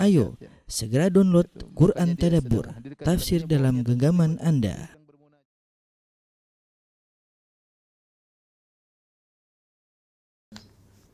Ayo, 0.00 0.34
segera 0.66 1.06
download 1.06 1.46
Quran 1.78 2.18
Tadabbur, 2.18 2.66
tafsir 2.98 3.46
dalam 3.46 3.86
genggaman 3.86 4.42
Anda. 4.42 4.90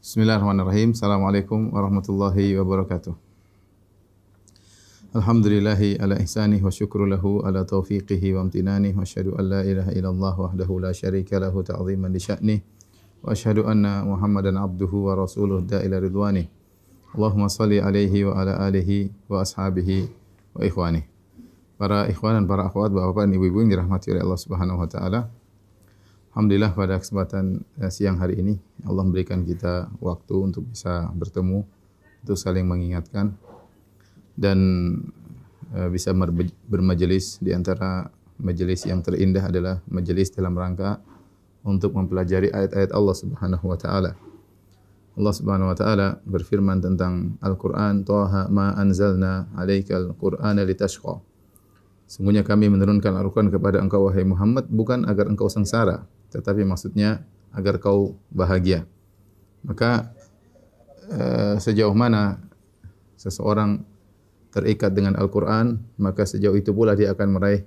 Bismillahirrahmanirrahim. 0.01 0.97
Assalamualaikum 0.97 1.77
warahmatullahi 1.77 2.57
wabarakatuh. 2.57 3.13
Alhamdulillahi 5.13 5.99
ala 6.01 6.17
ihsanih 6.23 6.63
wa 6.63 6.71
syukru 6.71 7.05
lahu 7.05 7.43
ala 7.45 7.67
taufiqihi 7.67 8.33
wa 8.33 8.47
amtinanih 8.47 8.95
wa 8.97 9.03
asyhadu 9.03 9.35
an 9.37 9.45
la 9.51 9.61
ilaha 9.67 9.91
illallah 9.91 10.35
wahdahu 10.39 10.81
la 10.81 10.95
syarika 10.95 11.43
lahu 11.43 11.67
ta'ziman 11.67 12.15
li 12.15 12.23
sya'nih 12.23 12.59
wa 13.21 13.35
asyhadu 13.35 13.67
anna 13.67 14.07
Muhammadan 14.07 14.55
abduhu 14.57 15.11
wa 15.11 15.19
rasuluh 15.19 15.67
da'ila 15.67 15.99
ridwanih. 15.99 16.60
Allahumma 17.11 17.51
salli 17.51 17.83
alaihi 17.83 18.23
wa 18.23 18.39
ala 18.39 18.55
alihi 18.71 19.11
wa 19.27 19.43
ashabihi 19.43 20.07
wa 20.55 20.63
ikhwani. 20.63 21.03
Para 21.75 22.07
ikhwan 22.07 22.39
dan 22.39 22.45
para 22.47 22.71
akhwat, 22.71 22.95
bapak-bapak 22.95 23.27
dan 23.27 23.33
ibu-ibu 23.35 23.67
yang 23.67 23.71
dirahmati 23.73 24.15
oleh 24.15 24.23
Allah 24.23 24.39
Subhanahu 24.39 24.79
wa 24.79 24.87
taala. 24.87 25.21
Alhamdulillah 26.31 26.71
pada 26.71 27.03
kesempatan 27.03 27.67
eh, 27.83 27.91
siang 27.91 28.23
hari 28.23 28.39
ini 28.39 28.55
Allah 28.87 29.03
memberikan 29.03 29.43
kita 29.43 29.91
waktu 29.99 30.35
untuk 30.39 30.71
bisa 30.71 31.11
bertemu 31.11 31.67
untuk 32.23 32.39
saling 32.39 32.63
mengingatkan 32.71 33.35
dan 34.39 34.59
eh, 35.75 35.91
bisa 35.91 36.15
bermajelis 36.71 37.43
di 37.43 37.51
antara 37.51 38.07
majelis 38.39 38.87
yang 38.87 39.03
terindah 39.03 39.51
adalah 39.51 39.83
majelis 39.91 40.31
dalam 40.31 40.55
rangka 40.55 41.03
untuk 41.67 41.93
mempelajari 41.99 42.55
ayat-ayat 42.55 42.95
Allah 42.95 43.17
Subhanahu 43.19 43.67
wa 43.67 43.75
taala. 43.75 44.15
Allah 45.19 45.35
Subhanahu 45.35 45.71
wa 45.71 45.77
taala 45.77 46.09
berfirman 46.23 46.79
tentang 46.79 47.41
Al-Qur'an, 47.43 48.07
"Taha 48.07 48.47
ma 48.47 48.75
anzalna 48.79 49.51
'alaikal 49.59 50.15
Qur'ana 50.15 50.63
litashqa." 50.63 51.19
Sungguhnya 52.07 52.47
kami 52.47 52.71
menurunkan 52.71 53.15
Al-Qur'an 53.19 53.51
kepada 53.51 53.83
engkau 53.83 54.07
wahai 54.07 54.23
Muhammad 54.23 54.71
bukan 54.71 55.07
agar 55.07 55.27
engkau 55.27 55.51
sengsara, 55.51 56.07
tetapi 56.31 56.63
maksudnya 56.63 57.27
agar 57.51 57.83
kau 57.83 58.19
bahagia. 58.31 58.87
Maka 59.67 60.15
uh, 61.11 61.59
sejauh 61.59 61.93
mana 61.93 62.39
seseorang 63.19 63.83
terikat 64.55 64.95
dengan 64.95 65.19
Al-Qur'an, 65.19 65.79
maka 65.99 66.27
sejauh 66.27 66.55
itu 66.59 66.75
pula 66.75 66.95
dia 66.99 67.15
akan 67.15 67.29
meraih 67.39 67.63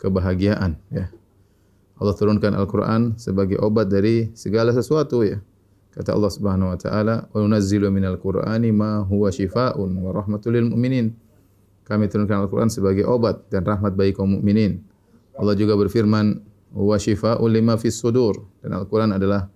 kebahagiaan, 0.00 0.76
ya. 0.92 1.08
Allah 1.96 2.14
turunkan 2.18 2.52
Al-Qur'an 2.58 3.14
sebagai 3.16 3.60
obat 3.62 3.88
dari 3.88 4.34
segala 4.34 4.74
sesuatu, 4.74 5.22
ya. 5.22 5.40
Kata 5.92 6.16
Allah 6.16 6.32
Subhanahu 6.32 6.72
wa 6.72 6.78
taala, 6.80 7.28
"Wa 7.28 7.38
nunazzilu 7.44 7.92
minal 7.92 8.16
Qur'ani 8.16 8.72
ma 8.72 9.04
huwa 9.04 9.28
shifaa'un 9.28 9.92
wa 9.92 10.10
rahmatul 10.16 10.56
lil 10.56 10.72
mu'minin." 10.72 11.12
Kami 11.84 12.08
turunkan 12.08 12.40
Al-Qur'an 12.40 12.72
sebagai 12.72 13.04
obat 13.04 13.52
dan 13.52 13.68
rahmat 13.68 13.92
bagi 13.92 14.16
kaum 14.16 14.40
mukminin. 14.40 14.80
Allah 15.36 15.52
juga 15.52 15.76
berfirman, 15.76 16.40
"Wa 16.72 16.96
shifaa'un 16.96 17.50
lima 17.52 17.76
fis 17.76 18.00
sudur." 18.00 18.40
Dan 18.64 18.72
Al-Qur'an 18.72 19.12
adalah 19.12 19.52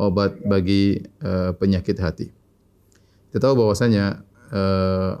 obat 0.00 0.40
bagi 0.40 1.04
uh, 1.20 1.52
penyakit 1.52 2.00
hati. 2.00 2.32
Kita 3.28 3.44
tahu 3.44 3.68
bahwasanya 3.68 4.24
uh, 4.48 5.20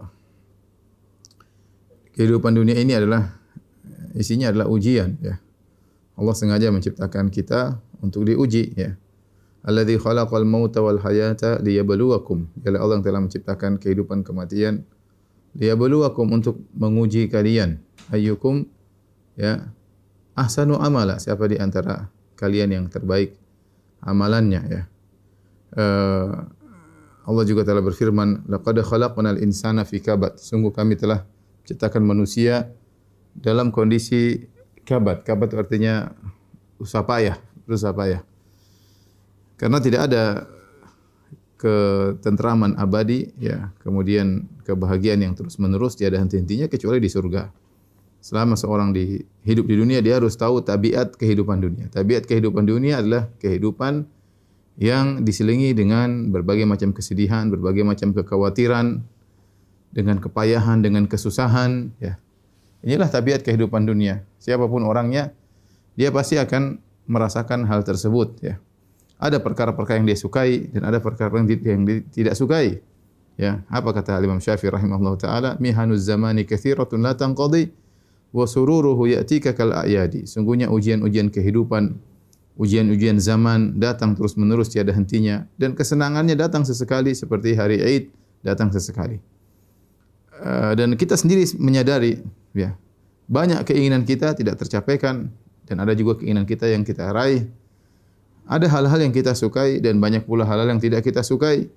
kehidupan 2.16 2.56
dunia 2.56 2.80
ini 2.80 2.96
adalah 2.96 3.36
isinya 4.16 4.48
adalah 4.48 4.64
ujian 4.72 5.20
ya. 5.20 5.36
Allah 6.16 6.32
sengaja 6.32 6.72
menciptakan 6.72 7.28
kita 7.28 7.76
untuk 8.00 8.24
diuji 8.24 8.72
ya 8.72 8.96
alladzi 9.66 9.98
khalaqal 9.98 10.46
mauta 10.46 10.82
wal 10.82 11.00
hayata 11.02 11.58
liyabluwakum. 11.62 12.46
Ialah 12.62 12.78
Allah 12.82 12.94
yang 13.00 13.06
telah 13.06 13.20
menciptakan 13.22 13.78
kehidupan 13.82 14.22
kematian 14.22 14.86
liyabluwakum 15.58 16.26
untuk 16.30 16.62
menguji 16.74 17.26
kalian. 17.30 17.82
Ayyukum 18.12 18.66
ya 19.34 19.70
ahsanu 20.38 20.78
amala. 20.78 21.18
Siapa 21.18 21.48
di 21.50 21.58
antara 21.58 22.10
kalian 22.38 22.70
yang 22.70 22.84
terbaik 22.86 23.34
amalannya 24.02 24.62
ya. 24.70 24.82
Uh, 25.74 26.48
Allah 27.28 27.44
juga 27.44 27.60
telah 27.60 27.84
berfirman, 27.84 28.48
"Laqad 28.48 28.80
khalaqnal 28.80 29.36
insana 29.44 29.84
fi 29.84 30.00
kabad." 30.00 30.40
Sungguh 30.40 30.72
kami 30.72 30.96
telah 30.96 31.28
menciptakan 31.60 32.00
manusia 32.00 32.72
dalam 33.36 33.68
kondisi 33.68 34.48
kabad. 34.88 35.28
Kabad 35.28 35.52
artinya 35.52 36.08
usaha 36.80 37.04
payah, 37.04 37.36
berusaha 37.68 37.92
payah. 37.92 38.24
Karena 39.58 39.82
tidak 39.82 40.06
ada 40.06 40.46
ketentraman 41.58 42.78
abadi, 42.78 43.34
ya, 43.42 43.74
kemudian 43.82 44.46
kebahagiaan 44.62 45.18
yang 45.18 45.34
terus 45.34 45.58
menerus 45.58 45.98
tiada 45.98 46.22
henti-hentinya 46.22 46.70
kecuali 46.70 47.02
di 47.02 47.10
surga. 47.10 47.50
Selama 48.22 48.54
seorang 48.54 48.94
di 48.94 49.18
hidup 49.42 49.66
di 49.66 49.74
dunia 49.78 49.98
dia 49.98 50.22
harus 50.22 50.38
tahu 50.38 50.62
tabiat 50.62 51.18
kehidupan 51.18 51.58
dunia. 51.58 51.86
Tabiat 51.90 52.30
kehidupan 52.30 52.66
dunia 52.66 53.02
adalah 53.02 53.30
kehidupan 53.42 54.06
yang 54.78 55.26
diselingi 55.26 55.74
dengan 55.74 56.30
berbagai 56.30 56.62
macam 56.62 56.94
kesedihan, 56.94 57.50
berbagai 57.50 57.82
macam 57.82 58.14
kekhawatiran, 58.14 59.02
dengan 59.90 60.22
kepayahan, 60.22 60.78
dengan 60.86 61.10
kesusahan, 61.10 61.90
ya. 61.98 62.14
Inilah 62.86 63.10
tabiat 63.10 63.42
kehidupan 63.42 63.90
dunia. 63.90 64.22
Siapa 64.38 64.70
pun 64.70 64.86
orangnya, 64.86 65.34
dia 65.98 66.14
pasti 66.14 66.38
akan 66.38 66.78
merasakan 67.10 67.66
hal 67.66 67.82
tersebut, 67.82 68.38
ya 68.38 68.62
ada 69.18 69.42
perkara-perkara 69.42 69.98
yang 69.98 70.06
dia 70.06 70.18
sukai 70.18 70.70
dan 70.70 70.86
ada 70.86 71.02
perkara 71.02 71.34
yang 71.42 71.50
dia 71.50 72.00
tidak 72.14 72.38
sukai. 72.38 72.78
Ya, 73.38 73.62
apa 73.70 73.94
kata 73.94 74.18
Imam 74.18 74.42
Syafi'i 74.42 74.70
rahimahullah 74.70 75.14
taala, 75.18 75.50
mihanuz 75.62 76.06
zamani 76.06 76.42
katsiratun 76.42 77.02
la 77.02 77.14
tanqadi 77.14 77.70
wa 78.34 78.46
sururuhu 78.46 79.06
ya'tika 79.10 79.54
kal 79.54 79.74
a'yadi. 79.74 80.26
Sungguhnya 80.26 80.66
ujian-ujian 80.70 81.30
kehidupan, 81.30 81.98
ujian-ujian 82.58 83.22
zaman 83.22 83.78
datang 83.78 84.18
terus-menerus 84.18 84.74
tiada 84.74 84.90
hentinya 84.90 85.46
dan 85.54 85.78
kesenangannya 85.78 86.34
datang 86.34 86.66
sesekali 86.66 87.14
seperti 87.14 87.54
hari 87.54 87.78
Aid 87.78 88.04
datang 88.42 88.74
sesekali. 88.74 89.22
Uh, 90.38 90.74
dan 90.74 90.94
kita 90.94 91.18
sendiri 91.18 91.46
menyadari 91.58 92.22
ya, 92.54 92.74
banyak 93.30 93.62
keinginan 93.66 94.02
kita 94.02 94.34
tidak 94.34 94.58
tercapaikan 94.58 95.30
dan 95.66 95.76
ada 95.78 95.94
juga 95.94 96.18
keinginan 96.18 96.46
kita 96.46 96.70
yang 96.70 96.82
kita 96.82 97.10
raih 97.10 97.46
ada 98.48 98.64
hal-hal 98.64 99.04
yang 99.04 99.12
kita 99.12 99.36
sukai 99.36 99.76
dan 99.84 100.00
banyak 100.00 100.24
pula 100.24 100.48
hal-hal 100.48 100.72
yang 100.72 100.80
tidak 100.80 101.04
kita 101.04 101.20
sukai. 101.20 101.68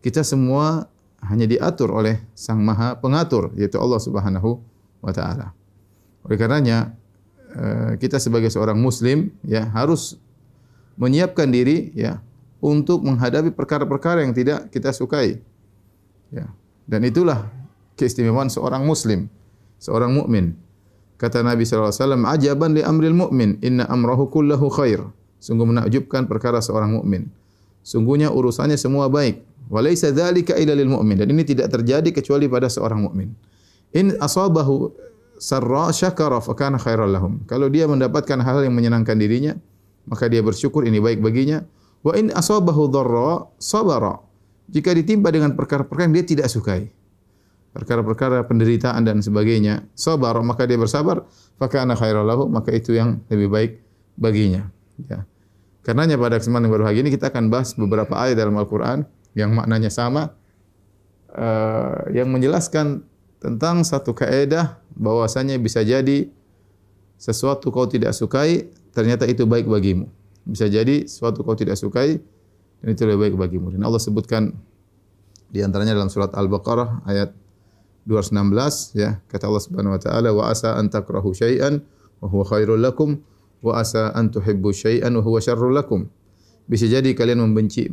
Kita 0.00 0.24
semua 0.24 0.88
hanya 1.20 1.44
diatur 1.44 1.92
oleh 1.92 2.24
Sang 2.32 2.64
Maha 2.64 2.96
Pengatur 2.96 3.52
yaitu 3.52 3.76
Allah 3.76 4.00
Subhanahu 4.00 4.56
wa 5.04 5.12
taala. 5.12 5.52
Oleh 6.24 6.40
karenanya 6.40 6.96
eh, 7.52 8.00
kita 8.00 8.16
sebagai 8.16 8.48
seorang 8.48 8.80
muslim 8.80 9.28
ya 9.44 9.68
harus 9.76 10.16
menyiapkan 10.96 11.52
diri 11.52 11.92
ya 11.92 12.24
untuk 12.64 13.04
menghadapi 13.04 13.52
perkara-perkara 13.52 14.24
yang 14.24 14.32
tidak 14.32 14.72
kita 14.72 14.96
sukai. 14.96 15.36
Ya. 16.32 16.48
Dan 16.88 17.04
itulah 17.04 17.52
keistimewaan 18.00 18.48
seorang 18.48 18.88
muslim, 18.88 19.28
seorang 19.76 20.16
mukmin. 20.16 20.56
Kata 21.20 21.44
Nabi 21.44 21.64
sallallahu 21.68 21.92
alaihi 21.92 22.02
wasallam, 22.04 22.24
"Ajaban 22.24 22.70
li 22.76 22.82
amril 22.84 23.16
mu'min, 23.16 23.60
inna 23.60 23.84
amrahu 23.88 24.28
kullahu 24.32 24.68
khair." 24.72 25.00
Sungguh 25.46 25.62
menakjubkan 25.62 26.26
perkara 26.26 26.58
seorang 26.58 26.98
mukmin. 26.98 27.30
Sungguhnya 27.86 28.34
urusannya 28.34 28.74
semua 28.74 29.06
baik. 29.06 29.46
Walaysa 29.70 30.10
dzalika 30.10 30.58
illa 30.58 30.74
lil 30.74 30.90
mu'min. 30.90 31.22
Dan 31.22 31.30
ini 31.30 31.46
tidak 31.46 31.70
terjadi 31.70 32.10
kecuali 32.10 32.50
pada 32.50 32.66
seorang 32.66 33.06
mukmin. 33.06 33.30
In 33.94 34.18
asabahu 34.18 34.90
sarra 35.38 35.94
syakara 35.94 36.42
fa 36.42 36.58
kana 36.58 36.82
khairan 36.82 37.14
lahum. 37.14 37.32
Kalau 37.46 37.70
dia 37.70 37.86
mendapatkan 37.86 38.42
hal 38.42 38.66
yang 38.66 38.74
menyenangkan 38.74 39.14
dirinya, 39.14 39.54
maka 40.10 40.26
dia 40.26 40.42
bersyukur 40.42 40.82
ini 40.82 40.98
baik 40.98 41.22
baginya. 41.22 41.62
Wa 42.02 42.18
in 42.18 42.34
asabahu 42.34 42.90
dharra 42.90 43.46
sabara. 43.62 44.18
Jika 44.66 44.90
ditimpa 44.98 45.30
dengan 45.30 45.54
perkara-perkara 45.54 46.10
yang 46.10 46.14
dia 46.18 46.26
tidak 46.26 46.50
sukai, 46.50 46.90
perkara-perkara 47.70 48.42
penderitaan 48.50 49.06
dan 49.06 49.22
sebagainya, 49.22 49.86
sabar 49.94 50.34
maka 50.42 50.66
dia 50.66 50.74
bersabar, 50.74 51.22
fa 51.54 51.70
kana 51.70 51.94
khairan 51.94 52.26
lahu, 52.26 52.50
maka 52.50 52.74
itu 52.74 52.98
yang 52.98 53.22
lebih 53.30 53.46
baik 53.46 53.72
baginya. 54.18 54.66
Ya. 55.06 55.22
Karenanya 55.86 56.18
pada 56.18 56.42
kesempatan 56.42 56.66
yang 56.66 56.74
baru 56.74 56.84
hari 56.90 56.98
ini 57.06 57.14
kita 57.14 57.30
akan 57.30 57.46
bahas 57.46 57.78
beberapa 57.78 58.10
ayat 58.18 58.42
dalam 58.42 58.58
Al-Quran 58.58 59.06
yang 59.38 59.54
maknanya 59.54 59.86
sama, 59.86 60.34
uh, 61.30 62.10
yang 62.10 62.26
menjelaskan 62.26 63.06
tentang 63.38 63.86
satu 63.86 64.10
kaedah 64.10 64.82
bahwasanya 64.98 65.54
bisa 65.62 65.86
jadi 65.86 66.26
sesuatu 67.14 67.70
kau 67.70 67.86
tidak 67.86 68.18
sukai 68.18 68.66
ternyata 68.90 69.30
itu 69.30 69.46
baik 69.46 69.70
bagimu. 69.70 70.10
Bisa 70.42 70.66
jadi 70.66 71.06
sesuatu 71.06 71.46
kau 71.46 71.54
tidak 71.54 71.78
sukai 71.78 72.18
dan 72.82 72.88
itu 72.90 73.06
lebih 73.06 73.30
baik 73.30 73.34
bagimu. 73.38 73.70
Dan 73.70 73.86
Allah 73.86 74.02
sebutkan 74.02 74.58
di 75.54 75.62
antaranya 75.62 75.94
dalam 75.94 76.10
surat 76.10 76.34
Al-Baqarah 76.34 77.06
ayat 77.06 77.30
216 78.10 78.98
ya 78.98 79.22
kata 79.30 79.46
Allah 79.46 79.62
Subhanahu 79.62 79.94
wa 79.94 80.00
taala 80.02 80.34
wa 80.34 80.50
asa 80.50 80.74
an 80.74 80.90
takrahu 80.90 81.30
syai'an 81.30 81.78
wa 82.18 82.26
huwa 82.26 82.42
khairul 82.42 82.82
lakum 82.82 83.22
wa 83.64 83.80
asa 83.80 84.12
an 84.12 84.32
tuhibbu 84.32 84.72
syai'an 84.72 85.12
wa 85.16 85.22
huwa 85.22 85.40
syarrul 85.40 85.72
lakum. 85.72 86.08
Bisa 86.66 86.90
jadi 86.90 87.14
kalian 87.14 87.38
membenci 87.40 87.86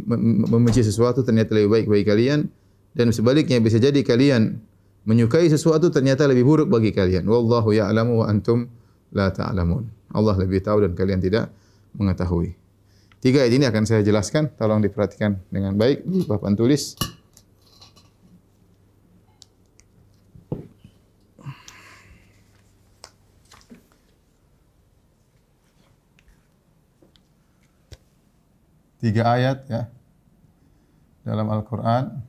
membenci 0.49 0.81
sesuatu 0.81 1.21
ternyata 1.21 1.53
lebih 1.53 1.69
baik 1.69 1.85
bagi 1.85 2.05
kalian 2.09 2.39
dan 2.97 3.13
sebaliknya 3.13 3.61
bisa 3.61 3.77
jadi 3.77 4.01
kalian 4.01 4.57
menyukai 5.05 5.45
sesuatu 5.51 5.93
ternyata 5.93 6.25
lebih 6.25 6.47
buruk 6.47 6.67
bagi 6.71 6.89
kalian. 6.89 7.27
Wallahu 7.27 7.75
ya'lamu 7.75 8.23
wa 8.23 8.25
antum 8.25 8.65
la 9.13 9.29
ta'lamun. 9.29 9.85
Allah 10.13 10.35
lebih 10.41 10.61
tahu 10.65 10.85
dan 10.85 10.97
kalian 10.97 11.21
tidak 11.21 11.53
mengetahui. 11.97 12.57
Tiga 13.23 13.45
ayat 13.45 13.55
ini 13.55 13.65
akan 13.69 13.83
saya 13.87 14.01
jelaskan, 14.03 14.51
tolong 14.59 14.83
diperhatikan 14.83 15.39
dengan 15.47 15.79
baik 15.79 16.03
papan 16.27 16.59
tulis. 16.59 16.99
Tiga 29.03 29.35
ayat 29.35 29.67
ya 29.67 29.91
dalam 31.27 31.51
Al-Quran 31.51 32.23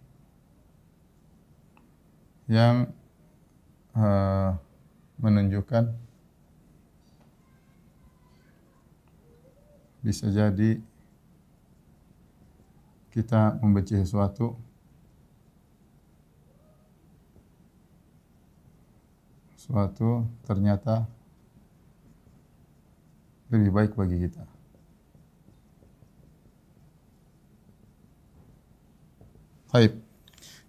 yang 2.50 2.90
uh, 3.94 4.58
menunjukkan 5.22 5.94
bisa 10.02 10.26
jadi 10.34 10.82
kita 13.14 13.62
membenci 13.62 13.94
sesuatu 13.94 14.58
sesuatu 19.54 20.26
ternyata 20.42 21.06
lebih 23.54 23.70
baik 23.70 23.94
bagi 23.94 24.26
kita. 24.26 24.53
Baik. 29.74 29.90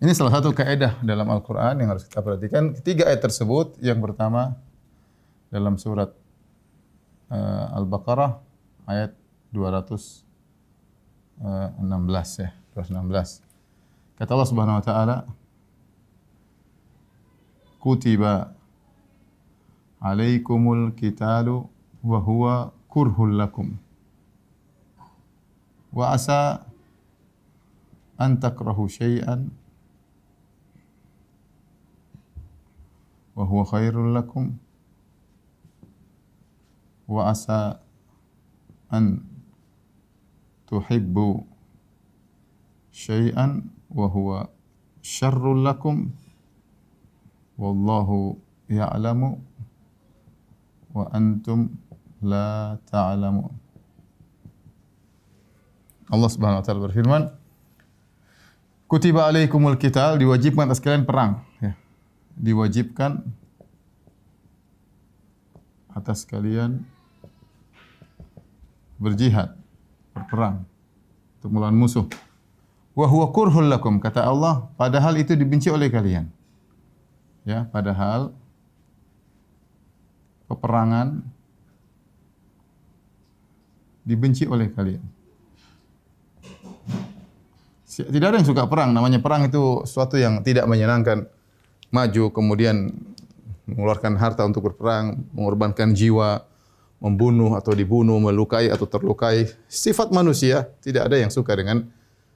Ini 0.02 0.18
salah 0.18 0.42
satu 0.42 0.50
kaidah 0.50 0.98
dalam 1.06 1.30
Al-Quran 1.30 1.78
yang 1.78 1.94
harus 1.94 2.10
kita 2.10 2.26
perhatikan. 2.26 2.74
Ketiga 2.74 3.06
ayat 3.06 3.22
tersebut, 3.22 3.78
yang 3.78 4.02
pertama 4.02 4.58
dalam 5.54 5.78
surat 5.78 6.10
uh, 7.30 7.78
Al-Baqarah 7.78 8.42
ayat 8.90 9.14
216 9.54 10.26
ya, 12.42 12.50
216. 12.74 13.46
Kata 14.18 14.30
Allah 14.34 14.50
Subhanahu 14.50 14.82
wa 14.82 14.86
taala, 14.90 15.30
"Kutiba 17.78 18.58
alaikumul 20.02 20.98
qitalu 20.98 21.62
wa 22.02 22.20
huwa 22.26 22.74
kurhul 22.90 23.38
lakum." 23.38 23.78
Wa 25.94 26.18
asa 26.18 26.66
an 28.16 28.40
takrahu 28.40 28.88
syai'an 28.88 29.52
wa 33.36 33.44
huwa 33.44 33.68
khairul 33.68 34.16
lakum 34.16 34.56
wa 37.12 37.30
asa 37.30 37.84
an 38.90 39.20
tuhibbu 40.66 41.44
syai'an 42.96 43.68
wa 43.92 44.08
huwa 44.08 44.48
syarrul 45.04 45.60
lakum 45.62 46.16
wallahu 47.60 48.40
ya'lamu 48.72 49.38
wa 50.96 51.04
antum 51.12 51.76
la 52.24 52.80
ta'lamun 52.88 53.52
Allah 56.10 56.30
Subhanahu 56.32 56.62
wa 56.62 56.66
taala 56.66 56.86
berfirman 56.88 57.24
Kutiba 58.86 59.26
alaikumul 59.26 59.82
qital 59.82 60.22
diwajibkan 60.22 60.70
atas 60.70 60.82
kalian 60.82 61.04
perang 61.10 61.42
diwajibkan 62.36 63.24
atas 65.96 66.28
kalian 66.28 66.84
berjihad, 69.00 69.56
berperang 70.12 70.68
untuk 71.40 71.50
melawan 71.56 71.76
musuh. 71.76 72.06
Wa 72.96 73.08
huwa 73.08 73.32
kurhul 73.32 73.72
lakum 73.72 74.00
kata 74.04 74.24
Allah, 74.24 74.68
padahal 74.76 75.16
itu 75.20 75.36
dibenci 75.36 75.72
oleh 75.72 75.88
kalian. 75.88 76.28
Ya, 77.48 77.68
padahal 77.72 78.36
peperangan 80.52 81.24
dibenci 84.04 84.44
oleh 84.48 84.68
kalian. 84.72 85.04
Tidak 88.04 88.28
ada 88.28 88.36
yang 88.36 88.48
suka 88.48 88.68
perang, 88.68 88.92
namanya 88.92 89.24
perang 89.24 89.48
itu 89.48 89.88
sesuatu 89.88 90.20
yang 90.20 90.44
tidak 90.44 90.68
menyenangkan 90.68 91.32
maju 91.94 92.24
kemudian 92.36 92.92
mengeluarkan 93.66 94.20
harta 94.20 94.44
untuk 94.44 94.68
berperang, 94.68 95.24
mengorbankan 95.32 95.96
jiwa, 95.96 96.44
membunuh 97.00 97.56
atau 97.56 97.72
dibunuh, 97.72 98.20
melukai 98.20 98.68
atau 98.68 98.84
terlukai. 98.84 99.50
Sifat 99.70 100.12
manusia 100.12 100.68
tidak 100.84 101.08
ada 101.08 101.18
yang 101.22 101.32
suka 101.32 101.56
dengan 101.56 101.88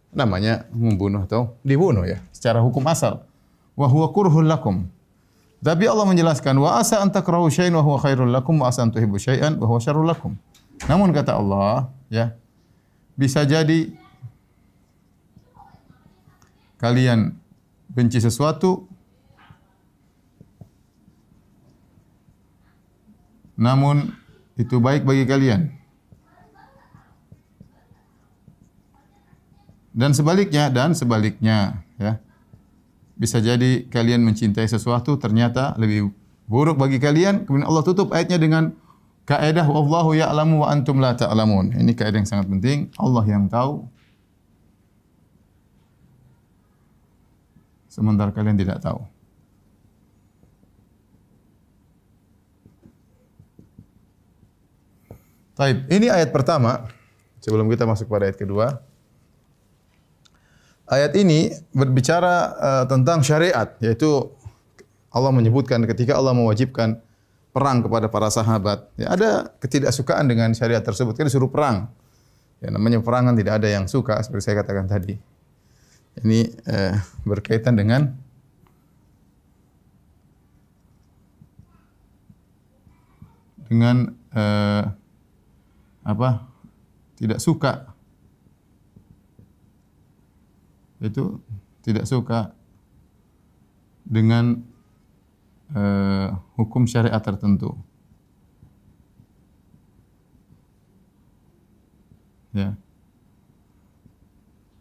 namanya 0.09 0.65
membunuh 0.73 1.25
atau 1.25 1.57
dibunuh 1.61 2.05
ya. 2.05 2.23
Secara 2.33 2.63
hukum 2.63 2.81
asal. 2.89 3.21
Wa 3.77 3.87
huwa 3.87 4.09
kurhul 4.09 4.47
lakum. 4.49 4.89
Tapi 5.59 5.85
Allah 5.91 6.07
menjelaskan 6.07 6.55
wa 6.55 6.79
asa 6.79 7.03
an 7.03 7.11
takrahu 7.11 7.51
syai'an 7.51 7.75
wa 7.75 7.83
huwa 7.83 7.99
khairul 7.99 8.31
lakum 8.31 8.63
wa 8.63 8.71
asa 8.71 8.87
tuhibbu 8.87 9.19
syai'an 9.19 9.59
wa 9.59 9.67
huwa 9.67 9.79
syarrul 9.83 10.07
lakum. 10.07 10.39
Namun 10.87 11.11
kata 11.11 11.35
Allah, 11.35 11.91
ya. 12.07 12.31
Bisa 13.19 13.43
jadi 13.43 13.91
kalian 16.79 17.35
benci 17.91 18.23
sesuatu 18.23 18.87
namun 23.59 24.15
itu 24.55 24.79
baik 24.79 25.03
bagi 25.03 25.27
kalian. 25.27 25.75
Dan 29.91 30.15
sebaliknya 30.15 30.71
dan 30.71 30.95
sebaliknya 30.95 31.83
ya. 31.99 32.23
Bisa 33.19 33.43
jadi 33.43 33.83
kalian 33.91 34.23
mencintai 34.23 34.63
sesuatu 34.63 35.19
ternyata 35.19 35.75
lebih 35.75 36.15
buruk 36.47 36.79
bagi 36.79 37.03
kalian. 37.03 37.43
Kemudian 37.43 37.67
Allah 37.67 37.83
tutup 37.83 38.15
ayatnya 38.15 38.39
dengan 38.39 38.71
kaidah 39.27 39.67
wallahu 39.67 40.15
ya'lamu 40.15 40.63
wa 40.63 40.71
antum 40.71 41.03
la 41.03 41.19
ta'lamun. 41.19 41.75
Ini 41.75 41.91
kaidah 41.99 42.23
yang 42.23 42.29
sangat 42.29 42.47
penting. 42.47 42.95
Allah 42.95 43.27
yang 43.27 43.51
tahu. 43.51 43.83
Sementara 47.89 48.29
kalian 48.29 48.53
tidak 48.53 48.85
tahu. 48.85 49.01
Taib. 55.57 55.89
Ini 55.91 56.07
ayat 56.07 56.29
pertama. 56.31 56.87
Sebelum 57.41 57.67
kita 57.67 57.83
masuk 57.83 58.07
pada 58.07 58.29
ayat 58.29 58.37
kedua. 58.37 58.79
Ayat 60.87 61.17
ini 61.19 61.51
berbicara 61.75 62.35
uh, 62.55 62.85
tentang 62.85 63.25
syariat. 63.25 63.73
Yaitu 63.83 64.31
Allah 65.09 65.33
menyebutkan 65.33 65.81
ketika 65.89 66.15
Allah 66.15 66.31
mewajibkan 66.37 67.01
perang 67.49 67.81
kepada 67.81 68.07
para 68.07 68.29
sahabat. 68.29 68.85
Ya, 68.95 69.11
ada 69.11 69.51
ketidaksukaan 69.59 70.29
dengan 70.29 70.53
syariat 70.53 70.85
tersebut. 70.85 71.17
Kan 71.17 71.25
disuruh 71.25 71.49
perang. 71.49 71.89
Ya, 72.61 72.69
namanya 72.69 73.01
perangan 73.01 73.33
tidak 73.33 73.59
ada 73.59 73.67
yang 73.67 73.89
suka. 73.89 74.21
Seperti 74.21 74.53
saya 74.53 74.61
katakan 74.61 74.85
tadi. 74.87 75.17
Ini 76.19 76.51
uh, 76.67 76.95
berkaitan 77.23 77.79
dengan 77.79 78.11
dengan 83.69 84.11
uh, 84.33 84.83
apa 86.03 86.49
tidak 87.15 87.39
suka. 87.39 87.93
Itu 90.99 91.39
tidak 91.85 92.03
suka 92.09 92.51
dengan 94.03 94.65
uh, 95.71 96.35
hukum 96.57 96.89
syariat 96.89 97.21
tertentu. 97.21 97.77
Ya. 102.49 102.73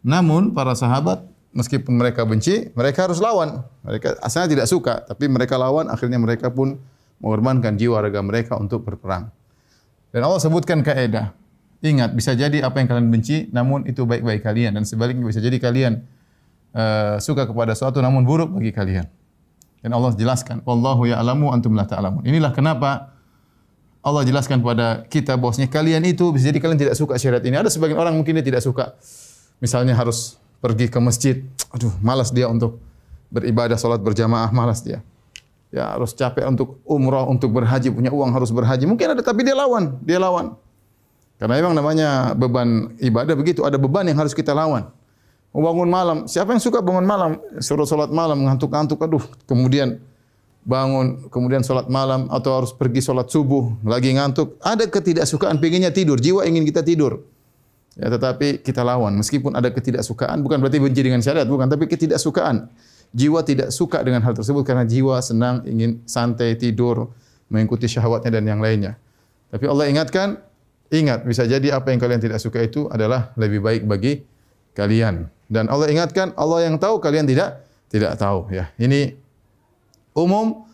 Namun 0.01 0.57
para 0.57 0.73
sahabat 0.73 1.28
meskipun 1.55 1.97
mereka 1.97 2.25
benci 2.25 2.69
mereka 2.77 3.09
harus 3.09 3.17
lawan 3.17 3.65
mereka 3.81 4.17
asalnya 4.21 4.59
tidak 4.59 4.67
suka 4.69 5.01
tapi 5.05 5.25
mereka 5.25 5.57
lawan 5.57 5.89
akhirnya 5.89 6.21
mereka 6.21 6.53
pun 6.53 6.77
mengorbankan 7.19 7.75
jiwa 7.75 7.99
raga 8.05 8.21
mereka 8.21 8.55
untuk 8.55 8.85
berperang 8.85 9.33
dan 10.09 10.25
Allah 10.25 10.41
sebutkan 10.41 10.81
kaidah. 10.81 11.37
Ingat, 11.79 12.11
bisa 12.11 12.35
jadi 12.35 12.59
apa 12.65 12.83
yang 12.83 12.91
kalian 12.91 13.07
benci, 13.07 13.47
namun 13.55 13.87
itu 13.87 14.03
baik-baik 14.03 14.43
kalian. 14.43 14.75
Dan 14.75 14.83
sebaliknya 14.83 15.23
bisa 15.23 15.39
jadi 15.39 15.55
kalian 15.61 16.03
uh, 16.75 17.15
suka 17.23 17.47
kepada 17.47 17.71
sesuatu, 17.71 18.03
namun 18.03 18.27
buruk 18.27 18.51
bagi 18.51 18.75
kalian. 18.75 19.07
Dan 19.79 19.95
Allah 19.95 20.11
jelaskan, 20.11 20.59
Wallahu 20.67 21.07
ya'lamu 21.07 21.55
antum 21.55 21.71
la 21.77 21.87
ta'lamun. 21.87 22.27
Inilah 22.27 22.51
kenapa 22.51 23.15
Allah 24.03 24.27
jelaskan 24.27 24.59
kepada 24.59 25.07
kita 25.07 25.39
bahwasanya 25.39 25.71
kalian 25.71 26.03
itu 26.03 26.35
bisa 26.35 26.51
jadi 26.51 26.59
kalian 26.59 26.79
tidak 26.79 26.95
suka 26.99 27.15
syariat 27.15 27.43
ini. 27.47 27.55
Ada 27.55 27.71
sebagian 27.71 27.95
orang 27.95 28.11
mungkin 28.17 28.35
dia 28.35 28.43
tidak 28.43 28.59
suka. 28.65 28.99
Misalnya 29.63 29.95
harus 29.95 30.35
pergi 30.59 30.91
ke 30.91 30.99
masjid, 30.99 31.35
aduh, 31.71 31.91
malas 32.03 32.31
dia 32.31 32.47
untuk 32.51 32.79
beribadah 33.31 33.79
salat 33.79 34.03
berjamaah, 34.03 34.51
malas 34.51 34.83
dia. 34.83 34.99
Ya 35.69 35.93
harus 35.93 36.17
capek 36.17 36.49
untuk 36.49 36.81
umrah, 36.83 37.29
untuk 37.29 37.53
berhaji, 37.53 37.93
punya 37.93 38.09
uang 38.09 38.33
harus 38.33 38.49
berhaji. 38.49 38.89
Mungkin 38.89 39.13
ada 39.17 39.21
tapi 39.21 39.45
dia 39.45 39.53
lawan, 39.53 40.01
dia 40.01 40.17
lawan. 40.17 40.57
Karena 41.39 41.55
memang 41.55 41.73
namanya 41.77 42.35
beban 42.35 42.97
ibadah 42.99 43.31
begitu, 43.37 43.63
ada 43.63 43.79
beban 43.79 44.03
yang 44.03 44.17
harus 44.19 44.35
kita 44.35 44.51
lawan. 44.51 44.91
Bangun 45.49 45.89
malam, 45.89 46.17
siapa 46.29 46.53
yang 46.53 46.61
suka 46.61 46.83
bangun 46.83 47.05
malam? 47.07 47.41
Suruh 47.57 47.87
salat 47.87 48.11
malam, 48.13 48.43
ngantuk-ngantuk, 48.45 49.01
aduh. 49.01 49.23
Kemudian 49.49 49.97
bangun, 50.67 51.31
kemudian 51.33 51.65
salat 51.65 51.89
malam 51.89 52.29
atau 52.29 52.59
harus 52.59 52.71
pergi 52.75 53.01
salat 53.01 53.31
subuh, 53.31 53.71
lagi 53.81 54.13
ngantuk. 54.13 54.59
Ada 54.61 54.85
ketidaksukaan, 54.91 55.57
pengennya 55.57 55.89
tidur, 55.89 56.19
jiwa 56.21 56.45
ingin 56.45 56.67
kita 56.67 56.85
tidur. 56.85 57.23
Ya, 57.99 58.07
tetapi 58.07 58.63
kita 58.63 58.79
lawan. 58.79 59.19
Meskipun 59.19 59.51
ada 59.59 59.67
ketidaksukaan, 59.75 60.39
bukan 60.39 60.63
berarti 60.63 60.79
benci 60.79 61.03
dengan 61.03 61.19
syariat, 61.19 61.43
bukan, 61.43 61.67
tapi 61.67 61.83
ketidaksukaan 61.83 62.71
jiwa 63.11 63.41
tidak 63.41 63.73
suka 63.73 63.99
dengan 64.05 64.21
hal 64.21 64.37
tersebut 64.37 64.61
karena 64.63 64.85
jiwa 64.85 65.17
senang 65.19 65.65
ingin 65.65 65.99
santai 66.05 66.53
tidur 66.55 67.09
mengikuti 67.49 67.89
syahwatnya 67.89 68.39
dan 68.39 68.45
yang 68.45 68.61
lainnya. 68.61 68.95
Tapi 69.49 69.65
Allah 69.65 69.89
ingatkan, 69.89 70.37
ingat 70.93 71.25
bisa 71.25 71.43
jadi 71.49 71.73
apa 71.73 71.89
yang 71.89 71.99
kalian 71.99 72.21
tidak 72.21 72.37
suka 72.37 72.61
itu 72.61 72.85
adalah 72.93 73.33
lebih 73.35 73.59
baik 73.65 73.83
bagi 73.89 74.21
kalian. 74.77 75.25
Dan 75.49 75.65
Allah 75.67 75.89
ingatkan, 75.89 76.37
Allah 76.37 76.69
yang 76.69 76.77
tahu 76.77 77.01
kalian 77.01 77.25
tidak 77.25 77.65
tidak 77.89 78.15
tahu 78.21 78.45
ya. 78.53 78.69
Ini 78.77 79.17
umum 80.13 80.69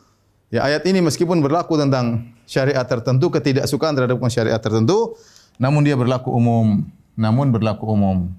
ya 0.52 0.68
ayat 0.68 0.84
ini 0.84 1.00
meskipun 1.00 1.40
berlaku 1.40 1.80
tentang 1.80 2.36
syariat 2.44 2.84
tertentu, 2.84 3.32
ketidaksukaan 3.32 3.96
terhadap 3.96 4.20
syariat 4.28 4.60
tertentu, 4.60 5.16
namun 5.56 5.88
dia 5.88 5.96
berlaku 5.96 6.36
umum. 6.36 6.84
Namun 7.16 7.52
berlaku 7.52 7.88
umum. 7.88 8.32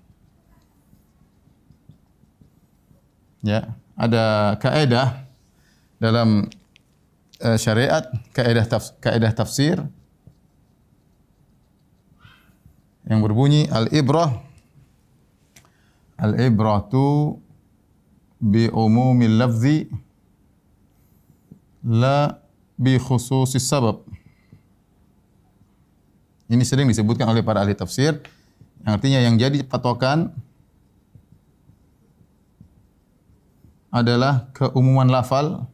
Ya 3.40 3.72
ada 3.96 4.56
kaidah 4.60 5.24
dalam 5.96 6.52
uh, 7.40 7.56
syariat 7.56 8.04
kaidah 8.36 8.66
tafs 8.68 8.92
kaidah 9.00 9.32
tafsir 9.32 9.80
yang 13.08 13.22
berbunyi 13.24 13.70
al 13.72 13.88
ibrah 13.94 14.44
al 16.20 16.36
ibratu 16.36 17.40
bi 18.36 18.68
umumil 18.68 19.40
lafzi 19.40 19.88
la 21.86 22.42
bi 22.76 23.00
khususis 23.00 23.64
sabab. 23.64 24.04
Ini 26.46 26.62
sering 26.62 26.86
disebutkan 26.86 27.26
oleh 27.26 27.42
para 27.42 27.62
ahli 27.62 27.74
tafsir 27.74 28.20
artinya 28.86 29.18
yang 29.18 29.34
jadi 29.34 29.66
patokan 29.66 30.30
adalah 33.90 34.48
keumuman 34.54 35.10
lafal. 35.10 35.66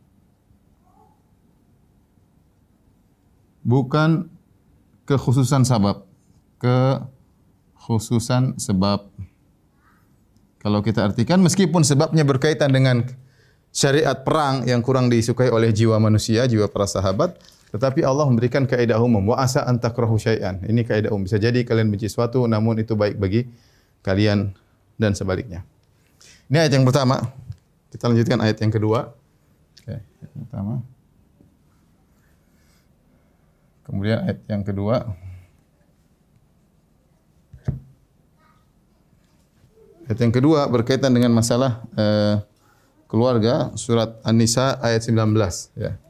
Bukan 3.62 4.26
kekhususan 5.06 5.62
sebab 5.62 6.02
kekhususan 6.62 8.54
sebab. 8.56 9.10
Kalau 10.62 10.78
kita 10.78 11.02
artikan 11.10 11.42
meskipun 11.42 11.82
sebabnya 11.82 12.22
berkaitan 12.22 12.70
dengan 12.70 13.02
syariat 13.74 14.14
perang 14.22 14.62
yang 14.62 14.78
kurang 14.78 15.10
disukai 15.10 15.50
oleh 15.50 15.74
jiwa 15.74 15.98
manusia 15.98 16.46
jiwa 16.46 16.70
para 16.70 16.86
sahabat 16.86 17.34
tetapi 17.72 18.04
Allah 18.04 18.28
memberikan 18.28 18.68
kaidah 18.68 19.00
umum 19.00 19.32
wa 19.32 19.40
asa 19.40 19.64
an 19.64 19.80
takrahu 19.80 20.20
syai'an 20.20 20.60
ini 20.68 20.84
kaidah 20.84 21.10
umum 21.10 21.24
bisa 21.24 21.40
jadi 21.40 21.64
kalian 21.64 21.88
benci 21.88 22.12
sesuatu 22.12 22.44
namun 22.44 22.78
itu 22.78 22.92
baik 22.92 23.16
bagi 23.16 23.48
kalian 24.04 24.52
dan 25.00 25.16
sebaliknya 25.16 25.64
ini 26.52 26.60
ayat 26.60 26.76
yang 26.76 26.84
pertama 26.84 27.32
kita 27.92 28.08
lanjutkan 28.08 28.40
ayat 28.40 28.56
yang 28.56 28.72
kedua. 28.72 29.12
Oke, 29.84 30.00
yang 30.00 30.32
pertama. 30.48 30.74
Kemudian 33.84 34.18
ayat 34.24 34.40
yang 34.48 34.64
kedua. 34.64 34.96
Ayat 40.08 40.18
yang 40.24 40.32
kedua 40.32 40.64
berkaitan 40.72 41.12
dengan 41.12 41.36
masalah 41.36 41.84
eh, 41.92 42.40
keluarga 43.12 43.76
surat 43.76 44.16
An-Nisa 44.24 44.80
ayat 44.80 45.04
19 45.04 45.36
ya. 45.76 46.00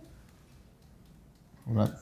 Surat 1.62 1.94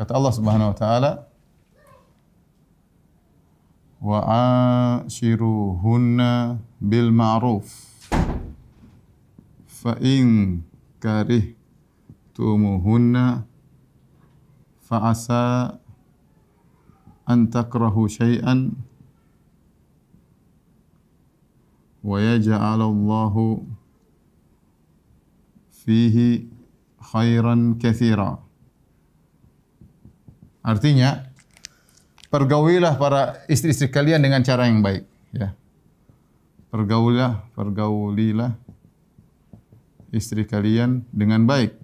Kata 0.00 0.16
Allah 0.16 0.32
Subhanahu 0.32 0.72
wa 0.72 0.76
taala 0.80 1.28
wa 4.00 4.24
ashiruhunna 5.04 6.56
bil 6.80 7.12
ma'ruf. 7.12 7.68
Fa 9.68 10.00
in 10.00 10.64
karihtumuhunna 11.04 13.44
fa 14.80 14.96
asa 15.12 15.76
an 17.28 17.52
takrahu 17.52 18.08
shay'an. 18.08 18.72
Wa 22.00 22.24
yaj'al 22.24 22.80
Allahu 22.80 23.68
fihi 25.80 26.46
khairan 27.00 27.80
katsira 27.80 28.36
artinya 30.60 31.30
pergaulilah 32.30 32.94
para 32.96 33.42
istri-istri 33.50 33.90
kalian 33.90 34.22
dengan 34.22 34.40
cara 34.46 34.70
yang 34.70 34.80
baik. 34.80 35.04
Ya. 35.34 35.52
Pergaulilah, 36.70 37.50
pergaulilah 37.58 38.54
istri 40.14 40.46
kalian 40.46 41.02
dengan 41.10 41.42
baik. 41.44 41.74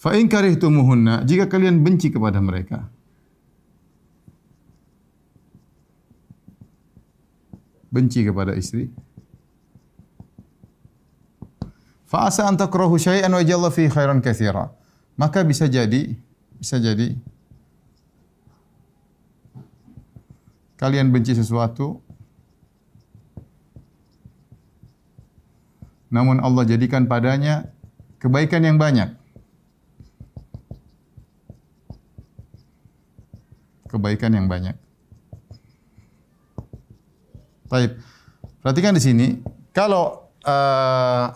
Fa 0.00 0.16
in 0.16 0.32
karihtumuhunna 0.32 1.28
jika 1.28 1.44
kalian 1.50 1.84
benci 1.84 2.08
kepada 2.08 2.40
mereka 2.40 2.88
benci 7.92 8.24
kepada 8.24 8.56
istri 8.56 8.88
fa 12.10 12.26
asa 12.26 12.50
an 12.50 12.58
takrahu 12.58 12.98
syai'an 12.98 13.30
wa 13.30 13.42
jalla 13.46 13.70
fi 13.70 13.86
khairan 13.86 14.18
katsira 14.18 14.74
maka 15.14 15.46
bisa 15.46 15.70
jadi 15.70 16.18
bisa 16.58 16.76
jadi 16.82 17.14
kalian 20.82 21.14
benci 21.14 21.38
sesuatu 21.38 22.02
namun 26.10 26.42
Allah 26.42 26.66
jadikan 26.66 27.06
padanya 27.06 27.70
kebaikan 28.18 28.66
yang 28.66 28.74
banyak 28.74 29.14
kebaikan 33.86 34.34
yang 34.34 34.50
banyak 34.50 34.74
Baik. 37.70 38.02
Perhatikan 38.58 38.98
di 38.98 39.02
sini, 39.02 39.26
kalau 39.70 40.26
uh, 40.42 41.26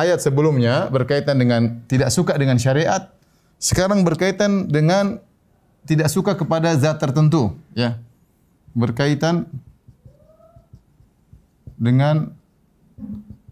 ayat 0.00 0.24
sebelumnya 0.24 0.88
berkaitan 0.88 1.36
dengan 1.36 1.84
tidak 1.84 2.08
suka 2.08 2.32
dengan 2.40 2.56
syariat, 2.56 3.12
sekarang 3.60 4.00
berkaitan 4.00 4.72
dengan 4.72 5.20
tidak 5.84 6.08
suka 6.08 6.32
kepada 6.32 6.72
zat 6.80 6.96
tertentu, 6.96 7.52
ya. 7.76 8.00
Berkaitan 8.72 9.50
dengan 11.76 12.32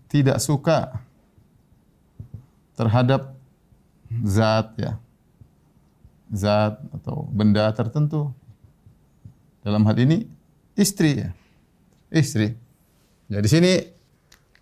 tidak 0.08 0.40
suka 0.40 1.04
terhadap 2.76 3.36
zat 4.24 4.72
ya. 4.80 4.92
Zat 6.28 6.80
atau 6.92 7.28
benda 7.32 7.68
tertentu. 7.72 8.32
Dalam 9.64 9.84
hal 9.88 9.96
ini 9.98 10.28
istri 10.76 11.24
ya. 11.24 11.30
Istri. 12.12 12.54
Ya 13.28 13.40
di 13.40 13.48
sini 13.50 13.84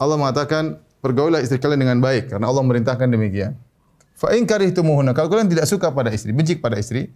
Allah 0.00 0.16
mengatakan 0.18 0.82
pergaulah 1.06 1.38
istri 1.38 1.62
kalian 1.62 1.86
dengan 1.86 1.98
baik 2.02 2.34
karena 2.34 2.50
Allah 2.50 2.66
merintahkan 2.66 3.06
demikian. 3.06 3.54
Fa 4.18 4.34
in 4.34 4.42
karihtumuhunna 4.42 5.14
kalau 5.14 5.30
kalian 5.30 5.46
tidak 5.46 5.70
suka 5.70 5.94
pada 5.94 6.10
istri, 6.10 6.34
benci 6.34 6.58
pada 6.58 6.74
istri, 6.74 7.14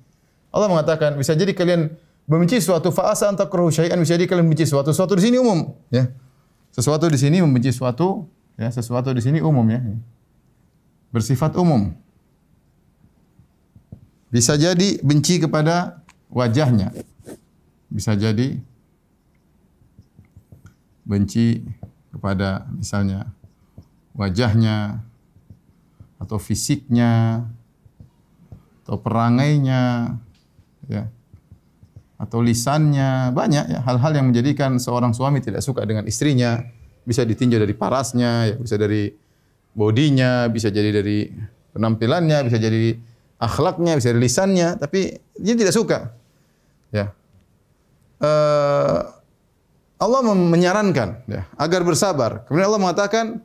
Allah 0.54 0.70
mengatakan 0.70 1.18
bisa 1.18 1.34
jadi 1.34 1.50
kalian 1.50 1.90
membenci 2.30 2.62
suatu 2.62 2.94
fa 2.94 3.10
asa 3.10 3.26
antakrahu 3.26 3.74
syai'an 3.74 3.98
bisa 3.98 4.14
jadi 4.14 4.30
kalian 4.30 4.46
membenci 4.46 4.70
suatu 4.70 4.94
suatu 4.94 5.18
di 5.18 5.26
sini 5.26 5.42
umum, 5.42 5.74
ya. 5.90 6.06
Sesuatu 6.70 7.10
di 7.10 7.18
sini 7.18 7.42
membenci 7.42 7.74
suatu, 7.74 8.30
ya, 8.54 8.70
sesuatu 8.70 9.10
di 9.10 9.18
sini 9.18 9.42
umum 9.42 9.66
ya. 9.66 9.82
Bersifat 11.10 11.58
umum. 11.58 11.90
Bisa 14.30 14.54
jadi 14.54 15.02
benci 15.02 15.42
kepada 15.42 16.06
wajahnya. 16.30 16.94
Bisa 17.90 18.14
jadi 18.14 18.62
benci 21.02 21.66
kepada 22.14 22.70
misalnya 22.70 23.26
wajahnya, 24.14 25.04
atau 26.20 26.36
fisiknya 26.36 27.48
atau 28.84 29.00
perangainya 29.00 30.14
ya 30.86 31.08
atau 32.20 32.44
lisannya 32.44 33.32
banyak 33.32 33.72
ya. 33.72 33.80
Hal-hal 33.80 34.12
yang 34.20 34.28
menjadikan 34.28 34.76
seorang 34.76 35.16
suami 35.16 35.40
tidak 35.40 35.64
suka 35.64 35.88
dengan 35.88 36.04
istrinya 36.04 36.60
bisa 37.08 37.24
ditinjau 37.24 37.64
dari 37.64 37.72
parasnya 37.72 38.52
ya 38.52 38.56
bisa 38.60 38.76
dari 38.76 39.08
bodinya 39.72 40.44
bisa 40.52 40.68
jadi 40.68 40.92
dari 40.92 41.32
penampilannya 41.72 42.44
bisa 42.44 42.60
jadi 42.60 42.92
akhlaknya 43.40 43.96
bisa 43.96 44.12
dari 44.12 44.20
lisannya 44.20 44.68
tapi 44.76 45.16
dia 45.40 45.56
tidak 45.56 45.72
suka 45.72 46.12
ya. 46.92 47.16
Uh, 48.20 49.16
Allah 49.96 50.20
menyarankan 50.32 51.24
ya 51.24 51.48
agar 51.56 51.80
bersabar. 51.88 52.44
Kemudian 52.44 52.68
Allah 52.68 52.82
mengatakan 52.84 53.40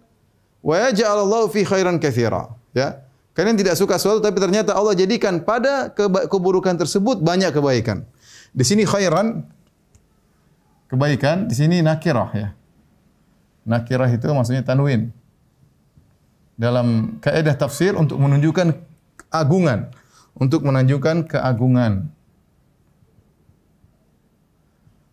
wa 0.66 0.76
yaj'alallahu 0.90 1.54
fi 1.54 1.62
khairan 1.62 2.02
katsira 2.02 2.50
ya 2.74 3.06
kalian 3.38 3.54
tidak 3.54 3.78
suka 3.78 4.02
sesuatu 4.02 4.26
tapi 4.26 4.42
ternyata 4.42 4.74
Allah 4.74 4.98
jadikan 4.98 5.38
pada 5.46 5.94
keburukan 6.28 6.74
tersebut 6.74 7.22
banyak 7.22 7.54
kebaikan 7.54 8.02
di 8.56 8.64
sini 8.66 8.88
khairan 8.88 9.46
kebaikan, 10.90 11.52
di 11.52 11.56
sini 11.60 11.84
nakirah 11.84 12.32
ya. 12.32 12.50
Nakirah 13.68 14.10
itu 14.14 14.26
maksudnya 14.32 14.64
tanwin. 14.64 15.12
Dalam 16.56 17.20
kaidah 17.20 17.58
tafsir 17.58 18.00
untuk 18.00 18.16
menunjukkan 18.16 18.72
keagungan, 19.28 19.92
untuk 20.40 20.64
menunjukkan 20.64 21.28
keagungan. 21.28 22.08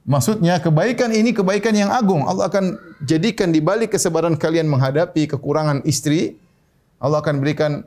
Maksudnya 0.02 0.58
kebaikan 0.58 1.14
ini 1.14 1.30
kebaikan 1.30 1.78
yang 1.78 1.90
agung. 1.94 2.26
Allah 2.26 2.50
akan 2.50 2.74
jadikan 3.06 3.54
di 3.54 3.62
balik 3.62 3.94
kesabaran 3.94 4.34
kalian 4.34 4.66
menghadapi 4.66 5.30
kekurangan 5.30 5.86
istri, 5.86 6.42
Allah 6.98 7.22
akan 7.22 7.38
berikan 7.38 7.86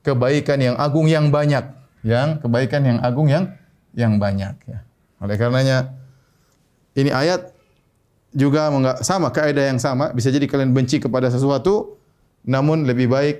kebaikan 0.00 0.56
yang 0.60 0.76
agung 0.80 1.04
yang 1.04 1.28
banyak, 1.28 1.68
yang 2.00 2.40
kebaikan 2.40 2.82
yang 2.88 2.98
agung 3.04 3.28
yang 3.28 3.52
yang 3.92 4.16
banyak 4.16 4.56
ya. 4.64 4.78
Oleh 5.20 5.36
karenanya 5.36 5.92
ini 6.96 7.12
ayat 7.12 7.52
juga 8.32 8.72
sama 9.04 9.28
kaidah 9.28 9.68
yang 9.68 9.78
sama 9.78 10.16
bisa 10.16 10.32
jadi 10.32 10.48
kalian 10.48 10.72
benci 10.72 10.98
kepada 10.98 11.28
sesuatu 11.28 12.00
namun 12.44 12.88
lebih 12.88 13.08
baik 13.08 13.36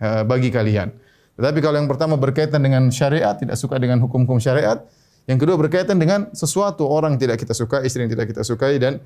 uh, 0.00 0.28
bagi 0.28 0.52
kalian. 0.52 0.92
Tetapi 1.34 1.58
kalau 1.60 1.76
yang 1.80 1.90
pertama 1.90 2.14
berkaitan 2.14 2.62
dengan 2.62 2.88
syariat 2.92 3.34
tidak 3.34 3.58
suka 3.58 3.76
dengan 3.76 3.98
hukum-hukum 3.98 4.38
syariat, 4.38 4.86
yang 5.24 5.40
kedua 5.40 5.56
berkaitan 5.56 5.96
dengan 5.96 6.28
sesuatu 6.36 6.84
orang 6.84 7.16
tidak 7.16 7.40
kita 7.40 7.56
suka, 7.56 7.80
istri 7.80 8.04
yang 8.04 8.12
tidak 8.12 8.28
kita 8.28 8.44
sukai 8.44 8.76
dan 8.76 9.00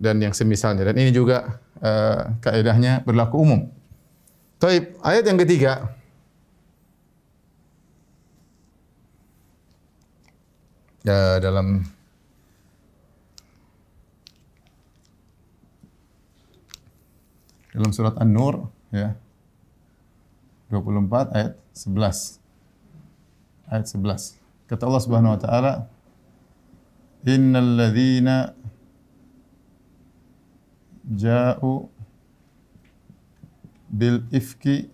dan 0.00 0.16
yang 0.16 0.32
semisalnya. 0.32 0.88
Dan 0.88 0.96
ini 0.96 1.12
juga 1.12 1.60
uh, 1.84 2.32
kaidahnya 2.40 3.04
berlaku 3.04 3.36
umum. 3.36 3.60
Taib 4.56 4.96
ayat 5.04 5.28
yang 5.28 5.36
ketiga. 5.36 5.92
Ya, 11.04 11.40
dalam 11.40 11.84
dalam 17.76 17.90
surat 17.92 18.16
An-Nur 18.16 18.68
ya. 18.92 19.16
24 20.70 21.34
ayat 21.34 21.52
11 21.74 22.38
ayat 23.74 23.86
11 23.90 24.39
kata 24.70 24.86
Allah 24.86 25.02
Subhanahu 25.02 25.34
wa 25.34 25.40
taala 25.42 25.72
innal 27.26 27.74
ladzina 27.74 28.54
ja'u 31.10 31.90
bil 33.90 34.22
ifki 34.30 34.86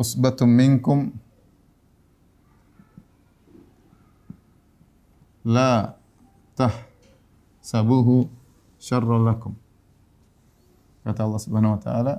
usbatum 0.00 0.48
minkum 0.48 1.12
la 5.44 6.00
tah 6.56 6.72
sabuhu 7.60 8.28
syarrul 8.80 9.24
lakum. 9.24 9.52
Kata 11.04 11.24
Allah 11.24 11.40
Subhanahu 11.40 11.76
wa 11.76 11.80
taala, 11.80 12.14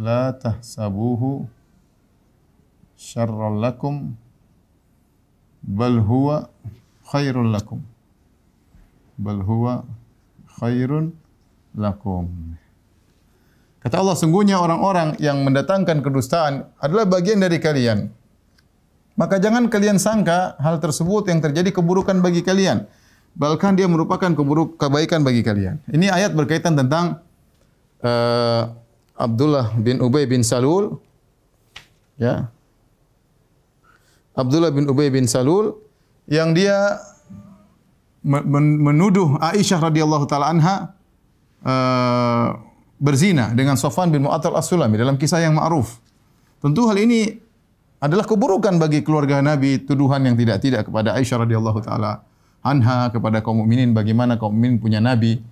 la 0.00 0.32
tah 0.32 0.60
sabuhu 0.64 1.48
syarrul 3.04 3.60
lakum 3.60 4.16
bal 5.60 6.00
huwa 6.00 6.48
khairul 7.12 7.52
lakum. 7.52 7.84
Bal 9.20 9.40
huwa 9.44 9.84
khairun 10.56 11.12
lakum. 11.76 12.56
Kata 13.84 14.00
Allah, 14.00 14.16
sungguhnya 14.16 14.56
orang-orang 14.56 15.20
yang 15.20 15.44
mendatangkan 15.44 16.00
kedustaan 16.00 16.64
adalah 16.80 17.04
bagian 17.04 17.36
dari 17.36 17.60
kalian. 17.60 18.08
Maka 19.14 19.36
jangan 19.36 19.68
kalian 19.68 20.00
sangka 20.00 20.56
hal 20.56 20.80
tersebut 20.80 21.28
yang 21.28 21.44
terjadi 21.44 21.68
keburukan 21.68 22.16
bagi 22.24 22.40
kalian. 22.40 22.88
Bahkan 23.36 23.76
dia 23.76 23.84
merupakan 23.84 24.32
keburuk 24.32 24.80
kebaikan 24.80 25.20
bagi 25.20 25.44
kalian. 25.44 25.84
Ini 25.86 26.10
ayat 26.10 26.32
berkaitan 26.32 26.74
tentang 26.80 27.20
uh, 28.00 28.72
Abdullah 29.14 29.76
bin 29.76 30.00
Ubay 30.00 30.24
bin 30.24 30.40
Salul. 30.40 30.98
Ya. 32.16 32.48
Abdullah 34.34 34.74
bin 34.74 34.90
Ubay 34.90 35.10
bin 35.14 35.30
Salul 35.30 35.78
yang 36.26 36.54
dia 36.54 36.98
menuduh 38.24 39.36
Aisyah 39.38 39.78
radhiyallahu 39.90 40.24
taala 40.26 40.50
anha 40.50 40.96
uh, 41.62 42.56
berzina 42.96 43.52
dengan 43.52 43.76
Sofan 43.76 44.08
bin 44.08 44.24
Mu'attal 44.24 44.56
As-Sulami 44.56 44.96
dalam 44.96 45.20
kisah 45.20 45.44
yang 45.44 45.60
ma'ruf. 45.60 46.00
Tentu 46.58 46.88
hal 46.88 46.96
ini 46.96 47.36
adalah 48.00 48.24
keburukan 48.24 48.80
bagi 48.80 49.04
keluarga 49.04 49.44
Nabi 49.44 49.84
tuduhan 49.84 50.24
yang 50.24 50.36
tidak-tidak 50.40 50.88
kepada 50.88 51.12
Aisyah 51.14 51.44
radhiyallahu 51.44 51.80
taala 51.84 52.24
anha 52.64 53.12
kepada 53.12 53.44
kaum 53.44 53.60
mukminin 53.60 53.92
bagaimana 53.92 54.40
kaum 54.40 54.56
mukminin 54.56 54.80
punya 54.80 54.96
nabi 55.04 55.44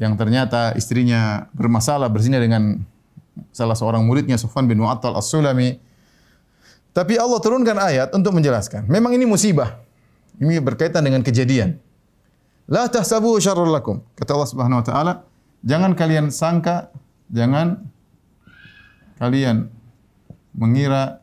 yang 0.00 0.16
ternyata 0.16 0.72
istrinya 0.72 1.52
bermasalah 1.52 2.08
berzina 2.08 2.40
dengan 2.40 2.80
salah 3.52 3.76
seorang 3.76 4.04
muridnya 4.04 4.40
Sufyan 4.40 4.64
bin 4.68 4.80
Mu'attal 4.80 5.16
As-Sulami. 5.16 5.76
Tapi 6.96 7.20
Allah 7.20 7.36
turunkan 7.44 7.76
ayat 7.76 8.08
untuk 8.16 8.32
menjelaskan. 8.32 8.88
Memang 8.88 9.12
ini 9.12 9.28
musibah. 9.28 9.76
Ini 10.40 10.64
berkaitan 10.64 11.04
dengan 11.04 11.20
kejadian. 11.20 11.76
La 12.64 12.88
tahsabu 12.88 13.36
syarrul 13.36 13.68
lakum. 13.68 14.00
Kata 14.16 14.32
Allah 14.32 14.48
Subhanahu 14.48 14.80
wa 14.80 14.86
taala, 14.86 15.12
jangan 15.60 15.92
kalian 15.92 16.32
sangka, 16.32 16.88
jangan 17.28 17.84
kalian 19.20 19.68
mengira 20.56 21.20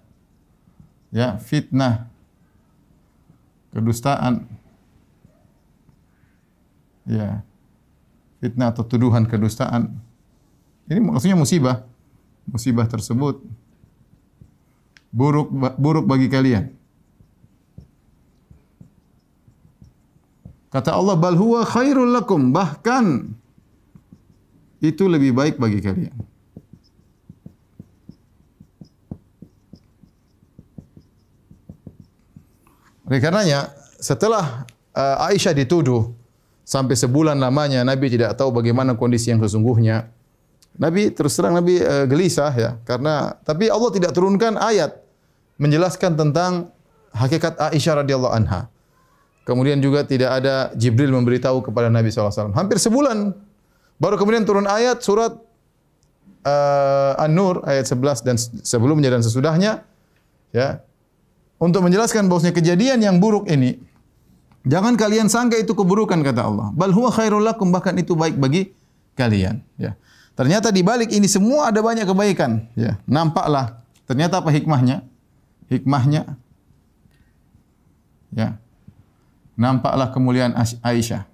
ya 1.09 1.41
fitnah 1.41 2.09
kedustaan 3.73 4.45
ya 7.09 7.41
fitnah 8.37 8.69
atau 8.69 8.85
tuduhan 8.85 9.25
kedustaan 9.25 9.93
ini 10.89 11.01
maksudnya 11.01 11.37
musibah 11.37 11.85
musibah 12.45 12.85
tersebut 12.85 13.41
buruk 15.13 15.53
buruk 15.77 16.09
bagi 16.09 16.27
kalian. 16.27 16.73
Kata 20.73 20.97
Allah 20.97 21.13
bal 21.13 21.37
huwa 21.37 21.61
khairul 21.61 22.09
lakum. 22.09 22.49
Bahkan 22.49 23.29
itu 24.81 25.05
lebih 25.05 25.37
baik 25.37 25.61
bagi 25.61 25.77
kalian. 25.85 26.17
Oleh 33.05 33.19
karenanya, 33.21 33.69
setelah 34.01 34.65
uh, 34.97 35.29
Aisyah 35.29 35.53
dituduh 35.53 36.09
sampai 36.65 36.97
sebulan 36.97 37.37
lamanya 37.37 37.85
Nabi 37.85 38.09
tidak 38.09 38.33
tahu 38.33 38.49
bagaimana 38.49 38.97
kondisi 38.97 39.29
yang 39.29 39.45
sesungguhnya. 39.45 40.09
Nabi 40.73 41.13
terus 41.13 41.37
terang 41.37 41.53
Nabi 41.53 41.77
uh, 41.77 42.09
gelisah 42.09 42.49
ya. 42.49 42.81
Karena 42.81 43.37
tapi 43.45 43.69
Allah 43.69 43.93
tidak 43.93 44.17
turunkan 44.17 44.57
ayat 44.57 45.02
menjelaskan 45.57 46.17
tentang 46.17 46.73
hakikat 47.13 47.57
Aisyah 47.61 48.03
radhiyallahu 48.03 48.33
anha. 48.33 48.73
Kemudian 49.43 49.83
juga 49.83 50.07
tidak 50.07 50.39
ada 50.39 50.71
Jibril 50.73 51.11
memberitahu 51.11 51.67
kepada 51.67 51.91
Nabi 51.91 52.07
SAW. 52.09 52.55
Hampir 52.55 52.79
sebulan 52.79 53.35
baru 53.99 54.15
kemudian 54.15 54.47
turun 54.47 54.63
ayat 54.63 55.03
surat 55.03 55.35
uh, 56.47 57.13
An-Nur 57.19 57.63
ayat 57.67 57.87
11 57.87 58.23
dan 58.23 58.35
sebelumnya 58.39 59.11
dan 59.11 59.19
sesudahnya 59.19 59.83
ya 60.55 60.79
untuk 61.59 61.83
menjelaskan 61.83 62.27
bahwasanya 62.31 62.55
kejadian 62.55 62.99
yang 63.03 63.15
buruk 63.19 63.47
ini 63.51 63.79
jangan 64.63 64.95
kalian 64.95 65.27
sangka 65.27 65.59
itu 65.59 65.75
keburukan 65.75 66.23
kata 66.23 66.41
Allah. 66.43 66.67
Bal 66.71 66.95
huwa 66.95 67.11
khairul 67.11 67.43
lakum 67.43 67.67
bahkan 67.71 67.95
itu 67.99 68.15
baik 68.15 68.39
bagi 68.39 68.71
kalian 69.19 69.59
ya. 69.75 69.99
Ternyata 70.33 70.73
di 70.73 70.81
balik 70.81 71.13
ini 71.13 71.29
semua 71.29 71.69
ada 71.69 71.83
banyak 71.83 72.07
kebaikan 72.07 72.71
ya. 72.79 72.95
Nampaklah 73.05 73.83
ternyata 74.07 74.39
apa 74.39 74.49
hikmahnya? 74.55 75.12
Hikmahnya 75.71 76.37
ya. 78.33 78.57
Nampaklah 79.53 80.09
kemuliaan 80.09 80.57
Aisyah. 80.57 81.29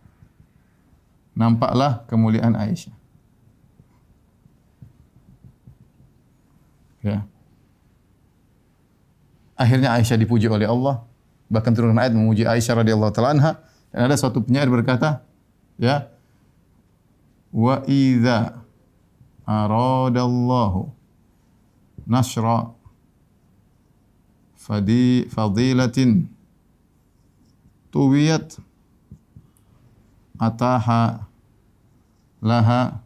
Nampaklah 1.40 2.04
kemuliaan 2.12 2.54
Aisyah. 2.60 2.96
Ya. 7.00 7.24
akhirnya 9.60 9.96
Aisyah 9.96 10.20
dipuji 10.20 10.52
oleh 10.52 10.68
Allah. 10.68 11.04
Bahkan 11.52 11.72
turun 11.76 11.96
ayat 11.96 12.16
memuji 12.16 12.48
Aisyah 12.48 12.84
radhiyallahu 12.84 13.12
taala 13.12 13.36
anha. 13.36 13.52
Dan 13.92 14.08
ada 14.08 14.16
suatu 14.16 14.44
penyair 14.44 14.70
berkata, 14.72 15.26
ya, 15.80 16.08
wa 17.50 17.82
idza 17.90 18.62
aradallahu 19.44 20.94
nasra 22.06 22.70
fadi 24.70 25.26
fadilatin. 25.26 26.30
Tuwiyat. 27.90 28.62
Ataha 30.38 31.26
laha 32.40 33.02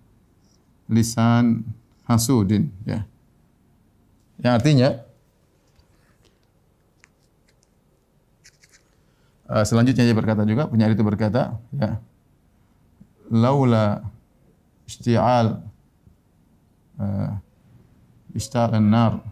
lisan 0.91 1.63
hasudin 2.05 2.69
ya. 2.85 3.07
Yang 4.43 4.53
artinya 4.59 4.89
uh, 9.49 9.65
selanjutnya 9.65 10.05
dia 10.05 10.13
berkata 10.13 10.45
juga 10.45 10.69
penyair 10.69 10.93
itu 10.93 11.01
berkata 11.01 11.57
ya 11.73 11.97
laula 13.33 14.05
isti'al 14.85 15.63
uh, 17.01 17.31
isti'al 18.35 18.77
an-nar 18.77 19.23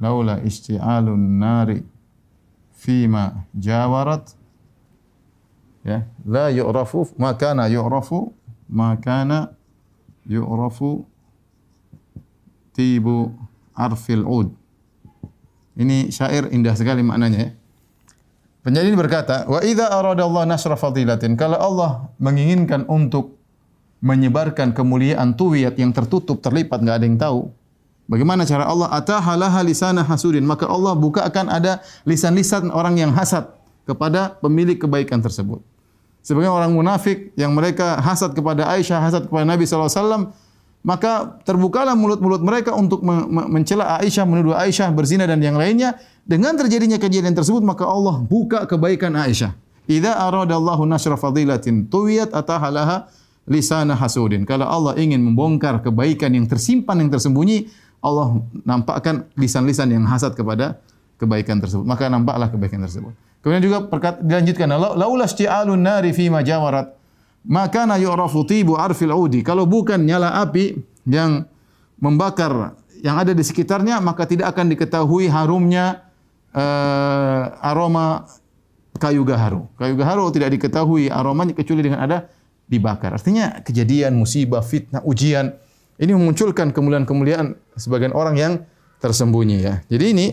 laula 0.00 0.40
isti'alun 0.40 1.38
nari 1.38 1.84
fima 2.74 3.44
jawarat 3.52 4.32
ya 5.84 6.08
la 6.24 6.48
yu'rafu 6.48 7.12
ma 7.20 7.36
kana 7.36 7.68
yu'rafu 7.68 8.32
ma 8.72 8.96
kana 8.96 9.52
yu'rafu 10.24 11.04
tibu 12.72 13.36
arfil 13.76 14.24
ud 14.24 14.48
ini 15.80 16.12
syair 16.12 16.52
indah 16.52 16.76
sekali 16.76 17.00
maknanya 17.00 17.38
ya. 17.40 17.50
Penyanyi 18.60 18.92
ini 18.92 18.98
berkata, 19.00 19.48
"Wa 19.48 19.64
idza 19.64 19.88
arada 19.88 20.28
Allah 20.28 20.44
nasra 20.44 20.76
fadilatin." 20.76 21.32
Kalau 21.40 21.56
Allah 21.56 22.12
menginginkan 22.20 22.84
untuk 22.84 23.40
menyebarkan 24.04 24.76
kemuliaan 24.76 25.32
tuwiyat 25.32 25.80
yang 25.80 25.96
tertutup, 25.96 26.44
terlipat, 26.44 26.84
enggak 26.84 26.96
ada 27.00 27.06
yang 27.08 27.16
tahu. 27.16 27.40
Bagaimana 28.10 28.42
cara 28.42 28.66
Allah? 28.66 28.90
Atahalaha 28.90 29.62
lisana 29.62 30.02
hasudin. 30.02 30.42
Maka 30.42 30.66
Allah 30.66 30.98
buka 30.98 31.22
akan 31.22 31.46
ada 31.46 31.78
lisan-lisan 32.02 32.74
orang 32.74 32.98
yang 32.98 33.14
hasad 33.14 33.46
kepada 33.86 34.34
pemilik 34.42 34.74
kebaikan 34.74 35.22
tersebut. 35.22 35.62
Sebagai 36.20 36.50
orang 36.50 36.74
munafik 36.74 37.30
yang 37.38 37.54
mereka 37.54 38.02
hasad 38.02 38.34
kepada 38.34 38.66
Aisyah, 38.66 38.98
hasad 38.98 39.22
kepada 39.30 39.46
Nabi 39.46 39.62
SAW, 39.62 40.34
maka 40.82 41.38
terbukalah 41.46 41.94
mulut-mulut 41.94 42.42
mereka 42.42 42.74
untuk 42.74 43.00
mencela 43.30 44.02
Aisyah, 44.02 44.26
menuduh 44.26 44.58
Aisyah 44.58 44.90
berzina 44.90 45.24
dan 45.30 45.38
yang 45.38 45.54
lainnya. 45.54 45.96
Dengan 46.26 46.58
terjadinya 46.58 46.98
kejadian 46.98 47.32
tersebut, 47.32 47.62
maka 47.62 47.86
Allah 47.86 48.20
buka 48.20 48.66
kebaikan 48.66 49.14
Aisyah. 49.16 49.54
Idza 49.86 50.18
aradallahu 50.18 50.82
nasra 50.84 51.14
fadilatin 51.14 51.86
tuwiyat 51.88 52.34
atahalaha 52.34 53.08
lisana 53.48 53.96
hasudin. 53.96 54.44
Kalau 54.44 54.68
Allah 54.68 54.94
ingin 55.00 55.18
membongkar 55.24 55.80
kebaikan 55.80 56.30
yang 56.36 56.46
tersimpan, 56.46 57.00
yang 57.00 57.10
tersembunyi, 57.10 57.66
Allah 58.00 58.40
nampakkan 58.64 59.28
lisan-lisan 59.36 59.92
yang 59.92 60.04
hasad 60.08 60.32
kepada 60.32 60.80
kebaikan 61.20 61.60
tersebut. 61.60 61.84
Maka 61.84 62.08
nampaklah 62.08 62.48
kebaikan 62.48 62.80
tersebut. 62.84 63.12
Kemudian 63.40 63.64
juga 63.64 63.78
perkat, 63.88 64.20
dilanjutkan 64.20 64.68
laula 64.68 65.24
isti'alun 65.24 65.80
nari 65.80 66.12
fi 66.12 66.28
jawarat 66.28 67.00
maka 67.44 67.88
na 67.88 67.96
yu'rafu 67.96 68.44
tibu 68.44 68.76
arfil 68.76 69.12
udi 69.16 69.40
kalau 69.40 69.64
bukan 69.64 70.00
nyala 70.04 70.44
api 70.44 70.76
yang 71.08 71.48
membakar 71.96 72.76
yang 73.00 73.16
ada 73.16 73.32
di 73.32 73.40
sekitarnya 73.40 73.96
maka 74.04 74.28
tidak 74.28 74.52
akan 74.52 74.68
diketahui 74.76 75.32
harumnya 75.32 76.04
uh, 76.52 77.48
aroma 77.64 78.28
kayu 79.00 79.24
gaharu 79.24 79.64
kayu 79.80 79.96
gaharu 79.96 80.28
tidak 80.28 80.52
diketahui 80.52 81.08
aromanya 81.08 81.56
kecuali 81.56 81.80
dengan 81.80 82.04
ada 82.04 82.28
dibakar 82.68 83.16
artinya 83.16 83.64
kejadian 83.64 84.12
musibah 84.20 84.60
fitnah 84.60 85.00
ujian 85.08 85.56
ini 86.00 86.16
memunculkan 86.16 86.72
kemuliaan-kemuliaan 86.72 87.60
sebagian 87.76 88.16
orang 88.16 88.34
yang 88.40 88.52
tersembunyi 89.04 89.58
ya. 89.60 89.74
Jadi 89.92 90.04
ini 90.16 90.26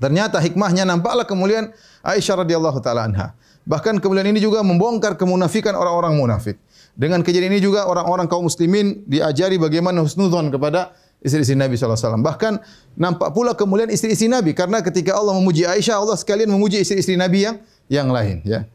ternyata 0.00 0.40
hikmahnya 0.40 0.88
nampaklah 0.88 1.28
kemuliaan 1.28 1.76
Aisyah 2.00 2.42
radhiyallahu 2.42 2.80
taala 2.80 3.04
anha. 3.04 3.36
Bahkan 3.68 4.00
kemuliaan 4.02 4.32
ini 4.32 4.40
juga 4.42 4.64
membongkar 4.64 5.14
kemunafikan 5.20 5.76
orang-orang 5.76 6.18
munafik. 6.18 6.58
Dengan 6.98 7.22
kejadian 7.22 7.56
ini 7.56 7.62
juga 7.62 7.86
orang-orang 7.86 8.26
kaum 8.26 8.48
muslimin 8.48 9.06
diajari 9.06 9.60
bagaimana 9.60 10.02
husnudzon 10.02 10.50
kepada 10.50 10.92
istri-istri 11.22 11.54
Nabi 11.54 11.78
sallallahu 11.78 11.94
alaihi 11.94 12.08
wasallam. 12.08 12.24
Bahkan 12.26 12.52
nampak 12.98 13.28
pula 13.32 13.54
kemuliaan 13.54 13.92
istri-istri 13.92 14.26
Nabi 14.26 14.52
karena 14.52 14.82
ketika 14.82 15.14
Allah 15.14 15.38
memuji 15.38 15.62
Aisyah, 15.68 16.02
Allah 16.02 16.18
sekalian 16.18 16.50
memuji 16.50 16.82
istri-istri 16.82 17.14
Nabi 17.14 17.46
yang 17.46 17.56
yang 17.86 18.08
lain 18.10 18.42
ya. 18.42 18.66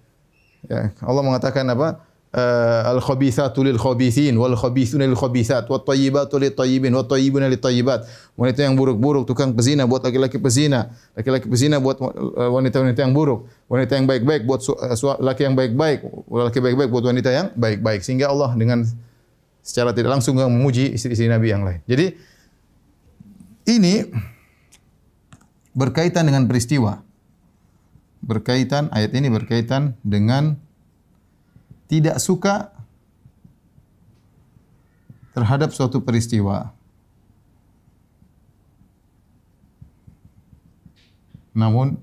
Ya, 0.65 0.91
Allah 1.03 1.23
mengatakan 1.23 1.67
apa? 1.69 2.06
Uh, 2.33 2.91
al-khabithatu 2.91 3.63
lil 3.63 3.79
khabithin 3.79 4.35
wal 4.35 4.55
khabithuna 4.57 5.07
lil 5.07 5.15
khabithat 5.15 5.69
wat 5.71 5.87
tayyibatu 5.87 6.35
lit 6.41 6.57
tayyibin 6.57 6.91
wat 6.91 7.07
tayyibuna 7.07 7.47
lit 7.47 7.63
tayyibat 7.63 8.03
wanita 8.35 8.67
yang 8.67 8.75
buruk-buruk 8.75 9.23
tukang 9.23 9.55
pezina 9.55 9.87
buat 9.87 10.03
laki-laki 10.03 10.41
pezina. 10.41 10.91
Laki-laki 11.15 11.47
pezina 11.47 11.79
buat 11.79 12.01
uh, 12.01 12.51
wanita-wanita 12.51 12.99
yang 13.05 13.13
buruk. 13.15 13.47
Wanita 13.71 13.95
yang 13.95 14.07
baik-baik 14.09 14.43
buat 14.43 14.61
uh, 14.67 15.17
laki 15.23 15.41
yang 15.47 15.55
baik-baik 15.55 15.99
laki 16.27 16.59
baik-baik 16.59 16.89
buat 16.91 17.05
wanita 17.07 17.29
yang 17.31 17.47
baik-baik. 17.55 18.03
Sehingga 18.03 18.27
Allah 18.31 18.51
dengan 18.57 18.83
secara 19.63 19.91
tidak 19.91 20.19
langsung 20.19 20.39
memuji 20.39 20.95
istri-istri 20.95 21.27
Nabi 21.27 21.51
yang 21.51 21.67
lain. 21.67 21.83
Jadi 21.83 22.15
ini 23.67 24.07
berkaitan 25.75 26.23
dengan 26.23 26.47
peristiwa. 26.47 27.03
Berkaitan 28.23 28.89
ayat 28.95 29.13
ini 29.13 29.29
berkaitan 29.29 29.93
dengan 30.01 30.57
tidak 31.87 32.19
suka 32.19 32.71
terhadap 35.31 35.71
suatu 35.71 36.03
peristiwa. 36.03 36.71
Namun 41.57 41.97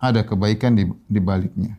ada 0.00 0.22
kebaikan 0.22 0.72
di, 0.72 0.88
di 1.08 1.20
baliknya. 1.20 1.76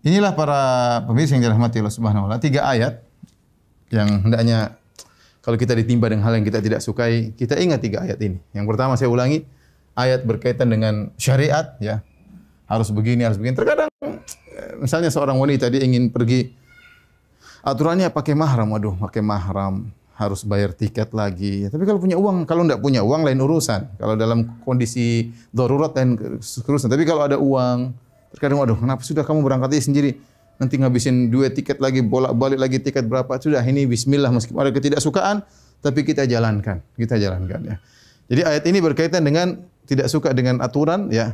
Inilah 0.00 0.32
para 0.32 0.60
pemirsa 1.04 1.36
yang 1.36 1.44
dirahmati 1.44 1.76
Allah 1.82 1.92
Subhanahu 1.92 2.24
wa 2.24 2.28
taala, 2.32 2.40
tiga 2.40 2.64
ayat 2.64 3.04
yang 3.92 4.24
hendaknya 4.24 4.80
kalau 5.44 5.60
kita 5.60 5.76
ditimpa 5.76 6.08
dengan 6.08 6.24
hal 6.24 6.40
yang 6.40 6.46
kita 6.46 6.60
tidak 6.64 6.80
sukai, 6.80 7.36
kita 7.36 7.56
ingat 7.60 7.84
tiga 7.84 8.04
ayat 8.04 8.16
ini. 8.20 8.40
Yang 8.56 8.66
pertama 8.68 8.96
saya 8.96 9.12
ulangi, 9.12 9.44
ayat 9.92 10.24
berkaitan 10.24 10.72
dengan 10.72 11.12
syariat 11.20 11.76
ya, 11.84 12.00
harus 12.70 12.94
begini, 12.94 13.26
harus 13.26 13.34
begini. 13.36 13.58
Terkadang 13.58 13.90
misalnya 14.78 15.10
seorang 15.10 15.34
wanita 15.34 15.66
dia 15.66 15.82
ingin 15.82 16.14
pergi 16.14 16.54
aturannya 17.66 18.08
pakai 18.14 18.38
mahram, 18.38 18.70
waduh, 18.70 18.94
pakai 18.94 19.20
mahram 19.20 19.90
harus 20.14 20.44
bayar 20.44 20.76
tiket 20.76 21.10
lagi. 21.16 21.66
Tapi 21.66 21.82
kalau 21.88 21.98
punya 21.98 22.14
uang, 22.14 22.44
kalau 22.44 22.62
tidak 22.62 22.84
punya 22.84 23.00
uang 23.00 23.24
lain 23.24 23.40
urusan. 23.40 23.96
Kalau 23.98 24.14
dalam 24.14 24.60
kondisi 24.62 25.32
darurat 25.48 25.96
lain 25.96 26.20
urusan. 26.40 26.88
Tapi 26.92 27.08
kalau 27.08 27.24
ada 27.24 27.40
uang, 27.40 27.96
terkadang 28.36 28.60
waduh, 28.60 28.76
kenapa 28.76 29.00
sudah 29.00 29.24
kamu 29.24 29.40
berangkat 29.40 29.80
sendiri? 29.80 30.20
Nanti 30.60 30.76
ngabisin 30.76 31.32
dua 31.32 31.48
tiket 31.48 31.80
lagi, 31.80 32.04
bolak-balik 32.04 32.60
lagi 32.60 32.76
tiket 32.84 33.08
berapa? 33.08 33.32
Sudah 33.40 33.64
ini 33.64 33.88
bismillah 33.88 34.28
meskipun 34.28 34.60
ada 34.60 34.72
ketidaksukaan, 34.76 35.40
tapi 35.80 36.04
kita 36.04 36.28
jalankan, 36.28 36.84
kita 37.00 37.16
jalankan 37.16 37.60
ya. 37.64 37.76
Jadi 38.28 38.40
ayat 38.44 38.64
ini 38.68 38.78
berkaitan 38.84 39.24
dengan 39.24 39.56
tidak 39.88 40.12
suka 40.12 40.36
dengan 40.36 40.60
aturan 40.60 41.08
ya, 41.08 41.32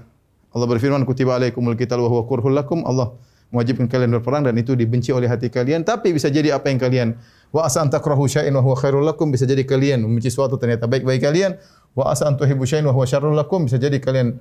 Allah 0.52 0.66
berfirman 0.68 1.02
kutiba 1.08 1.38
alaikumul 1.38 1.78
qital 1.78 2.02
wa 2.02 2.08
huwa 2.10 2.22
kurhul 2.28 2.54
lakum. 2.54 2.84
Allah 2.86 3.14
mewajibkan 3.54 3.86
kalian 3.86 4.10
berperang 4.18 4.42
dan 4.46 4.54
itu 4.58 4.74
dibenci 4.74 5.14
oleh 5.14 5.30
hati 5.30 5.50
kalian. 5.50 5.86
Tapi 5.86 6.10
bisa 6.10 6.26
jadi 6.28 6.54
apa 6.56 6.68
yang 6.68 6.80
kalian 6.80 7.08
wa 7.54 7.62
asa 7.64 7.82
an 7.82 7.88
takrahu 7.90 8.26
syai'an 8.26 8.52
wa 8.54 8.62
huwa 8.62 8.76
khairul 8.76 9.06
lakum 9.06 9.30
bisa 9.30 9.46
jadi 9.46 9.62
kalian 9.62 10.02
membenci 10.02 10.34
sesuatu 10.34 10.58
ternyata 10.58 10.84
baik 10.90 11.06
bagi 11.06 11.22
kalian. 11.22 11.56
Wa 11.96 12.12
asa 12.12 12.28
an 12.28 12.36
tuhibbu 12.36 12.66
syai'an 12.66 12.86
wa 12.86 12.94
huwa 12.94 13.06
syarrul 13.06 13.36
lakum 13.36 13.64
bisa 13.64 13.80
jadi 13.80 13.98
kalian 14.02 14.36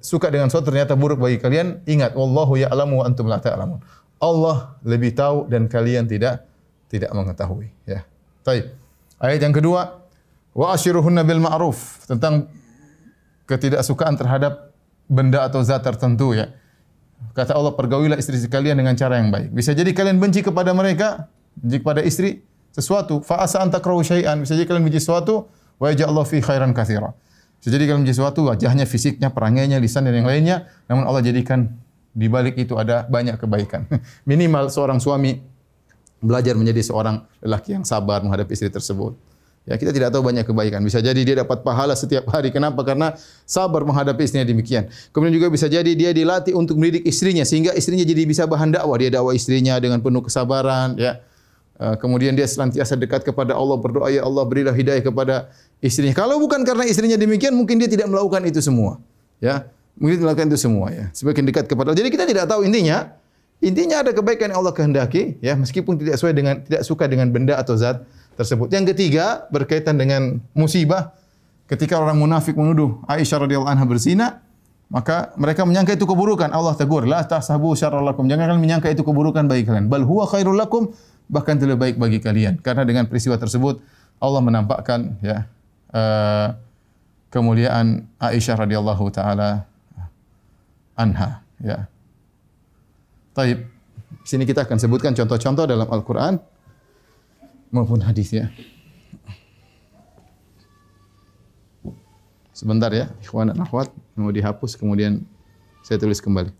suka 0.00 0.30
dengan 0.30 0.48
sesuatu 0.48 0.70
ternyata 0.70 0.98
buruk 0.98 1.20
bagi 1.20 1.38
kalian. 1.38 1.82
Ingat 1.86 2.14
wallahu 2.18 2.58
ya'lamu 2.58 3.02
wa 3.02 3.04
antum 3.06 3.26
la 3.30 3.38
ta'lamun. 3.38 3.78
Allah 4.22 4.78
lebih 4.86 5.12
tahu 5.12 5.50
dan 5.50 5.66
kalian 5.68 6.08
tidak 6.08 6.46
tidak 6.88 7.10
mengetahui. 7.12 7.68
Ya. 7.84 8.06
Baik 8.44 8.84
ayat 9.24 9.40
yang 9.40 9.54
kedua 9.56 10.04
wa 10.54 10.66
ashiruhunna 10.76 11.24
bil 11.24 11.40
ma'ruf 11.42 12.04
tentang 12.04 12.52
ketidaksukaan 13.48 14.20
terhadap 14.20 14.73
benda 15.08 15.44
atau 15.44 15.60
zat 15.60 15.84
tertentu 15.84 16.32
ya. 16.32 16.52
Kata 17.34 17.56
Allah 17.56 17.72
pergaulilah 17.74 18.20
istri-istri 18.20 18.52
kalian 18.52 18.78
dengan 18.78 18.94
cara 18.94 19.18
yang 19.18 19.32
baik. 19.32 19.50
Bisa 19.50 19.72
jadi 19.72 19.90
kalian 19.90 20.20
benci 20.20 20.44
kepada 20.44 20.70
mereka, 20.76 21.26
benci 21.56 21.80
kepada 21.80 22.00
istri 22.04 22.44
sesuatu, 22.70 23.22
fa 23.24 23.42
asa 23.42 23.64
anta 23.64 23.80
krahu 23.80 24.04
syai'an. 24.04 24.38
Bisa 24.44 24.54
jadi 24.54 24.68
kalian 24.68 24.84
benci 24.86 25.00
sesuatu, 25.02 25.48
wa 25.80 25.86
Allah 25.90 26.24
fi 26.28 26.38
khairan 26.38 26.70
katsira. 26.76 27.16
Bisa 27.58 27.72
jadi 27.72 27.88
kalian 27.88 28.04
benci 28.04 28.14
sesuatu, 28.20 28.46
wajahnya, 28.52 28.84
fisiknya, 28.84 29.32
perangainya, 29.32 29.80
lisan 29.80 30.04
dan 30.04 30.14
yang 30.14 30.28
lainnya, 30.28 30.68
namun 30.84 31.08
Allah 31.08 31.24
jadikan 31.24 31.72
di 32.14 32.30
balik 32.30 32.54
itu 32.60 32.78
ada 32.78 33.08
banyak 33.08 33.40
kebaikan. 33.40 33.88
Minimal 34.30 34.70
seorang 34.70 35.02
suami 35.02 35.42
belajar 36.22 36.54
menjadi 36.54 36.80
seorang 36.80 37.24
lelaki 37.42 37.74
yang 37.74 37.84
sabar 37.84 38.22
menghadapi 38.22 38.52
istri 38.54 38.70
tersebut. 38.70 39.18
Ya, 39.64 39.80
kita 39.80 39.96
tidak 39.96 40.12
tahu 40.12 40.20
banyak 40.28 40.44
kebaikan. 40.44 40.84
Bisa 40.84 41.00
jadi 41.00 41.16
dia 41.16 41.40
dapat 41.40 41.64
pahala 41.64 41.96
setiap 41.96 42.28
hari. 42.28 42.52
Kenapa? 42.52 42.84
Karena 42.84 43.16
sabar 43.48 43.80
menghadapi 43.80 44.20
istrinya 44.20 44.44
demikian. 44.44 44.92
Kemudian 45.08 45.32
juga 45.40 45.48
bisa 45.48 45.72
jadi 45.72 45.88
dia 45.96 46.12
dilatih 46.12 46.52
untuk 46.52 46.76
mendidik 46.76 47.08
istrinya 47.08 47.48
sehingga 47.48 47.72
istrinya 47.72 48.04
jadi 48.04 48.28
bisa 48.28 48.44
bahan 48.44 48.76
dakwah. 48.76 49.00
Dia 49.00 49.16
dakwah 49.16 49.32
istrinya 49.32 49.80
dengan 49.80 50.04
penuh 50.04 50.20
kesabaran, 50.20 51.00
ya. 51.00 51.24
Uh, 51.74 51.98
kemudian 51.98 52.38
dia 52.38 52.46
senantiasa 52.46 52.94
dekat 52.94 53.26
kepada 53.26 53.50
Allah 53.58 53.74
berdoa 53.74 54.06
ya 54.06 54.22
Allah 54.22 54.46
berilah 54.46 54.76
hidayah 54.76 55.00
kepada 55.00 55.50
istrinya. 55.82 56.14
Kalau 56.14 56.38
bukan 56.38 56.62
karena 56.62 56.86
istrinya 56.86 57.18
demikian 57.18 57.50
mungkin 57.50 57.80
dia 57.80 57.88
tidak 57.88 58.06
melakukan 58.12 58.44
itu 58.44 58.60
semua. 58.60 59.00
Ya. 59.40 59.66
Mungkin 59.96 60.22
melakukan 60.22 60.52
itu 60.54 60.60
semua 60.60 60.92
ya. 60.92 61.08
Semakin 61.16 61.42
dekat 61.50 61.66
kepada 61.66 61.90
Allah. 61.90 61.98
Jadi 62.04 62.12
kita 62.12 62.28
tidak 62.28 62.46
tahu 62.46 62.68
intinya 62.68 63.16
intinya 63.64 64.04
ada 64.04 64.12
kebaikan 64.12 64.52
yang 64.52 64.60
Allah 64.60 64.74
kehendaki 64.76 65.40
ya 65.40 65.56
meskipun 65.56 65.96
tidak 65.96 66.20
sesuai 66.20 66.34
dengan 66.36 66.54
tidak 66.60 66.82
suka 66.84 67.08
dengan 67.08 67.32
benda 67.32 67.56
atau 67.56 67.78
zat 67.78 68.04
tersebut. 68.34 68.68
Yang 68.70 68.94
ketiga 68.94 69.46
berkaitan 69.48 69.98
dengan 69.98 70.42
musibah 70.52 71.14
ketika 71.70 71.96
orang 71.96 72.20
munafik 72.20 72.54
menuduh 72.54 73.00
Aisyah 73.08 73.48
radhiyallahu 73.48 73.72
anha 73.72 73.84
berzina, 73.88 74.44
maka 74.92 75.32
mereka 75.40 75.64
menyangka 75.64 75.96
itu 75.96 76.04
keburukan. 76.04 76.52
Allah 76.52 76.76
tegur, 76.76 77.08
la 77.08 77.24
tahsabu 77.24 77.72
syarrul 77.74 78.04
lakum. 78.04 78.28
Jangan 78.28 78.52
kalian 78.52 78.62
menyangka 78.62 78.92
itu 78.92 79.02
keburukan 79.02 79.48
bagi 79.48 79.64
kalian. 79.64 79.88
Bal 79.88 80.04
huwa 80.04 80.28
khairul 80.28 80.54
lakum, 80.54 80.92
bahkan 81.26 81.56
lebih 81.56 81.80
baik 81.80 81.96
bagi 81.96 82.18
kalian. 82.20 82.60
Karena 82.60 82.84
dengan 82.84 83.08
peristiwa 83.08 83.40
tersebut 83.40 83.80
Allah 84.20 84.40
menampakkan 84.44 85.18
ya 85.24 85.48
uh, 85.90 86.54
kemuliaan 87.32 88.06
Aisyah 88.20 88.54
radhiyallahu 88.60 89.04
taala 89.10 89.66
anha 90.94 91.42
ya. 91.58 91.88
Taib. 93.34 93.66
Sini 94.24 94.46
kita 94.48 94.64
akan 94.64 94.78
sebutkan 94.80 95.12
contoh-contoh 95.12 95.68
dalam 95.68 95.84
Al-Qur'an 95.84 96.40
maupun 97.74 97.98
hadis 97.98 98.30
ya. 98.30 98.46
Sebentar 102.54 102.94
ya, 102.94 103.10
ikhwan 103.18 103.50
dan 103.50 103.58
akhwat, 103.58 103.90
mau 104.14 104.30
dihapus 104.30 104.78
kemudian 104.78 105.26
saya 105.82 105.98
tulis 105.98 106.22
kembali. 106.22 106.54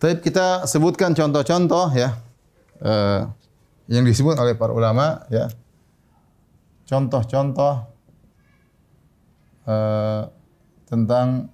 Tapi 0.00 0.16
kita 0.24 0.64
sebutkan 0.64 1.12
contoh-contoh 1.12 1.92
ya. 1.92 2.16
Uh, 2.80 3.28
yang 3.90 4.06
disebut 4.06 4.38
oleh 4.38 4.54
para 4.54 4.70
ulama 4.70 5.26
ya. 5.34 5.50
Contoh-contoh 6.86 7.74
uh, 9.66 10.22
tentang 10.86 11.50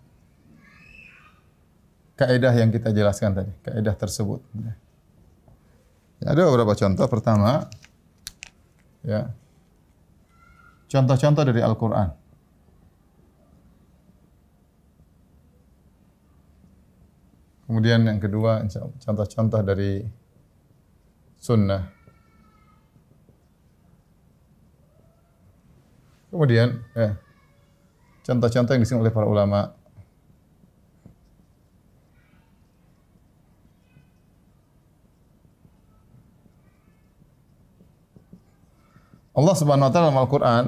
kaidah 2.17 2.53
yang 2.57 2.73
kita 2.73 2.93
jelaskan 2.93 3.37
tadi 3.37 3.53
kaidah 3.61 3.93
tersebut 3.97 4.41
ya. 4.57 4.73
ada 6.29 6.41
beberapa 6.45 6.77
contoh. 6.77 7.09
Pertama 7.09 7.65
ya. 9.01 9.33
Contoh-contoh 10.87 11.43
dari 11.43 11.61
Al-Qur'an. 11.65 12.09
Kemudian 17.67 18.07
yang 18.07 18.23
kedua 18.23 18.63
contoh-contoh 19.03 19.61
dari 19.67 19.99
sunnah 21.35 21.96
Kemudian, 26.37 26.85
ya, 26.93 27.17
contoh-contoh 28.29 28.77
yang 28.77 28.85
disini 28.85 29.01
oleh 29.01 29.09
para 29.09 29.25
ulama. 29.25 29.73
Allah 39.33 39.55
Subhanahu 39.57 39.89
wa 39.89 39.93
taala 39.93 40.13
dalam 40.13 40.21
Al-Qur'an 40.21 40.65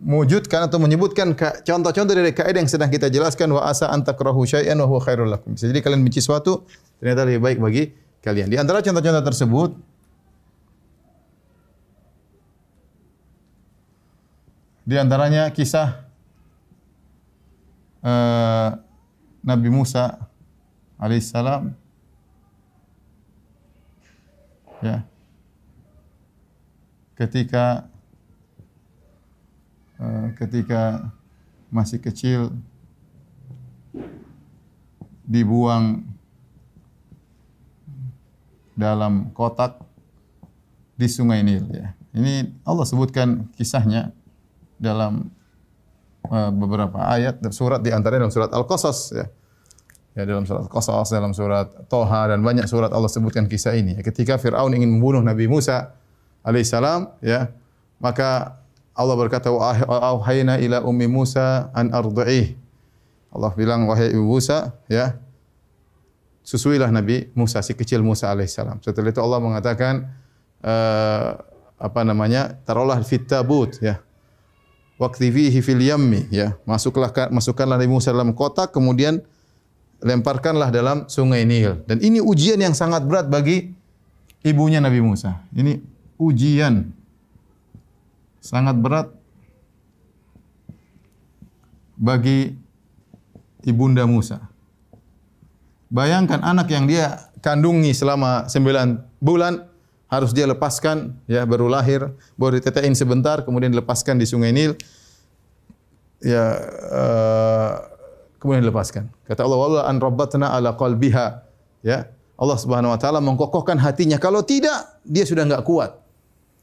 mewujudkan 0.00 0.64
atau 0.64 0.80
menyebutkan 0.80 1.36
contoh-contoh 1.36 2.16
dari 2.16 2.32
kaidah 2.32 2.64
yang 2.64 2.72
sedang 2.72 2.88
kita 2.88 3.12
jelaskan 3.12 3.52
wa 3.52 3.68
asa 3.68 3.92
antakrahu 3.92 4.48
syai'an 4.48 4.80
wa 4.80 4.88
huwa 4.88 5.04
khairul 5.04 5.28
lakum. 5.28 5.52
Jadi 5.52 5.76
kalian 5.84 6.00
benci 6.00 6.24
sesuatu 6.24 6.64
ternyata 7.04 7.28
lebih 7.28 7.44
baik 7.44 7.58
bagi 7.60 7.92
kalian. 8.24 8.48
Di 8.48 8.56
antara 8.56 8.80
contoh-contoh 8.80 9.24
tersebut 9.28 9.91
Di 14.92 15.00
antaranya 15.00 15.48
kisah 15.48 16.04
uh, 18.04 18.76
Nabi 19.40 19.72
Musa 19.72 20.20
alaihissalam 21.00 21.72
ya. 24.84 25.00
Ketika 27.16 27.88
uh, 29.96 30.28
ketika 30.36 31.08
masih 31.72 31.96
kecil 31.96 32.52
dibuang 35.24 36.04
dalam 38.76 39.32
kotak 39.32 39.80
di 41.00 41.08
sungai 41.08 41.40
Nil 41.40 41.64
ya. 41.72 41.96
Ini 42.12 42.60
Allah 42.68 42.84
sebutkan 42.84 43.48
kisahnya 43.56 44.12
dalam 44.82 45.30
uh, 46.26 46.50
beberapa 46.50 46.98
ayat 47.06 47.38
dan 47.38 47.54
surat 47.54 47.78
di 47.78 47.94
antaranya 47.94 48.26
dalam 48.26 48.34
surat 48.34 48.50
Al-Qasas 48.50 48.98
ya. 49.14 49.26
Ya 50.12 50.28
dalam 50.28 50.44
surat 50.44 50.68
Al-Qasas, 50.68 51.08
dalam 51.08 51.32
surat 51.32 51.72
Toha 51.88 52.28
dan 52.28 52.44
banyak 52.44 52.68
surat 52.68 52.92
Allah 52.92 53.08
sebutkan 53.08 53.48
kisah 53.48 53.72
ini. 53.72 53.96
Ya, 53.96 54.04
ketika 54.04 54.36
Firaun 54.36 54.76
ingin 54.76 54.92
membunuh 54.92 55.24
Nabi 55.24 55.48
Musa 55.48 55.96
alaihissalam 56.44 57.16
ya, 57.24 57.48
maka 57.96 58.60
Allah 58.92 59.16
berkata 59.16 59.48
wa 59.48 59.72
auhayna 60.12 60.60
ila 60.60 60.84
ummi 60.84 61.08
Musa 61.08 61.72
an 61.72 61.88
ardhi'ih. 61.96 62.60
Allah 63.32 63.56
bilang 63.56 63.88
wahai 63.88 64.12
ibu 64.12 64.20
Musa 64.20 64.76
ya 64.92 65.16
susuilah 66.44 66.92
Nabi 66.92 67.32
Musa 67.32 67.64
si 67.64 67.72
kecil 67.72 68.04
Musa 68.04 68.28
alaihissalam. 68.28 68.84
Setelah 68.84 69.08
itu 69.08 69.22
Allah 69.24 69.40
mengatakan 69.40 70.12
uh, 70.60 71.40
apa 71.80 72.00
namanya? 72.04 72.60
taruhlah 72.68 73.00
fit 73.00 73.24
tabut 73.24 73.80
ya 73.80 74.04
waqtifihi 75.02 75.58
fil 75.58 75.82
yammi 75.82 76.30
ya. 76.30 76.54
Masuklah 76.62 77.10
masukkanlah 77.34 77.74
Nabi 77.74 77.90
Musa 77.90 78.14
dalam 78.14 78.30
kotak 78.30 78.70
kemudian 78.70 79.18
lemparkanlah 79.98 80.70
dalam 80.70 81.10
sungai 81.10 81.42
Nil. 81.42 81.82
Dan 81.90 81.98
ini 81.98 82.22
ujian 82.22 82.62
yang 82.62 82.74
sangat 82.74 83.02
berat 83.02 83.26
bagi 83.26 83.74
ibunya 84.46 84.78
Nabi 84.78 85.02
Musa. 85.02 85.42
Ini 85.50 85.82
ujian. 86.22 86.94
Sangat 88.42 88.74
berat 88.78 89.10
bagi 91.98 92.54
ibunda 93.62 94.06
Musa. 94.06 94.42
Bayangkan 95.92 96.42
anak 96.42 96.66
yang 96.72 96.90
dia 96.90 97.30
kandungi 97.38 97.94
selama 97.94 98.50
sembilan 98.50 98.98
bulan 99.22 99.71
harus 100.12 100.36
dia 100.36 100.44
lepaskan 100.44 101.16
ya 101.24 101.48
baru 101.48 101.72
lahir 101.72 102.12
baru 102.36 102.60
ditetein 102.60 102.92
sebentar 102.92 103.40
kemudian 103.48 103.72
dilepaskan 103.72 104.20
di 104.20 104.28
sungai 104.28 104.52
Nil. 104.52 104.76
Ya 106.20 106.60
uh, 106.92 107.72
kemudian 108.36 108.60
dilepaskan. 108.60 109.08
Kata 109.24 109.40
Allah 109.48 109.58
wala 109.58 109.82
an 109.88 109.96
rabbatna 109.96 110.52
ala 110.52 110.76
qalbiha. 110.76 111.40
Ya 111.80 112.12
Allah 112.36 112.58
Subhanahu 112.60 112.92
wa 112.92 112.98
taala 113.00 113.24
mengkokohkan 113.24 113.80
hatinya. 113.80 114.20
Kalau 114.20 114.44
tidak 114.44 115.00
dia 115.00 115.24
sudah 115.24 115.48
enggak 115.48 115.64
kuat. 115.64 115.96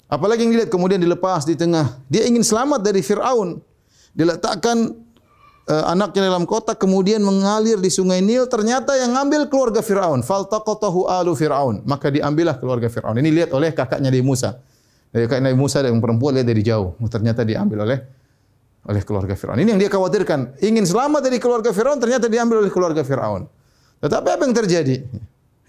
Apalagi 0.05 0.45
yang 0.45 0.53
dilihat 0.53 0.69
kemudian 0.69 1.01
dilepas 1.01 1.49
di 1.49 1.57
tengah. 1.57 1.97
Dia 2.05 2.29
ingin 2.29 2.45
selamat 2.45 2.85
dari 2.85 3.01
Firaun. 3.01 3.61
Diletakkan 4.13 4.93
anaknya 5.69 6.33
dalam 6.33 6.49
kotak 6.49 6.81
kemudian 6.81 7.21
mengalir 7.21 7.77
di 7.77 7.93
sungai 7.93 8.25
Nil 8.25 8.49
ternyata 8.49 8.97
yang 8.97 9.13
ngambil 9.13 9.45
keluarga 9.53 9.85
Firaun. 9.85 10.25
Faltaqatahu 10.25 11.05
alu 11.05 11.37
Firaun. 11.37 11.85
Maka 11.85 12.09
diambillah 12.09 12.57
keluarga 12.57 12.89
Firaun. 12.89 13.21
Ini 13.21 13.29
lihat 13.29 13.49
oleh 13.53 13.69
kakaknya 13.69 14.09
Nabi 14.09 14.25
Musa. 14.25 14.57
Dari 15.13 15.29
kakak 15.29 15.45
Nabi 15.45 15.57
Musa 15.57 15.85
yang 15.85 16.01
perempuan 16.01 16.41
lihat 16.41 16.49
dari 16.49 16.65
jauh. 16.65 16.97
Ternyata 17.05 17.45
diambil 17.45 17.85
oleh 17.85 17.99
oleh 18.89 19.01
keluarga 19.05 19.37
Firaun. 19.37 19.61
Ini 19.61 19.77
yang 19.77 19.81
dia 19.81 19.91
khawatirkan. 19.93 20.57
Ingin 20.65 20.89
selamat 20.89 21.21
dari 21.29 21.37
keluarga 21.37 21.69
Firaun 21.69 22.01
ternyata 22.01 22.25
diambil 22.25 22.65
oleh 22.65 22.71
keluarga 22.73 23.05
Firaun. 23.05 23.45
Tetapi 24.01 24.27
apa 24.33 24.43
yang 24.49 24.55
terjadi? 24.55 24.95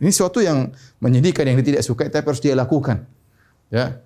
Ini 0.00 0.08
sesuatu 0.08 0.40
yang 0.40 0.72
menyedihkan 0.96 1.44
yang 1.44 1.60
dia 1.60 1.76
tidak 1.76 1.84
suka 1.84 2.08
tapi 2.08 2.24
harus 2.24 2.40
dia 2.40 2.56
lakukan. 2.56 3.04
Ya. 3.68 4.00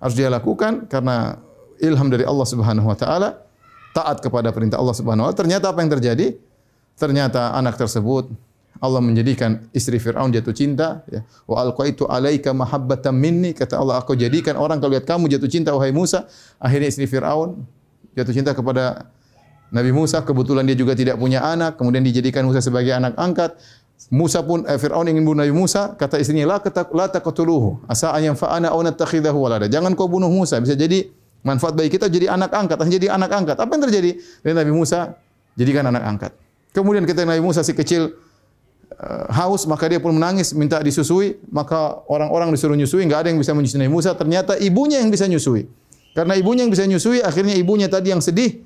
Harus 0.00 0.16
dia 0.16 0.32
lakukan 0.32 0.88
karena 0.88 1.36
ilham 1.82 2.08
dari 2.08 2.24
Allah 2.24 2.46
Subhanahu 2.46 2.86
wa 2.86 2.96
taala 2.96 3.47
taat 3.98 4.22
kepada 4.22 4.54
perintah 4.54 4.78
Allah 4.78 4.94
Subhanahu 4.94 5.26
wa 5.26 5.34
taala. 5.34 5.38
Ternyata 5.42 5.74
apa 5.74 5.82
yang 5.82 5.90
terjadi? 5.90 6.26
Ternyata 6.98 7.54
anak 7.54 7.78
tersebut 7.78 8.30
Allah 8.78 9.02
menjadikan 9.02 9.66
istri 9.74 9.98
Firaun 9.98 10.30
jatuh 10.30 10.54
cinta 10.54 11.02
ya. 11.10 11.26
Wa 11.50 11.66
alqaitu 11.66 12.06
alaika 12.06 12.54
mahabbatan 12.54 13.14
minni 13.14 13.50
kata 13.54 13.74
Allah 13.74 13.98
aku 13.98 14.14
jadikan 14.14 14.54
orang 14.54 14.78
kalau 14.78 14.94
lihat 14.94 15.06
kamu 15.06 15.26
jatuh 15.34 15.50
cinta 15.50 15.74
wahai 15.74 15.90
Musa. 15.90 16.30
Akhirnya 16.62 16.86
istri 16.90 17.10
Firaun 17.10 17.66
jatuh 18.14 18.34
cinta 18.34 18.54
kepada 18.54 19.10
Nabi 19.68 19.90
Musa 19.92 20.22
kebetulan 20.24 20.64
dia 20.64 20.78
juga 20.78 20.96
tidak 20.96 21.20
punya 21.20 21.44
anak 21.44 21.76
kemudian 21.76 22.00
dijadikan 22.06 22.46
Musa 22.46 22.62
sebagai 22.62 22.94
anak 22.94 23.18
angkat. 23.18 23.58
Musa 24.14 24.46
pun 24.46 24.62
eh, 24.62 24.78
Firaun 24.78 25.10
ingin 25.10 25.26
bunuh 25.26 25.42
Nabi 25.42 25.50
Musa 25.50 25.98
kata 25.98 26.22
istrinya 26.22 26.46
la 26.46 26.58
la 26.94 27.06
taqtuluhu 27.10 27.82
asa 27.90 28.14
an 28.14 28.30
yanfa'ana 28.30 28.70
aw 28.70 28.78
natakhidahu 28.78 29.38
walada. 29.42 29.66
Jangan 29.66 29.98
kau 29.98 30.06
bunuh 30.06 30.30
Musa 30.30 30.62
bisa 30.62 30.78
jadi 30.78 31.10
manfaat 31.42 31.74
bagi 31.74 31.90
kita 31.92 32.10
jadi 32.10 32.32
anak 32.34 32.50
angkat, 32.50 32.78
jadi 32.88 33.14
anak 33.14 33.30
angkat. 33.30 33.56
Apa 33.58 33.70
yang 33.78 33.82
terjadi? 33.86 34.10
Dan 34.42 34.58
Nabi 34.58 34.72
Musa 34.74 35.14
jadikan 35.58 35.86
anak 35.86 36.02
angkat. 36.06 36.32
Kemudian 36.74 37.02
ketika 37.02 37.26
Nabi 37.26 37.42
Musa 37.42 37.66
si 37.66 37.74
kecil 37.74 38.14
uh, 38.94 39.26
haus 39.32 39.66
maka 39.66 39.88
dia 39.90 39.98
pun 39.98 40.14
menangis 40.14 40.54
minta 40.54 40.78
disusui. 40.78 41.38
Maka 41.50 42.02
orang-orang 42.06 42.54
disuruh 42.54 42.78
nyusui 42.78 43.02
enggak 43.02 43.26
ada 43.26 43.28
yang 43.34 43.40
bisa 43.40 43.52
menyusui 43.56 43.78
Nabi 43.82 43.92
Musa. 43.92 44.14
Ternyata 44.14 44.54
ibunya 44.60 45.02
yang 45.02 45.10
bisa 45.10 45.26
nyusui. 45.26 45.66
Karena 46.14 46.34
ibunya 46.34 46.66
yang 46.66 46.72
bisa 46.72 46.86
nyusui 46.86 47.22
akhirnya 47.22 47.54
ibunya 47.58 47.86
tadi 47.90 48.10
yang 48.14 48.22
sedih. 48.22 48.62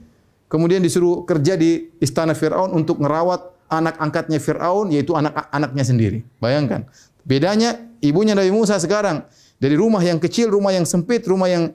Kemudian 0.53 0.85
disuruh 0.85 1.25
kerja 1.25 1.57
di 1.57 1.89
istana 1.97 2.37
Firaun 2.37 2.77
untuk 2.77 3.01
merawat 3.01 3.53
anak 3.73 3.97
angkatnya 3.97 4.37
Firaun 4.37 4.93
yaitu 4.93 5.17
anak-anaknya 5.17 5.85
sendiri. 5.85 6.19
Bayangkan. 6.37 6.85
Bedanya 7.25 7.81
ibunya 8.05 8.37
Nabi 8.37 8.53
Musa 8.53 8.77
sekarang. 8.77 9.25
Dari 9.57 9.79
rumah 9.79 10.03
yang 10.03 10.19
kecil 10.19 10.51
rumah 10.51 10.75
yang 10.75 10.83
sempit 10.83 11.23
rumah 11.25 11.47
yang 11.47 11.71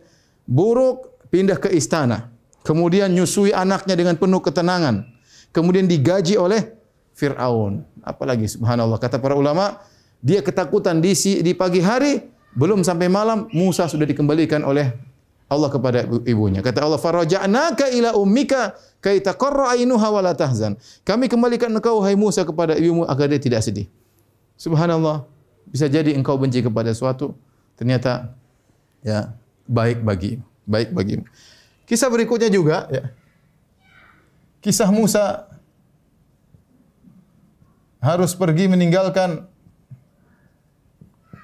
buruk 0.47 1.27
pindah 1.27 1.59
ke 1.59 1.69
istana 1.75 2.31
kemudian 2.63 3.11
nyusui 3.11 3.51
anaknya 3.51 3.93
dengan 3.93 4.15
penuh 4.15 4.39
ketenangan 4.39 5.03
kemudian 5.51 5.85
digaji 5.85 6.39
oleh 6.39 6.77
Fir'aun. 7.17 7.81
Apalagi 8.05 8.45
subhanallah. 8.45 9.01
Kata 9.01 9.17
para 9.17 9.33
ulama, 9.33 9.81
dia 10.21 10.45
ketakutan 10.45 11.01
di, 11.01 11.17
di 11.41 11.51
pagi 11.57 11.81
hari, 11.81 12.29
belum 12.53 12.85
sampai 12.85 13.09
malam, 13.09 13.49
Musa 13.49 13.89
sudah 13.89 14.05
dikembalikan 14.05 14.61
oleh 14.61 14.93
Allah 15.49 15.69
kepada 15.73 16.05
ibunya. 16.29 16.61
Kata 16.61 16.85
Allah, 16.85 17.01
Faraja'naka 17.01 17.89
ila 17.89 18.13
ummika 18.13 18.77
kai 19.01 19.17
taqarra 19.17 19.73
ainuha 19.73 20.07
wa 20.13 20.21
la 20.21 20.37
tahzan. 20.37 20.77
Kami 21.01 21.25
kembalikan 21.25 21.73
engkau 21.73 22.05
hai 22.05 22.13
Musa 22.13 22.45
kepada 22.45 22.77
ibumu 22.77 23.09
agar 23.09 23.25
dia 23.33 23.41
tidak 23.41 23.65
sedih. 23.65 23.89
Subhanallah. 24.53 25.25
Bisa 25.67 25.91
jadi 25.91 26.15
engkau 26.15 26.39
benci 26.39 26.63
kepada 26.63 26.95
suatu 26.95 27.35
ternyata 27.75 28.31
ya 29.03 29.35
baik 29.67 30.01
bagi 30.01 30.41
baik 30.67 30.91
bagimu. 30.91 31.23
Kisah 31.87 32.11
berikutnya 32.11 32.51
juga 32.51 32.87
ya. 32.91 33.11
Kisah 34.59 34.91
Musa 34.91 35.47
harus 38.03 38.35
pergi 38.35 38.67
meninggalkan 38.67 39.47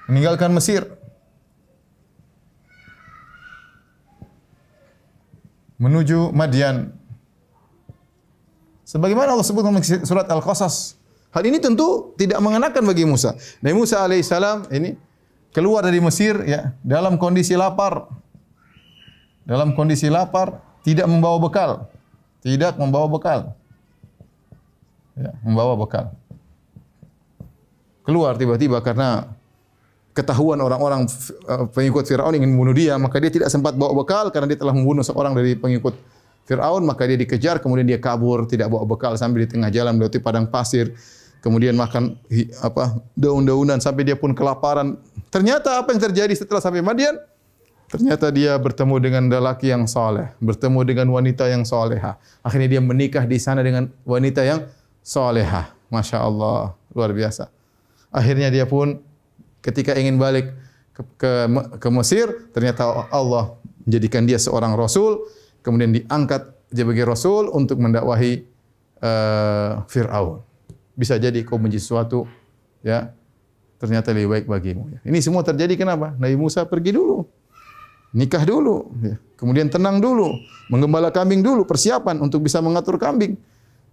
meninggalkan 0.08 0.52
Mesir 0.52 0.84
menuju 5.80 6.30
Madian. 6.36 6.92
Sebagaimana 8.84 9.32
Allah 9.32 9.48
sebut 9.48 9.64
dalam 9.64 9.80
surat 9.80 10.28
Al-Qasas. 10.28 11.00
Hal 11.34 11.42
ini 11.50 11.58
tentu 11.58 12.14
tidak 12.14 12.38
mengenakan 12.38 12.84
bagi 12.84 13.02
Musa. 13.08 13.34
Nabi 13.58 13.74
Musa 13.74 14.06
alaihissalam 14.06 14.70
ini 14.70 14.94
keluar 15.54 15.86
dari 15.86 16.02
Mesir 16.02 16.42
ya 16.44 16.74
dalam 16.82 17.16
kondisi 17.16 17.54
lapar. 17.54 18.10
Dalam 19.44 19.76
kondisi 19.76 20.08
lapar, 20.08 20.56
tidak 20.80 21.04
membawa 21.04 21.36
bekal. 21.36 21.70
Tidak 22.40 22.80
membawa 22.80 23.08
bekal. 23.12 23.40
Ya, 25.14 25.30
membawa 25.46 25.78
bekal 25.78 26.16
keluar 28.04 28.36
tiba-tiba 28.36 28.78
karena 28.84 29.32
ketahuan 30.14 30.60
orang-orang 30.60 31.08
uh, 31.48 31.66
pengikut 31.72 32.06
Firaun 32.06 32.36
ingin 32.38 32.52
membunuh 32.52 32.76
dia, 32.76 32.94
maka 33.00 33.18
dia 33.18 33.32
tidak 33.32 33.50
sempat 33.50 33.74
bawa 33.74 34.04
bekal 34.04 34.30
karena 34.30 34.46
dia 34.46 34.60
telah 34.60 34.76
membunuh 34.76 35.02
seorang 35.02 35.34
dari 35.34 35.58
pengikut 35.58 35.96
Firaun, 36.44 36.84
maka 36.84 37.08
dia 37.08 37.16
dikejar, 37.16 37.58
kemudian 37.58 37.88
dia 37.88 37.96
kabur, 37.96 38.44
tidak 38.44 38.68
bawa 38.68 38.84
bekal 38.84 39.16
sampai 39.16 39.48
di 39.48 39.56
tengah 39.56 39.72
jalan 39.72 39.96
melewati 39.96 40.20
padang 40.20 40.46
pasir, 40.46 40.92
kemudian 41.44 41.76
makan 41.76 42.16
apa 42.64 43.04
daun-daunan 43.12 43.76
sampai 43.76 44.08
dia 44.08 44.16
pun 44.16 44.32
kelaparan. 44.32 44.96
Ternyata 45.28 45.76
apa 45.76 45.92
yang 45.92 46.00
terjadi 46.00 46.32
setelah 46.32 46.64
sampai 46.64 46.80
Madian? 46.80 47.20
Ternyata 47.92 48.32
dia 48.32 48.56
bertemu 48.56 48.96
dengan 48.96 49.28
lelaki 49.28 49.68
yang 49.68 49.84
soleh, 49.84 50.32
bertemu 50.40 50.80
dengan 50.88 51.06
wanita 51.12 51.44
yang 51.52 51.68
soleha. 51.68 52.16
Akhirnya 52.40 52.80
dia 52.80 52.82
menikah 52.82 53.28
di 53.28 53.36
sana 53.36 53.60
dengan 53.60 53.92
wanita 54.08 54.40
yang 54.40 54.64
soleha. 55.04 55.68
Masya 55.92 56.24
Allah, 56.24 56.72
luar 56.96 57.12
biasa. 57.12 57.52
Akhirnya 58.08 58.48
dia 58.48 58.64
pun 58.64 59.04
ketika 59.60 59.92
ingin 60.00 60.16
balik 60.16 60.56
ke, 60.96 61.02
ke, 61.20 61.32
ke 61.76 61.88
Mesir, 61.92 62.50
ternyata 62.56 63.06
Allah 63.12 63.52
menjadikan 63.84 64.24
dia 64.24 64.40
seorang 64.40 64.74
Rasul, 64.80 65.20
kemudian 65.60 65.92
diangkat 65.92 66.50
sebagai 66.72 67.04
Rasul 67.04 67.52
untuk 67.52 67.78
mendakwahi 67.78 68.42
uh, 69.04 69.84
Fir'aun. 69.86 70.53
Bisa 70.94 71.18
jadi 71.18 71.42
kau 71.42 71.58
menjadi 71.58 71.82
sesuatu, 71.82 72.30
ya, 72.86 73.10
ternyata 73.82 74.14
lebih 74.14 74.30
baik 74.30 74.46
bagimu. 74.46 74.82
Ini 75.02 75.18
semua 75.20 75.42
terjadi 75.42 75.74
kenapa? 75.74 76.14
Nabi 76.16 76.38
Musa 76.38 76.64
pergi 76.64 76.94
dulu. 76.94 77.26
Nikah 78.14 78.46
dulu. 78.46 78.94
Ya. 79.02 79.18
Kemudian 79.34 79.66
tenang 79.66 79.98
dulu. 79.98 80.38
Menggembala 80.70 81.10
kambing 81.10 81.42
dulu. 81.42 81.66
Persiapan 81.66 82.22
untuk 82.22 82.46
bisa 82.46 82.62
mengatur 82.62 82.94
kambing. 82.94 83.34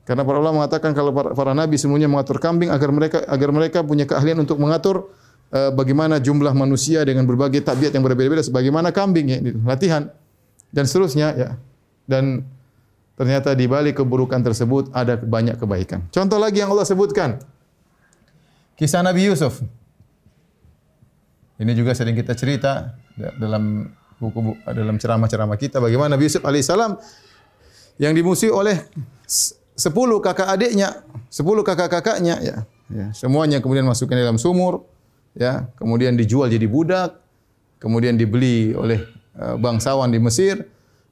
Karena 0.06 0.22
para 0.22 0.38
ulama 0.38 0.62
mengatakan 0.62 0.94
kalau 0.94 1.14
para, 1.14 1.34
para 1.34 1.52
nabi 1.54 1.78
semuanya 1.78 2.10
mengatur 2.10 2.42
kambing 2.42 2.74
agar 2.74 2.90
mereka 2.90 3.18
agar 3.30 3.50
mereka 3.54 3.80
punya 3.86 4.06
keahlian 4.10 4.42
untuk 4.42 4.58
mengatur 4.58 5.14
uh, 5.54 5.70
bagaimana 5.74 6.18
jumlah 6.18 6.58
manusia 6.58 7.06
dengan 7.06 7.30
berbagai 7.30 7.62
tabiat 7.62 7.94
yang 7.94 8.02
berbeda-beda 8.02 8.42
sebagaimana 8.42 8.90
kambing 8.90 9.30
ya 9.30 9.38
latihan 9.62 10.10
dan 10.74 10.84
seterusnya 10.90 11.28
ya. 11.38 11.50
Dan 12.10 12.46
ternyata 13.22 13.54
di 13.54 13.70
balik 13.70 14.02
keburukan 14.02 14.42
tersebut 14.42 14.90
ada 14.98 15.14
banyak 15.14 15.54
kebaikan. 15.62 16.10
Contoh 16.10 16.42
lagi 16.42 16.66
yang 16.66 16.74
Allah 16.74 16.90
sebutkan. 16.90 17.38
Kisah 18.74 19.06
Nabi 19.06 19.30
Yusuf. 19.30 19.62
Ini 21.62 21.70
juga 21.78 21.94
sering 21.94 22.18
kita 22.18 22.34
cerita 22.34 22.98
dalam 23.38 23.94
buku 24.18 24.58
dalam 24.66 24.98
ceramah-ceramah 24.98 25.54
kita 25.54 25.78
bagaimana 25.78 26.18
Nabi 26.18 26.26
Yusuf 26.26 26.42
alaihissalam 26.42 26.98
yang 28.02 28.18
dimusuhi 28.18 28.50
oleh 28.50 28.90
sepuluh 29.78 30.18
kakak 30.18 30.50
adiknya, 30.50 31.06
sepuluh 31.30 31.62
kakak-kakaknya, 31.62 32.42
ya, 32.42 32.58
ya, 32.90 33.06
semuanya 33.14 33.62
kemudian 33.62 33.86
masukkan 33.86 34.18
dalam 34.18 34.42
sumur, 34.42 34.90
ya, 35.38 35.70
kemudian 35.78 36.18
dijual 36.18 36.50
jadi 36.50 36.66
budak, 36.66 37.22
kemudian 37.78 38.18
dibeli 38.18 38.74
oleh 38.74 39.06
uh, 39.38 39.62
bangsawan 39.62 40.10
di 40.10 40.18
Mesir, 40.18 40.66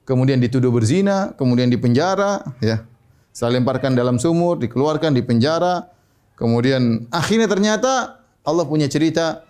kemudian 0.10 0.42
dituduh 0.42 0.74
berzina, 0.74 1.38
kemudian 1.38 1.70
dipenjara, 1.70 2.42
ya, 2.58 2.82
saya 3.30 3.54
lemparkan 3.54 3.94
dalam 3.94 4.18
sumur, 4.18 4.58
dikeluarkan 4.58 5.14
di 5.14 5.22
penjara, 5.22 5.86
kemudian 6.34 7.06
akhirnya 7.14 7.46
ternyata 7.46 8.18
Allah 8.42 8.66
punya 8.66 8.90
cerita 8.90 9.46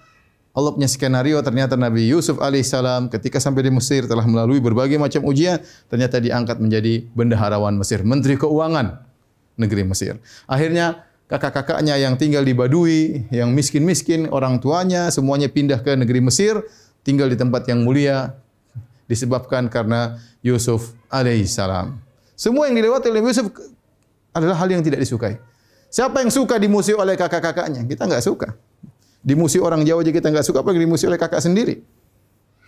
Allah 0.50 0.74
punya 0.76 0.90
skenario 0.90 1.38
ternyata 1.46 1.78
Nabi 1.78 2.10
Yusuf 2.10 2.42
alaihissalam 2.42 3.08
ketika 3.14 3.38
sampai 3.38 3.64
di 3.64 3.72
Mesir 3.72 4.10
telah 4.10 4.26
melalui 4.26 4.58
berbagai 4.58 4.98
macam 4.98 5.24
ujian 5.30 5.62
ternyata 5.88 6.18
diangkat 6.18 6.58
menjadi 6.60 7.06
bendaharawan 7.16 7.78
Mesir, 7.78 8.02
menteri 8.02 8.36
keuangan 8.36 9.00
negeri 9.56 9.88
Mesir. 9.88 10.18
Akhirnya 10.50 11.06
kakak-kakaknya 11.30 12.02
yang 12.02 12.18
tinggal 12.18 12.42
di 12.42 12.58
Badui, 12.58 13.30
yang 13.30 13.54
miskin-miskin, 13.54 14.28
orang 14.34 14.58
tuanya 14.58 15.14
semuanya 15.14 15.48
pindah 15.48 15.80
ke 15.86 15.94
negeri 15.94 16.20
Mesir, 16.20 16.66
tinggal 17.06 17.30
di 17.30 17.38
tempat 17.38 17.70
yang 17.70 17.86
mulia 17.86 18.36
disebabkan 19.10 19.66
karena 19.68 20.22
Yusuf 20.46 20.94
alaihissalam. 21.10 21.98
Semua 22.38 22.70
yang 22.70 22.78
dilewati 22.78 23.10
oleh 23.10 23.26
Yusuf 23.26 23.50
adalah 24.32 24.56
hal 24.62 24.70
yang 24.70 24.86
tidak 24.86 25.02
disukai. 25.02 25.42
Siapa 25.90 26.22
yang 26.22 26.30
suka 26.30 26.62
dimusuhi 26.62 26.94
oleh 26.94 27.18
kakak-kakaknya? 27.18 27.82
Kita 27.90 28.06
enggak 28.06 28.22
suka. 28.22 28.54
Dimusuhi 29.26 29.60
orang 29.60 29.82
Jawa 29.82 30.06
aja 30.06 30.14
kita 30.14 30.30
enggak 30.30 30.46
suka, 30.46 30.62
apalagi 30.62 30.86
dimusuhi 30.86 31.10
oleh 31.10 31.20
kakak 31.20 31.42
sendiri. 31.42 31.82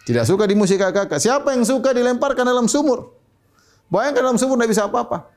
Tidak 0.04 0.26
suka 0.26 0.50
dimusuhi 0.50 0.82
kakak-kakak. 0.82 1.22
Siapa 1.22 1.54
yang 1.54 1.62
suka 1.62 1.94
dilemparkan 1.94 2.44
dalam 2.44 2.66
sumur? 2.66 3.14
Bayangkan 3.94 4.26
dalam 4.26 4.42
sumur 4.42 4.58
tidak 4.58 4.74
bisa 4.74 4.84
apa-apa. 4.90 5.30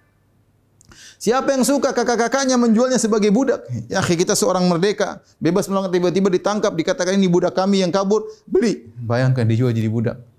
Siapa 1.20 1.55
yang 1.55 1.62
suka 1.62 1.93
kakak-kakaknya 1.93 2.57
menjualnya 2.57 2.99
sebagai 2.99 3.29
budak? 3.31 3.68
Ya, 3.87 4.01
kita 4.03 4.33
seorang 4.35 4.64
merdeka, 4.66 5.20
bebas 5.37 5.68
melakukan 5.68 5.93
tiba-tiba 5.93 6.29
ditangkap, 6.33 6.72
dikatakan 6.74 7.14
ini 7.14 7.29
budak 7.29 7.55
kami 7.55 7.85
yang 7.85 7.93
kabur, 7.93 8.24
beli. 8.49 8.89
Bayangkan 8.99 9.45
dijual 9.47 9.70
jadi 9.70 9.87
budak. 9.93 10.34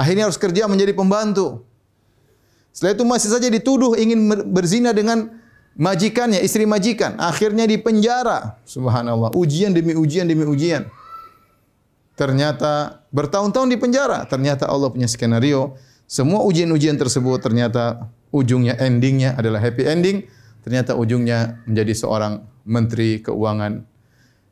Akhirnya 0.00 0.24
harus 0.24 0.40
kerja 0.40 0.64
menjadi 0.64 0.96
pembantu. 0.96 1.68
Setelah 2.72 2.96
itu 2.96 3.04
masih 3.04 3.28
saja 3.28 3.52
dituduh 3.52 4.00
ingin 4.00 4.32
berzina 4.48 4.96
dengan 4.96 5.28
majikannya, 5.76 6.40
istri 6.40 6.64
majikan, 6.64 7.20
akhirnya 7.20 7.68
di 7.68 7.76
penjara. 7.76 8.56
Subhanallah, 8.64 9.36
ujian 9.36 9.76
demi 9.76 9.92
ujian 9.92 10.24
demi 10.24 10.48
ujian. 10.48 10.88
Ternyata 12.16 13.04
bertahun-tahun 13.12 13.68
di 13.68 13.76
penjara, 13.76 14.24
ternyata 14.24 14.64
Allah 14.72 14.88
punya 14.88 15.04
skenario. 15.04 15.76
Semua 16.08 16.40
ujian-ujian 16.48 16.96
tersebut 16.96 17.38
ternyata 17.44 18.08
ujungnya 18.32 18.80
endingnya 18.80 19.36
adalah 19.36 19.60
happy 19.60 19.84
ending. 19.84 20.18
ternyata 20.60 20.92
ujungnya 20.92 21.64
menjadi 21.64 21.92
seorang 21.96 22.44
menteri 22.68 23.24
keuangan. 23.24 23.80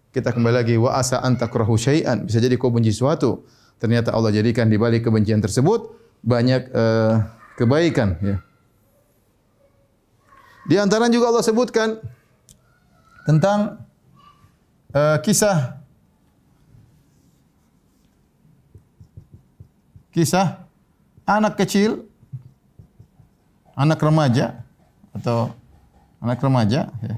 Kita 0.09 0.33
kembali 0.33 0.55
lagi 0.57 0.75
wa 0.81 0.97
asa 0.97 1.21
antakrahu 1.21 1.77
syai'an, 1.77 2.25
bisa 2.25 2.41
jadi 2.41 2.57
kau 2.57 2.73
benci 2.73 2.97
sesuatu. 2.97 3.45
Ternyata 3.79 4.11
Allah 4.11 4.35
jadikan 4.35 4.66
di 4.66 4.74
balik 4.74 5.07
kebencian 5.07 5.39
tersebut 5.39 5.95
banyak 6.22 6.70
uh, 6.74 7.22
kebaikan 7.55 8.18
ya. 8.18 8.37
Di 10.68 10.76
antara 10.76 11.09
juga 11.09 11.33
Allah 11.33 11.47
sebutkan 11.47 12.03
tentang 13.24 13.81
uh, 14.93 15.16
kisah 15.22 15.79
kisah 20.12 20.66
anak 21.22 21.55
kecil 21.57 22.05
anak 23.79 24.03
remaja 24.03 24.59
atau 25.14 25.55
anak 26.18 26.43
remaja 26.43 26.91
ya, 26.99 27.16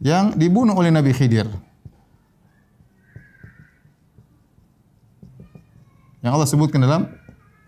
yang 0.00 0.24
dibunuh 0.32 0.72
oleh 0.72 0.88
Nabi 0.88 1.12
Khidir. 1.12 1.44
Yang 6.24 6.32
Allah 6.32 6.48
sebutkan 6.48 6.80
dalam 6.80 7.04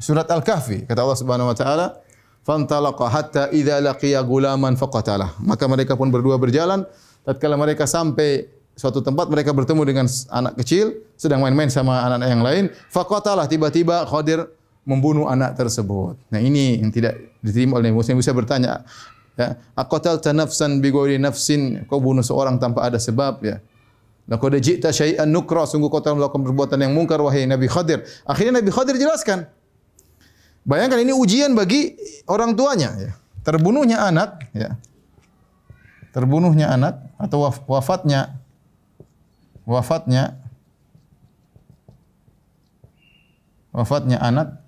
surat 0.00 0.24
Al-Kahfi. 0.32 0.88
Kata 0.88 1.04
Allah 1.04 1.18
Subhanahu 1.20 1.52
wa 1.52 1.56
taala, 1.56 2.00
"Fantalaqa 2.40 3.04
hatta 3.12 3.42
idza 3.52 3.84
laqiya 3.84 4.24
gulaman 4.24 4.80
faqatalah." 4.80 5.36
Maka 5.44 5.68
mereka 5.68 5.92
pun 5.92 6.08
berdua 6.08 6.40
berjalan 6.40 6.88
tatkala 7.20 7.60
mereka 7.60 7.84
sampai 7.84 8.48
suatu 8.72 9.04
tempat 9.04 9.28
mereka 9.28 9.52
bertemu 9.52 9.82
dengan 9.84 10.06
anak 10.32 10.56
kecil 10.64 11.04
sedang 11.20 11.44
main-main 11.44 11.68
sama 11.68 12.00
anak-anak 12.00 12.28
yang 12.28 12.42
lain, 12.44 12.64
faqatalah 12.92 13.44
tiba-tiba 13.44 14.04
Khadir 14.08 14.48
membunuh 14.88 15.28
anak 15.28 15.56
tersebut. 15.56 16.16
Nah 16.32 16.40
ini 16.40 16.80
yang 16.80 16.92
tidak 16.92 17.18
diterima 17.44 17.76
oleh 17.80 17.92
muslim 17.92 18.20
bisa 18.20 18.30
bertanya, 18.36 18.84
ya, 19.34 19.58
aqatal 19.76 20.20
tanafsan 20.22 20.80
bi 20.80 20.92
ghairi 20.92 21.20
nafsin, 21.20 21.84
kau 21.88 21.98
bunuh 21.98 22.22
seorang 22.22 22.56
tanpa 22.56 22.88
ada 22.88 22.96
sebab 22.96 23.42
ya. 23.42 23.60
Laqad 24.26 24.58
ji'ta 24.58 24.90
syai'an 24.90 25.30
nukra, 25.30 25.70
sungguh 25.70 25.86
kau 25.86 26.02
telah 26.02 26.18
melakukan 26.18 26.42
perbuatan 26.42 26.78
yang 26.82 26.90
mungkar 26.90 27.22
wahai 27.22 27.46
Nabi 27.46 27.70
Khadir. 27.70 28.02
Akhirnya 28.26 28.58
Nabi 28.58 28.74
Khadir 28.74 28.98
jelaskan. 28.98 29.46
Bayangkan 30.66 30.98
ini 30.98 31.14
ujian 31.14 31.54
bagi 31.54 31.94
orang 32.26 32.58
tuanya 32.58 32.90
ya. 32.98 33.14
Terbunuhnya 33.46 34.02
anak 34.02 34.50
ya. 34.50 34.74
Terbunuhnya 36.10 36.74
anak 36.74 37.06
atau 37.22 37.46
wafatnya 37.70 38.34
wafatnya 39.62 40.34
wafatnya 43.70 44.18
anak 44.18 44.58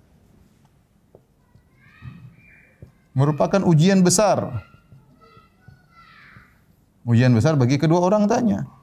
merupakan 3.11 3.59
ujian 3.67 3.99
besar. 3.99 4.63
Ujian 7.03 7.35
besar 7.35 7.59
bagi 7.59 7.75
kedua 7.75 7.99
orang 7.99 8.23
tanya. 8.31 8.78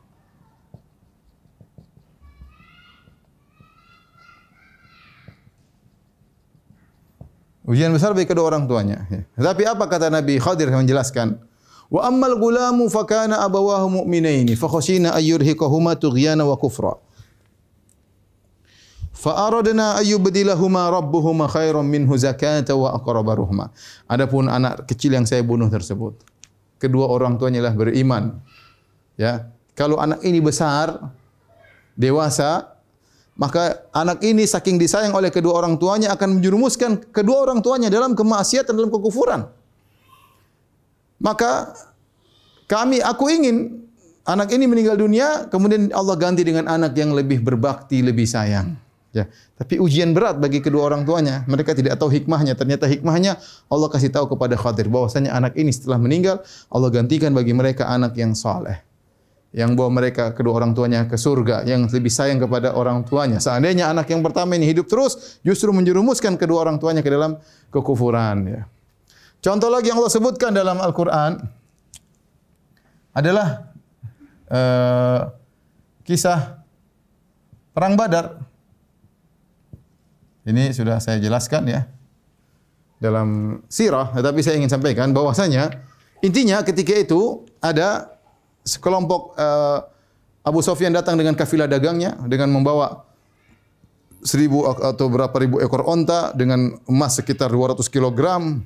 Ujian 7.67 7.91
besar 7.91 8.15
bagi 8.15 8.31
kedua 8.31 8.47
orang 8.47 8.71
tuanya. 8.71 9.11
Ya. 9.11 9.27
Tapi 9.35 9.67
apa 9.67 9.91
kata 9.91 10.07
Nabi 10.07 10.39
Khadir 10.39 10.71
yang 10.71 10.87
menjelaskan? 10.87 11.35
Wa 11.91 12.07
ammal 12.07 12.39
gulamu 12.39 12.87
fakana 12.87 13.43
abawahu 13.43 14.03
mu'minaini 14.03 14.55
fa 14.55 14.71
khashina 14.71 15.15
ayyurhiqahuma 15.19 15.99
tughyana 15.99 16.47
wa 16.47 16.55
kufra. 16.55 16.95
Fa 19.17 19.51
aradna 19.51 19.99
ayyubdilahuma 19.99 20.93
rabbuhuma 20.95 21.51
khairan 21.51 21.89
minhu 21.89 22.15
zakata 22.15 22.77
wa 22.79 22.95
aqraba 22.95 23.35
ruhma. 23.35 23.75
Adapun 24.07 24.47
anak 24.47 24.87
kecil 24.87 25.19
yang 25.19 25.27
saya 25.27 25.43
bunuh 25.43 25.67
tersebut, 25.67 26.15
kedua 26.79 27.11
orang 27.11 27.35
tuanya 27.41 27.67
lah 27.67 27.75
beriman. 27.75 28.39
Ya, 29.17 29.51
kalau 29.73 29.97
anak 29.97 30.21
ini 30.23 30.39
besar, 30.39 31.11
dewasa, 31.97 32.76
maka 33.37 33.85
anak 33.93 34.25
ini 34.25 34.49
saking 34.49 34.81
disayang 34.81 35.13
oleh 35.13 35.29
kedua 35.29 35.61
orang 35.61 35.77
tuanya 35.77 36.13
akan 36.17 36.41
menjerumuskan 36.41 36.97
kedua 37.13 37.45
orang 37.45 37.61
tuanya 37.61 37.93
dalam 37.93 38.17
kemaksiatan 38.17 38.73
dalam 38.73 38.89
kekufuran. 38.89 39.45
Maka 41.21 41.77
kami 42.65 43.05
aku 43.05 43.29
ingin 43.29 43.85
anak 44.25 44.49
ini 44.57 44.65
meninggal 44.65 44.97
dunia 44.97 45.53
kemudian 45.53 45.93
Allah 45.93 46.17
ganti 46.17 46.49
dengan 46.49 46.65
anak 46.65 46.97
yang 46.97 47.13
lebih 47.13 47.45
berbakti, 47.45 48.01
lebih 48.01 48.25
sayang. 48.25 48.77
Ya, 49.13 49.25
tapi 49.57 49.81
ujian 49.81 50.13
berat 50.13 50.37
bagi 50.37 50.61
kedua 50.61 50.93
orang 50.93 51.09
tuanya. 51.09 51.41
Mereka 51.49 51.73
tidak 51.73 51.97
tahu 51.97 52.13
hikmahnya. 52.13 52.53
Ternyata 52.53 52.85
hikmahnya 52.85 53.41
Allah 53.73 53.89
kasih 53.89 54.13
tahu 54.13 54.37
kepada 54.37 54.61
Khadir 54.61 54.93
bahwasanya 54.93 55.33
anak 55.33 55.57
ini 55.57 55.73
setelah 55.73 55.97
meninggal 55.97 56.45
Allah 56.69 56.93
gantikan 56.93 57.33
bagi 57.33 57.57
mereka 57.57 57.89
anak 57.89 58.13
yang 58.17 58.37
saleh. 58.37 58.85
Yang 59.55 59.71
bawa 59.79 59.91
mereka 60.03 60.35
kedua 60.35 60.59
orang 60.59 60.75
tuanya 60.77 61.07
ke 61.07 61.15
surga, 61.15 61.65
yang 61.65 61.87
lebih 61.89 62.13
sayang 62.13 62.43
kepada 62.43 62.75
orang 62.77 63.07
tuanya. 63.07 63.41
Seandainya 63.41 63.89
anak 63.89 64.11
yang 64.11 64.21
pertama 64.21 64.59
ini 64.59 64.69
hidup 64.69 64.91
terus, 64.91 65.39
justru 65.41 65.73
menjerumuskan 65.73 66.37
kedua 66.37 66.67
orang 66.67 66.77
tuanya 66.77 67.01
ke 67.01 67.09
dalam 67.09 67.41
kekufuran. 67.73 68.37
Ya. 68.45 68.63
Contoh 69.41 69.71
lagi 69.71 69.89
yang 69.89 70.03
Allah 70.03 70.13
sebutkan 70.13 70.51
dalam 70.53 70.77
Al-Quran 70.83 71.41
adalah 73.17 73.73
uh, 74.51 75.33
kisah 76.05 76.61
perang 77.73 77.97
Badar. 77.97 78.45
Ini 80.47 80.71
sudah 80.75 81.01
saya 81.01 81.19
jelaskan 81.19 81.65
ya 81.67 81.81
dalam 83.01 83.61
sirah, 83.69 84.13
tetapi 84.13 84.41
saya 84.41 84.57
ingin 84.61 84.71
sampaikan 84.73 85.13
bahwasanya 85.13 85.81
intinya 86.25 86.65
ketika 86.65 86.97
itu 86.97 87.45
ada 87.61 88.16
sekelompok 88.67 89.39
uh, 89.39 89.87
Abu 90.43 90.61
Sofyan 90.63 90.91
datang 90.91 91.15
dengan 91.15 91.39
kafilah 91.39 91.71
dagangnya 91.71 92.19
dengan 92.27 92.51
membawa 92.51 93.07
seribu 94.27 94.67
atau 94.67 95.07
berapa 95.07 95.35
ribu 95.39 95.63
ekor 95.63 95.87
onta 95.87 96.35
dengan 96.35 96.75
emas 96.91 97.15
sekitar 97.19 97.51
200 97.51 97.87
kilogram. 97.87 98.63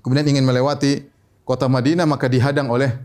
Kemudian 0.00 0.24
ingin 0.24 0.44
melewati 0.48 1.04
kota 1.44 1.68
Madinah 1.68 2.08
maka 2.08 2.24
dihadang 2.28 2.72
oleh 2.72 2.96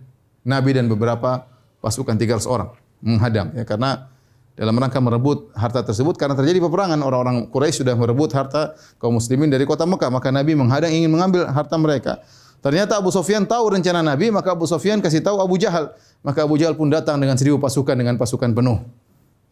Nabi 0.47 0.71
dan 0.71 0.87
beberapa 0.87 1.43
pasukan 1.83 2.15
300 2.15 2.47
orang 2.47 2.71
menghadang 3.03 3.51
ya 3.53 3.67
karena 3.67 4.07
dalam 4.55 4.71
rangka 4.79 5.03
merebut 5.03 5.51
harta 5.51 5.83
tersebut 5.83 6.15
karena 6.15 6.33
terjadi 6.33 6.63
peperangan 6.63 7.03
orang-orang 7.03 7.51
Quraisy 7.51 7.83
sudah 7.83 7.91
merebut 7.99 8.31
harta 8.31 8.73
kaum 8.97 9.19
muslimin 9.19 9.51
dari 9.51 9.67
kota 9.67 9.83
Mekah 9.83 10.07
maka 10.07 10.31
Nabi 10.31 10.55
menghadang 10.55 10.95
ingin 10.95 11.11
mengambil 11.11 11.43
harta 11.51 11.75
mereka 11.75 12.23
ternyata 12.65 12.97
Abu 12.97 13.13
Sufyan 13.13 13.45
tahu 13.45 13.77
rencana 13.77 14.01
Nabi 14.01 14.33
maka 14.33 14.57
Abu 14.57 14.65
Sufyan 14.65 14.97
kasih 14.97 15.21
tahu 15.21 15.37
Abu 15.37 15.61
Jahal. 15.61 15.93
Maka 16.25 16.41
Abu 16.41 16.57
Jahal 16.57 16.73
pun 16.73 16.89
datang 16.89 17.21
dengan 17.21 17.37
seribu 17.37 17.61
pasukan 17.61 17.93
dengan 17.93 18.17
pasukan 18.17 18.49
penuh. 18.49 18.81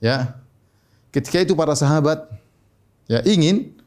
Ya. 0.01 0.41
Ketika 1.13 1.45
itu 1.45 1.53
para 1.53 1.77
sahabat 1.77 2.25
ya 3.05 3.21
ingin 3.21 3.77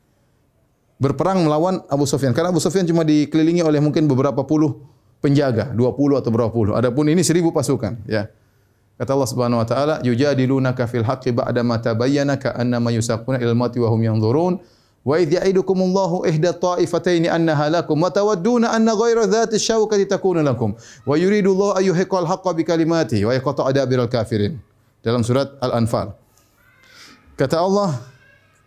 berperang 1.02 1.42
melawan 1.42 1.82
Abu 1.90 2.06
Sufyan. 2.06 2.30
Karena 2.30 2.54
Abu 2.54 2.62
Sufyan 2.62 2.86
cuma 2.86 3.02
dikelilingi 3.02 3.66
oleh 3.66 3.82
mungkin 3.82 4.06
beberapa 4.06 4.46
puluh 4.46 4.78
penjaga 5.18 5.74
20 5.74 6.22
atau 6.22 6.30
berapa 6.30 6.52
puluh. 6.54 6.72
Adapun 6.78 7.10
ini 7.10 7.26
seribu 7.26 7.50
pasukan 7.50 7.98
ya. 8.06 8.30
Kata 8.96 9.12
Allah 9.12 9.28
Subhanahu 9.28 9.60
wa 9.60 9.68
taala, 9.68 9.94
"Yujadilunaka 10.00 10.88
fil 10.88 11.04
haqqi 11.04 11.28
ba'da 11.28 11.60
ma 11.60 11.76
tabayyana 11.76 12.40
ka 12.40 12.56
annama 12.56 12.88
yusaquna 12.88 13.36
ilal 13.36 13.52
mauti 13.52 13.76
wa 13.76 13.92
hum 13.92 14.00
yanzurun." 14.00 14.56
Ihda 15.06 16.50
ta'ifatayn 16.50 17.30
annaha 17.30 17.70
lakum 17.70 17.94
wa 17.94 18.10
tawadduna 18.10 18.74
anna 18.74 18.90
ghayra 18.98 19.30
dhati 19.30 19.54
syawkati 19.54 20.10
takunu 20.10 20.42
lakum 20.42 20.74
wa 21.06 21.14
yuridu 21.14 21.54
Allah 21.54 21.86
yuhiqqal 21.86 22.26
haqqa 22.26 22.50
bi 22.50 22.66
kalimatihi 22.66 23.22
wa 23.22 23.30
yaqta'a 23.30 23.70
dabiral 23.70 24.10
kafirin. 24.10 24.58
Dalam 25.06 25.22
surat 25.22 25.54
Al-Anfal. 25.62 26.10
Kata 27.38 27.62
Allah, 27.62 28.02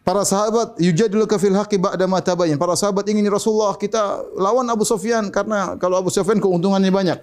para 0.07 0.23
sahabat 0.23 0.79
yujadiluka 0.79 1.35
fil 1.35 1.51
haqqi 1.51 1.75
ba'da 1.75 2.07
ma 2.07 2.23
tabayyana. 2.23 2.55
Para 2.55 2.79
sahabat 2.79 3.03
ingin 3.11 3.27
Rasulullah 3.27 3.75
kita 3.75 4.23
lawan 4.39 4.63
Abu 4.71 4.87
Sufyan 4.87 5.27
karena 5.35 5.75
kalau 5.75 5.99
Abu 5.99 6.07
Sufyan 6.07 6.39
keuntungannya 6.39 6.87
banyak. 6.87 7.19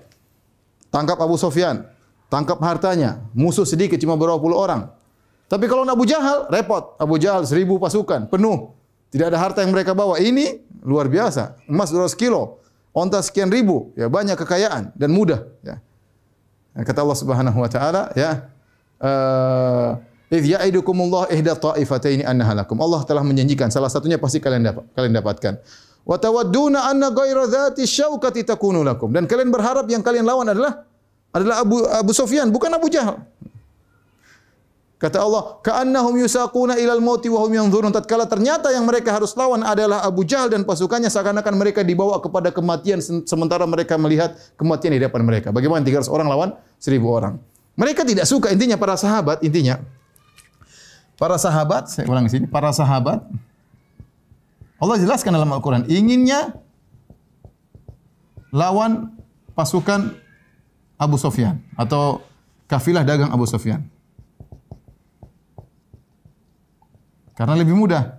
Tangkap 0.93 1.17
Abu 1.17 1.41
Sufyan, 1.41 1.89
tangkap 2.29 2.61
hartanya. 2.61 3.25
Musuh 3.33 3.65
sedikit 3.65 3.97
cuma 3.97 4.21
berapa 4.21 4.37
puluh 4.37 4.61
orang. 4.61 4.93
Tapi 5.49 5.65
kalau 5.73 5.89
Abu 5.89 6.05
Jahal, 6.05 6.53
repot. 6.53 7.01
Abu 7.01 7.17
Jahal 7.17 7.49
seribu 7.49 7.81
pasukan, 7.81 8.29
penuh. 8.29 8.76
Tidak 9.11 9.27
ada 9.27 9.39
harta 9.39 9.63
yang 9.63 9.73
mereka 9.73 9.95
bawa. 9.95 10.19
Ini 10.19 10.61
luar 10.83 11.07
biasa. 11.07 11.57
Emas 11.71 11.91
200 11.91 12.15
kilo. 12.19 12.63
Onta 12.97 13.21
sekian 13.21 13.53
ribu. 13.53 13.93
Ya, 13.95 14.09
banyak 14.09 14.39
kekayaan 14.41 14.97
dan 14.97 15.11
mudah. 15.13 15.45
Ya. 15.61 15.83
Kata 16.77 17.01
Allah 17.01 17.17
subhanahu 17.17 17.57
wa 17.57 17.71
ta'ala, 17.73 18.13
ya, 18.13 18.53
uh, 19.01 19.97
ya'idukumullah 20.29 21.33
ihda 21.33 21.57
ta'ifataini 21.57 22.25
annaha 22.27 22.65
lakum. 22.65 22.77
Allah 22.85 23.01
telah 23.09 23.25
menjanjikan 23.25 23.73
salah 23.73 23.89
satunya 23.89 24.21
pasti 24.21 24.45
kalian 24.45 24.69
dapat 24.73 24.85
kalian 24.93 25.15
dapatkan. 25.17 25.55
Wa 26.07 26.17
tawadduna 26.21 26.93
anna 26.93 27.09
ghayra 27.11 27.49
dhati 27.49 28.45
takunu 28.45 28.85
lakum. 28.85 29.09
Dan 29.09 29.25
kalian 29.25 29.49
berharap 29.49 29.89
yang 29.89 30.05
kalian 30.05 30.29
lawan 30.29 30.53
adalah 30.53 30.85
adalah 31.33 31.65
Abu 31.65 31.85
Abu 31.89 32.13
Sufyan 32.13 32.53
bukan 32.53 32.71
Abu 32.77 32.93
Jahal. 32.93 33.25
Kata 34.97 35.21
Allah, 35.21 35.61
"Ka'annahum 35.61 36.17
yusaquna 36.17 36.81
ilal 36.81 37.05
mauti 37.05 37.29
wa 37.29 37.45
hum 37.45 37.53
yanzurun." 37.53 37.93
Tatkala 37.93 38.25
ternyata 38.25 38.73
yang 38.73 38.89
mereka 38.89 39.13
harus 39.13 39.37
lawan 39.37 39.61
adalah 39.61 40.01
Abu 40.01 40.25
Jahal 40.25 40.49
dan 40.49 40.65
pasukannya 40.65 41.13
seakan-akan 41.13 41.53
mereka 41.53 41.85
dibawa 41.85 42.17
kepada 42.17 42.49
kematian 42.49 43.05
sementara 43.29 43.69
mereka 43.69 44.01
melihat 44.01 44.33
kematian 44.57 44.97
di 44.97 45.01
depan 45.05 45.21
mereka. 45.21 45.53
Bagaimana 45.53 45.85
300 45.85 46.09
orang 46.09 46.27
lawan 46.33 46.49
1000 46.81 47.05
orang? 47.05 47.37
Mereka 47.77 48.09
tidak 48.09 48.25
suka 48.25 48.49
intinya 48.49 48.81
para 48.81 48.97
sahabat 48.97 49.45
intinya 49.45 49.85
para 51.17 51.37
sahabat 51.41 51.89
saya 51.93 52.09
ulang 52.09 52.29
di 52.29 52.33
sini 52.33 52.47
para 52.49 52.73
sahabat 52.73 53.25
Allah 54.77 54.97
jelaskan 55.01 55.33
dalam 55.33 55.49
Al-Qur'an 55.49 55.89
inginnya 55.89 56.57
lawan 58.53 59.13
pasukan 59.57 60.13
Abu 60.97 61.17
Sufyan 61.17 61.61
atau 61.77 62.25
kafilah 62.69 63.05
dagang 63.05 63.33
Abu 63.33 63.45
Sufyan. 63.49 63.85
Karena 67.37 67.53
lebih 67.53 67.77
mudah. 67.77 68.17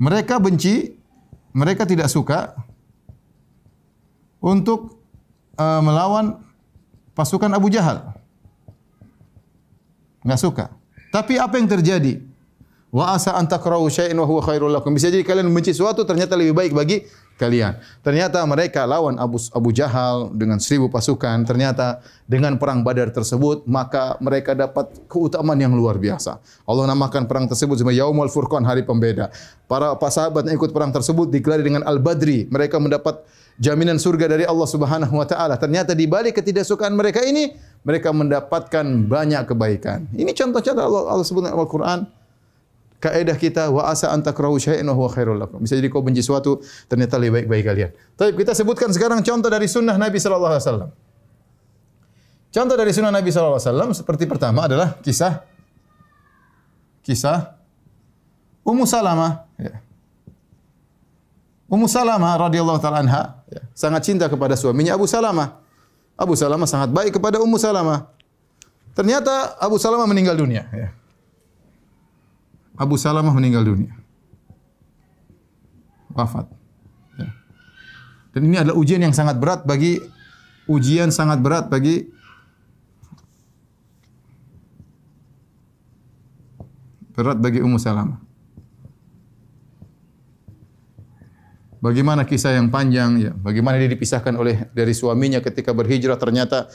Mereka 0.00 0.40
benci, 0.40 0.96
mereka 1.54 1.86
tidak 1.86 2.08
suka 2.10 2.56
untuk 4.40 4.98
uh, 5.60 5.80
melawan 5.84 6.42
pasukan 7.14 7.52
Abu 7.54 7.70
Jahal. 7.70 8.16
Enggak 10.24 10.40
suka. 10.40 10.64
Tapi 11.12 11.38
apa 11.38 11.60
yang 11.60 11.68
terjadi? 11.70 12.24
Wa 12.90 13.14
asa 13.14 13.36
an 13.36 13.46
takrahu 13.46 13.86
syai'an 13.86 14.16
wa 14.18 14.26
huwa 14.26 14.42
khairul 14.42 14.72
lakum. 14.72 14.90
Bisa 14.96 15.12
jadi 15.12 15.22
kalian 15.22 15.46
membenci 15.46 15.76
sesuatu 15.76 16.02
ternyata 16.02 16.34
lebih 16.34 16.56
baik 16.56 16.72
bagi 16.74 17.04
kalian. 17.34 17.78
Ternyata 18.00 18.42
mereka 18.46 18.86
lawan 18.86 19.18
Abu 19.18 19.38
Abu 19.50 19.74
Jahal 19.74 20.30
dengan 20.34 20.62
seribu 20.62 20.86
pasukan. 20.86 21.42
Ternyata 21.42 22.02
dengan 22.24 22.56
perang 22.56 22.86
Badar 22.86 23.10
tersebut 23.10 23.66
maka 23.66 24.14
mereka 24.22 24.54
dapat 24.54 24.90
keutamaan 25.10 25.58
yang 25.58 25.74
luar 25.74 25.98
biasa. 25.98 26.38
Allah 26.64 26.84
namakan 26.90 27.26
perang 27.26 27.46
tersebut 27.50 27.78
sebagai 27.80 27.98
Yaumul 27.98 28.30
Furqan, 28.30 28.62
hari 28.62 28.86
pembeda. 28.86 29.30
Para 29.66 29.98
sahabat 29.98 30.46
yang 30.46 30.56
ikut 30.60 30.70
perang 30.70 30.94
tersebut 30.94 31.30
digelari 31.32 31.66
dengan 31.66 31.82
Al-Badri. 31.82 32.46
Mereka 32.46 32.78
mendapat 32.78 33.26
jaminan 33.58 33.98
surga 33.98 34.30
dari 34.30 34.44
Allah 34.46 34.68
Subhanahu 34.68 35.14
wa 35.14 35.26
taala. 35.26 35.58
Ternyata 35.58 35.94
di 35.94 36.06
balik 36.06 36.38
ketidaksukaan 36.38 36.94
mereka 36.94 37.22
ini, 37.22 37.54
mereka 37.82 38.10
mendapatkan 38.14 38.84
banyak 39.06 39.42
kebaikan. 39.46 40.06
Ini 40.14 40.30
contoh-contoh 40.34 40.84
Allah, 40.84 41.02
Allah 41.18 41.26
sebut 41.26 41.42
dalam 41.42 41.58
Al-Qur'an 41.58 42.23
kaedah 43.04 43.36
kita 43.36 43.68
wa 43.68 43.84
asa 43.84 44.08
antakrahu 44.08 44.56
syai'an 44.56 44.88
wa 44.88 44.96
huwa 44.96 45.12
khairul 45.12 45.36
lakum. 45.36 45.60
Bisa 45.60 45.76
jadi 45.76 45.92
kau 45.92 46.00
benci 46.00 46.24
sesuatu 46.24 46.64
ternyata 46.88 47.20
lebih 47.20 47.44
baik 47.44 47.46
bagi 47.52 47.64
kalian. 47.68 47.90
Tapi 48.16 48.32
kita 48.40 48.56
sebutkan 48.56 48.88
sekarang 48.96 49.20
contoh 49.20 49.52
dari 49.52 49.68
sunnah 49.68 50.00
Nabi 50.00 50.16
sallallahu 50.16 50.52
alaihi 50.56 50.64
wasallam. 50.64 50.90
Contoh 52.48 52.76
dari 52.80 52.92
sunnah 52.96 53.12
Nabi 53.12 53.28
sallallahu 53.28 53.60
alaihi 53.60 53.68
wasallam 53.68 53.90
seperti 53.92 54.24
pertama 54.24 54.64
adalah 54.64 54.96
kisah 55.04 55.44
kisah 57.04 57.52
Ummu 58.64 58.88
Salamah 58.88 59.44
ya. 59.60 59.84
Ummu 61.68 61.84
Salamah 61.84 62.40
radhiyallahu 62.48 62.80
taala 62.80 63.04
anha 63.04 63.44
ya, 63.52 63.60
sangat 63.76 64.08
cinta 64.08 64.24
kepada 64.32 64.56
suaminya 64.56 64.96
Abu 64.96 65.04
Salamah. 65.04 65.60
Abu 66.16 66.32
Salamah 66.32 66.64
sangat 66.64 66.88
baik 66.88 67.20
kepada 67.20 67.44
Ummu 67.44 67.60
Salamah. 67.60 68.08
Ternyata 68.96 69.60
Abu 69.60 69.76
Salamah 69.76 70.08
meninggal 70.08 70.38
dunia 70.38 70.64
ya. 70.72 70.88
Abu 72.74 72.98
Salamah 72.98 73.30
meninggal 73.30 73.62
dunia. 73.62 73.94
Wafat. 76.10 76.50
Ya. 77.18 77.30
Dan 78.34 78.50
ini 78.50 78.58
adalah 78.58 78.78
ujian 78.78 79.02
yang 79.02 79.14
sangat 79.14 79.38
berat 79.38 79.62
bagi 79.62 80.02
ujian 80.66 81.12
sangat 81.14 81.38
berat 81.44 81.70
bagi 81.70 82.08
berat 87.14 87.38
bagi 87.38 87.62
Ummu 87.62 87.78
Salamah. 87.78 88.18
Bagaimana 91.84 92.24
kisah 92.24 92.56
yang 92.56 92.72
panjang 92.72 93.20
ya, 93.20 93.32
bagaimana 93.36 93.76
dia 93.76 93.92
dipisahkan 93.92 94.32
oleh 94.40 94.72
dari 94.72 94.96
suaminya 94.96 95.44
ketika 95.44 95.76
berhijrah 95.76 96.16
ternyata 96.16 96.72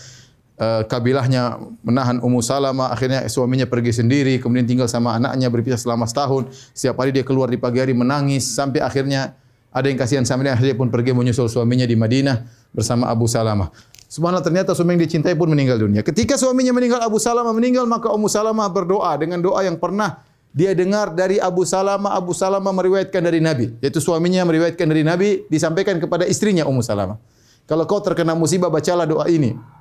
Eh, 0.59 0.83
kabilahnya 0.91 1.55
menahan 1.87 2.19
Ummu 2.19 2.43
Salamah, 2.43 2.91
akhirnya 2.91 3.23
suaminya 3.31 3.63
pergi 3.63 3.95
sendiri, 3.95 4.43
kemudian 4.43 4.67
tinggal 4.67 4.91
sama 4.91 5.15
anaknya 5.15 5.47
berpisah 5.47 5.79
selama 5.79 6.03
setahun. 6.03 6.51
Setiap 6.75 6.99
hari 6.99 7.15
dia 7.15 7.23
keluar 7.23 7.47
di 7.47 7.55
pagi 7.55 7.79
hari 7.79 7.95
menangis 7.95 8.43
sampai 8.43 8.83
akhirnya 8.83 9.39
ada 9.71 9.87
yang 9.87 9.95
kasihan 9.95 10.27
sama 10.27 10.43
dia, 10.43 10.51
akhirnya 10.51 10.75
pun 10.75 10.91
pergi 10.91 11.15
menyusul 11.15 11.47
suaminya 11.47 11.87
di 11.87 11.95
Madinah 11.95 12.43
bersama 12.75 13.07
Abu 13.07 13.23
Salamah. 13.31 13.71
Subhanallah 14.11 14.43
ternyata 14.43 14.75
suami 14.75 14.99
yang 14.99 15.07
dicintai 15.07 15.31
pun 15.31 15.47
meninggal 15.47 15.79
dunia. 15.79 16.03
Ketika 16.03 16.35
suaminya 16.35 16.75
meninggal, 16.75 17.07
Abu 17.07 17.23
Salamah 17.23 17.55
meninggal, 17.55 17.87
maka 17.87 18.11
Ummu 18.11 18.27
Salamah 18.27 18.67
berdoa 18.67 19.15
dengan 19.15 19.39
doa 19.39 19.63
yang 19.63 19.79
pernah 19.79 20.27
dia 20.51 20.75
dengar 20.75 21.15
dari 21.15 21.39
Abu 21.39 21.63
Salamah, 21.63 22.19
Abu 22.19 22.35
Salamah 22.35 22.75
meriwayatkan 22.75 23.23
dari 23.23 23.39
Nabi. 23.39 23.79
Yaitu 23.79 24.03
suaminya 24.03 24.43
meriwayatkan 24.43 24.91
dari 24.91 25.07
Nabi, 25.07 25.47
disampaikan 25.47 26.03
kepada 26.03 26.27
istrinya 26.27 26.67
Ummu 26.67 26.83
Salamah. 26.83 27.15
Kalau 27.63 27.87
kau 27.87 28.03
terkena 28.03 28.35
musibah, 28.35 28.67
bacalah 28.67 29.07
doa 29.07 29.23
ini 29.31 29.78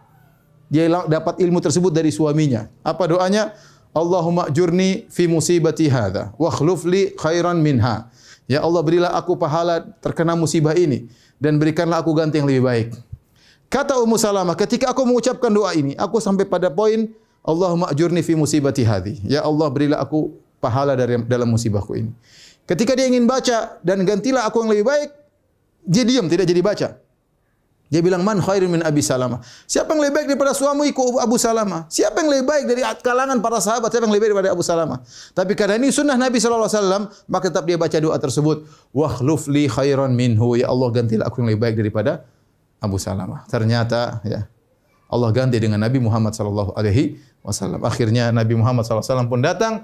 dia 0.68 0.88
dapat 0.88 1.40
ilmu 1.40 1.58
tersebut 1.64 1.92
dari 1.92 2.12
suaminya. 2.12 2.68
Apa 2.84 3.08
doanya? 3.08 3.56
Allahumma 3.96 4.52
jurni 4.52 5.08
fi 5.08 5.24
musibati 5.24 5.88
hadha 5.88 6.36
wa 6.36 6.52
khluf 6.52 6.84
li 6.84 7.16
khairan 7.16 7.58
minha. 7.58 8.12
Ya 8.48 8.64
Allah 8.64 8.80
berilah 8.84 9.12
aku 9.16 9.36
pahala 9.36 9.84
terkena 10.00 10.36
musibah 10.36 10.76
ini 10.76 11.08
dan 11.40 11.56
berikanlah 11.56 12.00
aku 12.04 12.12
ganti 12.12 12.40
yang 12.40 12.48
lebih 12.48 12.64
baik. 12.64 12.88
Kata 13.68 14.00
Ummu 14.00 14.16
Salamah, 14.16 14.56
ketika 14.56 14.88
aku 14.88 15.04
mengucapkan 15.04 15.52
doa 15.52 15.76
ini, 15.76 15.92
aku 16.00 16.16
sampai 16.24 16.48
pada 16.48 16.72
poin 16.72 17.12
Allahumma 17.44 17.92
ajurni 17.92 18.24
fi 18.24 18.32
musibati 18.32 18.80
hadhi. 18.80 19.20
Ya 19.24 19.44
Allah 19.44 19.68
berilah 19.68 20.00
aku 20.00 20.32
pahala 20.60 20.96
dari 20.96 21.20
dalam 21.28 21.52
musibahku 21.52 21.92
ini. 21.96 22.12
Ketika 22.68 22.92
dia 22.96 23.08
ingin 23.08 23.24
baca 23.24 23.80
dan 23.80 24.04
gantilah 24.04 24.44
aku 24.48 24.64
yang 24.64 24.70
lebih 24.72 24.84
baik, 24.88 25.08
dia 25.84 26.04
diam 26.04 26.28
tidak 26.28 26.44
jadi 26.48 26.60
baca. 26.60 26.88
Dia 27.88 28.04
bilang 28.04 28.20
man 28.20 28.36
khairun 28.44 28.68
min 28.68 28.84
Abi 28.84 29.00
Salamah. 29.00 29.40
Siapa 29.64 29.96
yang 29.96 30.04
lebih 30.04 30.14
baik 30.20 30.26
daripada 30.28 30.52
suamiku 30.52 31.16
Abu 31.16 31.40
Salamah? 31.40 31.88
Siapa 31.88 32.20
yang 32.20 32.28
lebih 32.28 32.44
baik 32.44 32.64
dari 32.68 32.84
kalangan 33.00 33.40
para 33.40 33.64
sahabat? 33.64 33.88
Siapa 33.88 34.04
yang 34.04 34.12
lebih 34.12 34.28
baik 34.28 34.32
daripada 34.36 34.52
Abu 34.52 34.60
Salamah? 34.60 34.98
Tapi 35.32 35.56
karena 35.56 35.80
ini 35.80 35.88
sunnah 35.88 36.20
Nabi 36.20 36.36
wasallam, 36.36 37.08
maka 37.24 37.48
tetap 37.48 37.64
dia 37.64 37.80
baca 37.80 37.96
doa 37.96 38.16
tersebut, 38.20 38.68
wa 38.92 39.08
khluf 39.08 39.48
li 39.48 39.72
khairan 39.72 40.12
minhu. 40.12 40.60
Ya 40.60 40.68
Allah 40.68 40.88
gantilah 40.92 41.24
aku 41.32 41.40
yang 41.40 41.56
lebih 41.56 41.64
baik 41.64 41.76
daripada 41.80 42.28
Abu 42.76 43.00
Salamah. 43.00 43.48
Ternyata 43.48 44.20
ya 44.20 44.44
Allah 45.08 45.32
ganti 45.32 45.56
dengan 45.56 45.80
Nabi 45.80 45.96
Muhammad 45.96 46.36
sallallahu 46.36 46.76
alaihi 46.76 47.16
wasallam. 47.40 47.80
Akhirnya 47.88 48.28
Nabi 48.28 48.52
Muhammad 48.52 48.84
sallallahu 48.84 49.00
alaihi 49.00 49.16
wasallam 49.16 49.32
pun 49.32 49.40
datang 49.40 49.74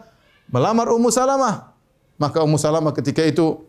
melamar 0.52 0.92
Ummu 0.92 1.08
Salamah. 1.08 1.72
Maka 2.20 2.44
Ummu 2.44 2.60
Salamah 2.60 2.92
ketika 2.92 3.24
itu 3.24 3.64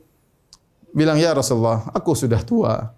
bilang, 0.91 1.15
"Ya 1.15 1.31
Rasulullah, 1.31 1.87
aku 1.95 2.11
sudah 2.11 2.43
tua." 2.43 2.91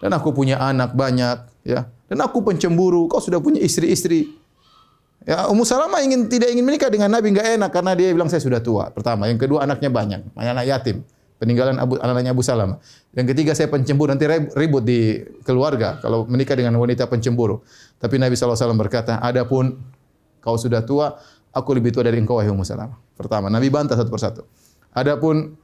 Dan 0.00 0.10
aku 0.12 0.32
punya 0.32 0.60
anak 0.60 0.92
banyak 0.92 1.38
ya. 1.64 1.88
Dan 2.06 2.22
aku 2.22 2.44
pencemburu. 2.44 3.10
Kau 3.10 3.18
sudah 3.18 3.42
punya 3.42 3.58
istri-istri 3.58 4.30
ya 5.26 5.50
Ummu 5.50 5.66
Salamah 5.66 6.00
ingin 6.06 6.30
tidak 6.30 6.54
ingin 6.54 6.62
menikah 6.62 6.86
dengan 6.86 7.10
Nabi 7.10 7.34
enggak 7.34 7.58
enak 7.58 7.70
karena 7.74 7.92
dia 7.98 8.14
bilang 8.14 8.30
saya 8.30 8.38
sudah 8.40 8.62
tua. 8.62 8.94
Pertama. 8.94 9.26
Yang 9.26 9.48
kedua 9.48 9.66
anaknya 9.66 9.90
banyak. 9.90 10.20
Anak 10.38 10.64
yatim. 10.64 11.02
Peninggalan 11.36 11.76
Abu 11.76 12.00
anaknya 12.00 12.32
Abu 12.32 12.46
Salamah. 12.46 12.78
Yang 13.12 13.34
ketiga 13.34 13.52
saya 13.52 13.68
pencemburu. 13.68 14.14
Nanti 14.14 14.24
ribut 14.54 14.86
di 14.86 15.20
keluarga 15.42 15.98
kalau 16.00 16.24
menikah 16.24 16.54
dengan 16.54 16.78
wanita 16.78 17.10
pencemburu. 17.10 17.60
Tapi 17.98 18.16
Nabi 18.16 18.38
SAW 18.38 18.72
berkata 18.78 19.18
adapun 19.20 19.76
kau 20.40 20.54
sudah 20.56 20.86
tua 20.86 21.18
aku 21.50 21.74
lebih 21.74 21.90
tua 21.90 22.06
dari 22.06 22.22
engkau 22.22 22.38
wahai 22.38 22.48
Ummu 22.48 22.64
Salamah. 22.64 22.96
Pertama. 23.18 23.50
Nabi 23.50 23.68
bantah 23.68 23.98
satu 23.98 24.08
persatu. 24.08 24.46
Adapun 24.94 25.58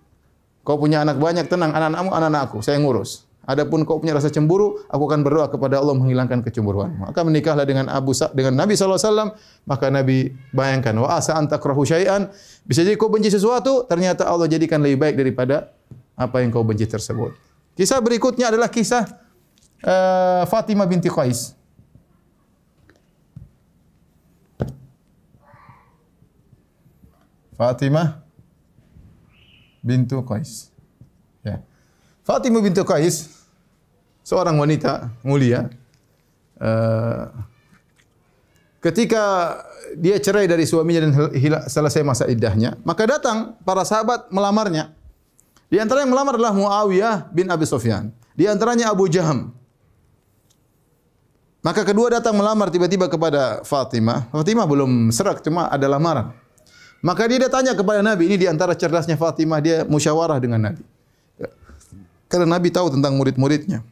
kau 0.67 0.77
punya 0.77 1.07
anak 1.07 1.17
banyak 1.23 1.47
tenang. 1.47 1.71
Anak-anakmu 1.73 2.11
anak-anakku 2.11 2.59
saya 2.61 2.83
ngurus 2.83 3.32
Adapun 3.43 3.83
kau 3.83 3.99
punya 3.99 4.15
rasa 4.15 4.31
cemburu, 4.31 4.79
aku 4.87 5.03
akan 5.11 5.27
berdoa 5.27 5.51
kepada 5.51 5.83
Allah 5.83 5.99
menghilangkan 5.99 6.47
kecemburuan. 6.47 6.95
Maka 6.95 7.27
menikahlah 7.27 7.67
dengan 7.67 7.91
Abu 7.91 8.15
Sa 8.15 8.31
dengan 8.31 8.55
Nabi 8.55 8.79
sallallahu 8.79 9.03
alaihi 9.03 9.11
wasallam, 9.11 9.31
maka 9.67 9.87
Nabi 9.91 10.31
bayangkan 10.55 10.95
wa 11.03 11.11
asa 11.19 11.35
anta 11.35 11.59
syai'an, 11.59 12.31
bisa 12.63 12.87
jadi 12.87 12.95
kau 12.95 13.11
benci 13.11 13.35
sesuatu, 13.35 13.83
ternyata 13.91 14.31
Allah 14.31 14.47
jadikan 14.47 14.79
lebih 14.79 15.03
baik 15.03 15.15
daripada 15.19 15.75
apa 16.15 16.39
yang 16.39 16.55
kau 16.55 16.63
benci 16.63 16.87
tersebut. 16.87 17.35
Kisah 17.75 17.99
berikutnya 17.99 18.55
adalah 18.55 18.71
kisah 18.71 19.11
uh, 19.83 20.47
Fatimah 20.47 20.87
binti 20.87 21.11
Qais. 21.11 21.59
Fatimah 27.59 28.23
bintu 29.83 30.19
Qais. 30.27 30.72
Fatimah 32.33 32.63
binti 32.65 32.81
Qais 32.81 33.29
seorang 34.25 34.57
wanita 34.57 35.13
mulia 35.21 35.69
uh, 36.57 37.29
ketika 38.81 39.23
dia 39.99 40.17
cerai 40.17 40.49
dari 40.49 40.65
suaminya 40.65 41.05
dan 41.05 41.13
selesai 41.69 42.01
masa 42.01 42.25
iddahnya 42.27 42.81
maka 42.83 43.05
datang 43.05 43.59
para 43.61 43.85
sahabat 43.85 44.33
melamarnya 44.33 44.91
di 45.69 45.77
antara 45.81 46.05
yang 46.05 46.13
melamar 46.13 46.37
adalah 46.37 46.57
Muawiyah 46.57 47.29
bin 47.33 47.53
Abi 47.53 47.69
Sufyan 47.69 48.09
di 48.33 48.49
antaranya 48.49 48.89
Abu 48.89 49.09
Jaham 49.13 49.53
Maka 51.63 51.87
kedua 51.87 52.11
datang 52.11 52.35
melamar 52.35 52.75
tiba-tiba 52.75 53.07
kepada 53.07 53.63
Fatimah. 53.63 54.27
Fatimah 54.35 54.67
belum 54.67 55.15
serak, 55.15 55.47
cuma 55.47 55.71
ada 55.71 55.87
lamaran. 55.87 56.35
Maka 56.99 57.31
dia 57.31 57.47
tanya 57.47 57.71
kepada 57.71 58.03
Nabi, 58.03 58.27
ini 58.27 58.35
di 58.35 58.47
antara 58.51 58.75
cerdasnya 58.75 59.15
Fatimah, 59.15 59.63
dia 59.63 59.87
musyawarah 59.87 60.43
dengan 60.43 60.59
Nabi. 60.59 60.83
Karena 62.33 62.49
Nabi 62.49 62.73
tahu 62.73 62.89
tentang 62.89 63.13
murid-muridnya. 63.21 63.85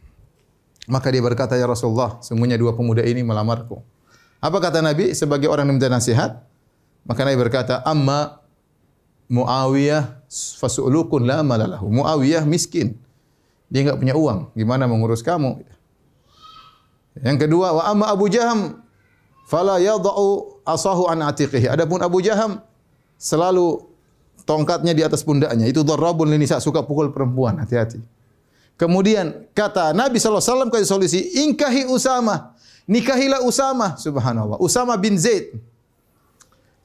Maka 0.89 1.13
dia 1.13 1.21
berkata, 1.21 1.61
Ya 1.61 1.69
Rasulullah, 1.69 2.17
semuanya 2.25 2.57
dua 2.57 2.73
pemuda 2.73 3.05
ini 3.05 3.21
melamarku. 3.21 3.85
Apa 4.41 4.57
kata 4.65 4.81
Nabi 4.81 5.13
sebagai 5.13 5.53
orang 5.53 5.69
yang 5.69 5.77
minta 5.77 5.93
nasihat? 5.93 6.41
Maka 7.05 7.21
Nabi 7.29 7.37
berkata, 7.37 7.85
Amma 7.85 8.41
Muawiyah 9.31 10.27
fasu'lukun 10.59 11.23
la 11.23 11.45
malalahu. 11.47 11.87
Muawiyah 11.87 12.43
miskin. 12.43 12.99
Dia 13.71 13.87
enggak 13.87 14.03
punya 14.03 14.15
uang. 14.19 14.51
Gimana 14.59 14.91
mengurus 14.91 15.23
kamu? 15.23 15.63
Yang 17.23 17.47
kedua, 17.47 17.77
wa 17.77 17.83
amma 17.87 18.11
Abu 18.11 18.27
Jaham 18.27 18.83
fala 19.47 19.79
yadau 19.79 20.59
asahu 20.67 21.07
an 21.07 21.23
atiqihi. 21.23 21.71
Adapun 21.71 22.03
Abu 22.03 22.19
Jaham 22.25 22.59
selalu 23.15 23.87
tongkatnya 24.43 24.99
di 24.99 25.07
atas 25.07 25.23
pundaknya. 25.23 25.71
Itu 25.71 25.87
darabun 25.87 26.27
linisa 26.27 26.59
suka 26.59 26.83
pukul 26.83 27.15
perempuan. 27.15 27.63
Hati-hati. 27.63 28.20
Kemudian 28.81 29.45
kata 29.53 29.93
Nabi 29.93 30.17
sallallahu 30.17 30.41
alaihi 30.41 30.53
wasallam 30.57 30.71
kasih 30.73 30.89
solusi, 30.89 31.21
"Ingkahi 31.45 31.85
Usama." 31.85 32.57
Nikahilah 32.91 33.45
Usama, 33.47 33.95
subhanallah. 34.01 34.59
Usama 34.59 34.97
bin 34.99 35.15
Zaid. 35.15 35.55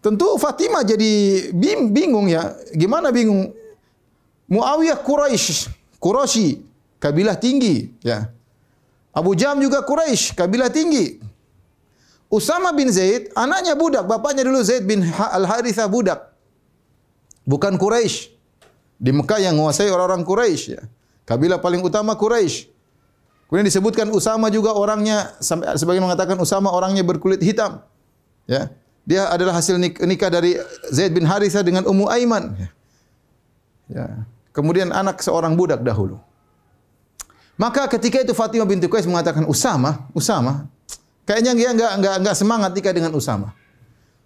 Tentu 0.06 0.38
Fatimah 0.38 0.86
jadi 0.86 1.50
bingung 1.90 2.30
ya. 2.30 2.54
Gimana 2.78 3.10
bingung? 3.10 3.50
Muawiyah 4.46 5.02
Quraisy, 5.02 5.74
Quraisy, 5.98 6.62
kabilah 7.02 7.34
tinggi, 7.34 7.90
ya. 8.06 8.30
Abu 9.10 9.34
Jam 9.34 9.58
juga 9.58 9.82
Quraisy, 9.82 10.38
kabilah 10.38 10.70
tinggi. 10.70 11.18
Usama 12.30 12.70
bin 12.70 12.94
Zaid, 12.94 13.34
anaknya 13.34 13.74
budak, 13.74 14.06
bapaknya 14.06 14.46
dulu 14.46 14.62
Zaid 14.62 14.86
bin 14.86 15.02
Al-Harithah 15.10 15.90
budak. 15.90 16.30
Bukan 17.50 17.82
Quraisy. 17.82 18.30
Di 19.02 19.10
Mekah 19.10 19.42
yang 19.42 19.58
menguasai 19.58 19.90
orang-orang 19.90 20.22
Quraisy, 20.22 20.78
ya. 20.78 20.86
Kabilah 21.26 21.58
paling 21.58 21.82
utama 21.82 22.14
Quraisy. 22.14 22.70
Kemudian 23.46 23.66
disebutkan 23.70 24.10
Usama 24.10 24.50
juga 24.50 24.74
orangnya 24.74 25.38
sebagian 25.78 26.02
mengatakan 26.02 26.38
Usama 26.42 26.74
orangnya 26.74 27.06
berkulit 27.06 27.42
hitam. 27.42 27.82
Ya. 28.50 28.74
Dia 29.06 29.30
adalah 29.30 29.54
hasil 29.54 29.78
nikah 29.78 30.34
dari 30.34 30.58
Zaid 30.90 31.14
bin 31.14 31.30
Harithah 31.30 31.62
dengan 31.62 31.86
Ummu 31.86 32.10
Aiman. 32.10 32.58
Ya. 33.86 34.26
Kemudian 34.50 34.90
anak 34.90 35.22
seorang 35.22 35.54
budak 35.54 35.86
dahulu. 35.86 36.18
Maka 37.56 37.86
ketika 37.86 38.20
itu 38.20 38.34
Fatimah 38.34 38.66
binti 38.66 38.90
Qais 38.90 39.06
mengatakan 39.06 39.46
Usama, 39.46 40.10
Usama, 40.12 40.66
kayaknya 41.24 41.54
dia 41.54 41.70
enggak 41.72 41.92
enggak 42.02 42.16
enggak 42.18 42.36
semangat 42.36 42.72
nikah 42.74 42.94
dengan 42.98 43.14
Usama. 43.14 43.54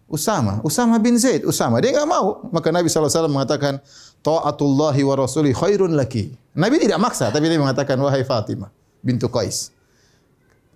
Usama, 0.09 0.63
Usama 0.65 0.95
bin 0.97 1.19
Zaid, 1.19 1.43
Usama. 1.45 1.83
Dia 1.83 1.93
enggak 1.93 2.07
mau. 2.09 2.47
Maka 2.49 2.71
Nabi 2.73 2.89
SAW 2.89 3.29
mengatakan, 3.29 3.77
Ta'atullahi 4.23 5.03
wa 5.05 5.13
rasuli 5.19 5.53
khairun 5.53 5.93
laki. 5.93 6.33
Nabi 6.57 6.81
tidak 6.81 6.99
maksa, 7.01 7.29
tapi 7.29 7.45
dia 7.45 7.61
mengatakan, 7.61 7.97
Wahai 8.01 8.25
Fatimah 8.25 8.73
bintu 9.01 9.29
Qais 9.29 9.71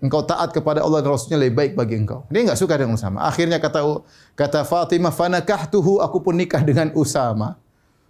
engkau 0.04 0.20
taat 0.28 0.52
kepada 0.52 0.84
Allah 0.84 1.00
dan 1.00 1.16
Rasulnya 1.16 1.40
lebih 1.40 1.56
baik 1.56 1.72
bagi 1.80 1.96
engkau. 1.96 2.28
Dia 2.28 2.44
enggak 2.44 2.60
suka 2.60 2.76
dengan 2.76 3.00
Usama. 3.00 3.24
Akhirnya 3.24 3.56
kata 3.56 4.04
kata 4.36 4.68
Fatimah, 4.68 5.16
fanakahtuhu, 5.16 6.04
aku 6.04 6.20
pun 6.20 6.36
nikah 6.36 6.60
dengan 6.60 6.92
Usama. 6.92 7.56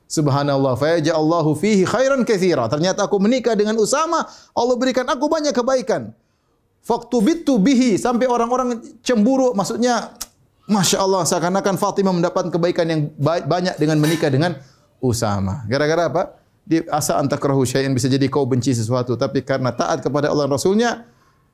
Subhanallah, 0.09 0.73
fa 0.73 0.97
Allahu 0.97 1.53
fihi 1.53 1.85
khairan 1.85 2.25
katsira. 2.25 2.65
Ternyata 2.65 3.05
aku 3.05 3.21
menikah 3.21 3.53
dengan 3.53 3.77
Usama, 3.77 4.25
Allah 4.57 4.75
berikan 4.75 5.05
aku 5.05 5.29
banyak 5.29 5.53
kebaikan. 5.53 6.09
Faktubitu 6.83 7.61
bihi 7.61 7.95
sampai 7.95 8.27
orang-orang 8.27 8.81
cemburu, 9.05 9.53
maksudnya 9.53 10.17
Masya 10.67 10.97
Allah, 10.99 11.23
seakan-akan 11.23 11.77
Fatimah 11.77 12.11
mendapat 12.11 12.49
kebaikan 12.49 12.89
yang 12.89 13.01
banyak 13.21 13.77
dengan 13.77 14.01
menikah 14.01 14.33
dengan 14.33 14.57
Usama. 14.99 15.63
Gara-gara 15.69 16.09
apa? 16.09 16.23
Di 16.63 16.79
asa 16.87 17.19
antakrahu 17.19 17.67
syai'in 17.67 17.91
bisa 17.91 18.07
jadi 18.07 18.23
kau 18.31 18.47
benci 18.47 18.71
sesuatu, 18.71 19.19
tapi 19.19 19.43
karena 19.43 19.75
taat 19.75 19.99
kepada 19.99 20.31
Allah 20.31 20.47
dan 20.47 20.55
Rasulnya, 20.55 20.91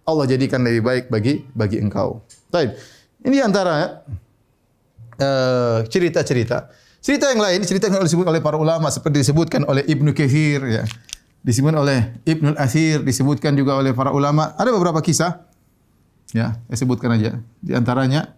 Allah 0.05 0.26
jadikan 0.30 0.62
lebih 0.62 0.86
baik 0.86 1.05
bagi 1.10 1.49
bagi 1.53 1.82
engkau. 1.82 2.22
Baik. 2.53 2.78
Ini 3.26 3.41
antara 3.41 4.05
uh, 5.18 5.82
cerita-cerita. 5.89 6.70
Cerita 6.99 7.32
yang 7.32 7.41
lain, 7.41 7.66
cerita 7.66 7.89
yang 7.89 8.05
disebut 8.05 8.28
oleh 8.28 8.43
para 8.43 8.60
ulama 8.60 8.91
seperti 8.93 9.26
disebutkan 9.26 9.66
oleh 9.66 9.82
Ibnu 9.88 10.14
Katsir 10.14 10.62
ya. 10.68 10.84
Disebut 11.39 11.72
oleh 11.72 12.20
Ibnu 12.28 12.53
Athir, 12.60 13.01
disebutkan 13.01 13.55
juga 13.55 13.80
oleh 13.80 13.95
para 13.95 14.12
ulama. 14.12 14.53
Ada 14.60 14.76
beberapa 14.76 14.99
kisah. 14.99 15.47
Ya, 16.36 16.62
saya 16.70 16.78
sebutkan 16.78 17.16
aja. 17.18 17.41
Di 17.64 17.74
antaranya 17.74 18.38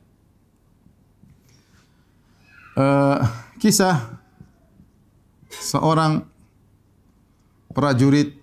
uh, 2.80 3.20
kisah 3.60 4.22
seorang 5.52 6.31
prajurit 7.72 8.38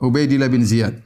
Ubaidillah 0.00 0.48
bin 0.48 0.64
Ziyad. 0.64 0.96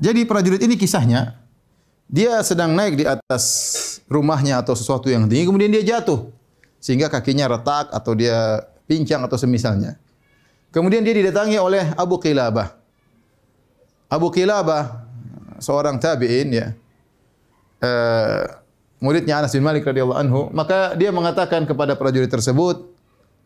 Jadi 0.00 0.24
prajurit 0.24 0.64
ini 0.64 0.80
kisahnya, 0.80 1.36
dia 2.08 2.40
sedang 2.42 2.72
naik 2.72 2.98
di 2.98 3.04
atas 3.06 3.44
rumahnya 4.08 4.58
atau 4.58 4.74
sesuatu 4.74 5.06
yang 5.12 5.28
tinggi, 5.28 5.46
kemudian 5.46 5.70
dia 5.70 5.84
jatuh. 5.84 6.32
Sehingga 6.80 7.12
kakinya 7.12 7.46
retak 7.46 7.92
atau 7.92 8.16
dia 8.16 8.64
pincang 8.88 9.22
atau 9.22 9.36
semisalnya. 9.36 10.00
Kemudian 10.72 11.04
dia 11.04 11.14
didatangi 11.14 11.60
oleh 11.60 11.92
Abu 11.94 12.16
Qilabah. 12.16 12.74
Abu 14.10 14.32
Qilabah, 14.32 15.06
seorang 15.62 16.00
tabi'in 16.00 16.48
ya, 16.50 16.66
uh, 17.84 18.59
muridnya 19.00 19.40
Anas 19.42 19.56
bin 19.56 19.64
Malik 19.64 19.88
radhiyallahu 19.88 20.20
anhu, 20.20 20.40
maka 20.52 20.94
dia 20.94 21.10
mengatakan 21.10 21.64
kepada 21.64 21.96
prajurit 21.96 22.28
tersebut, 22.28 22.92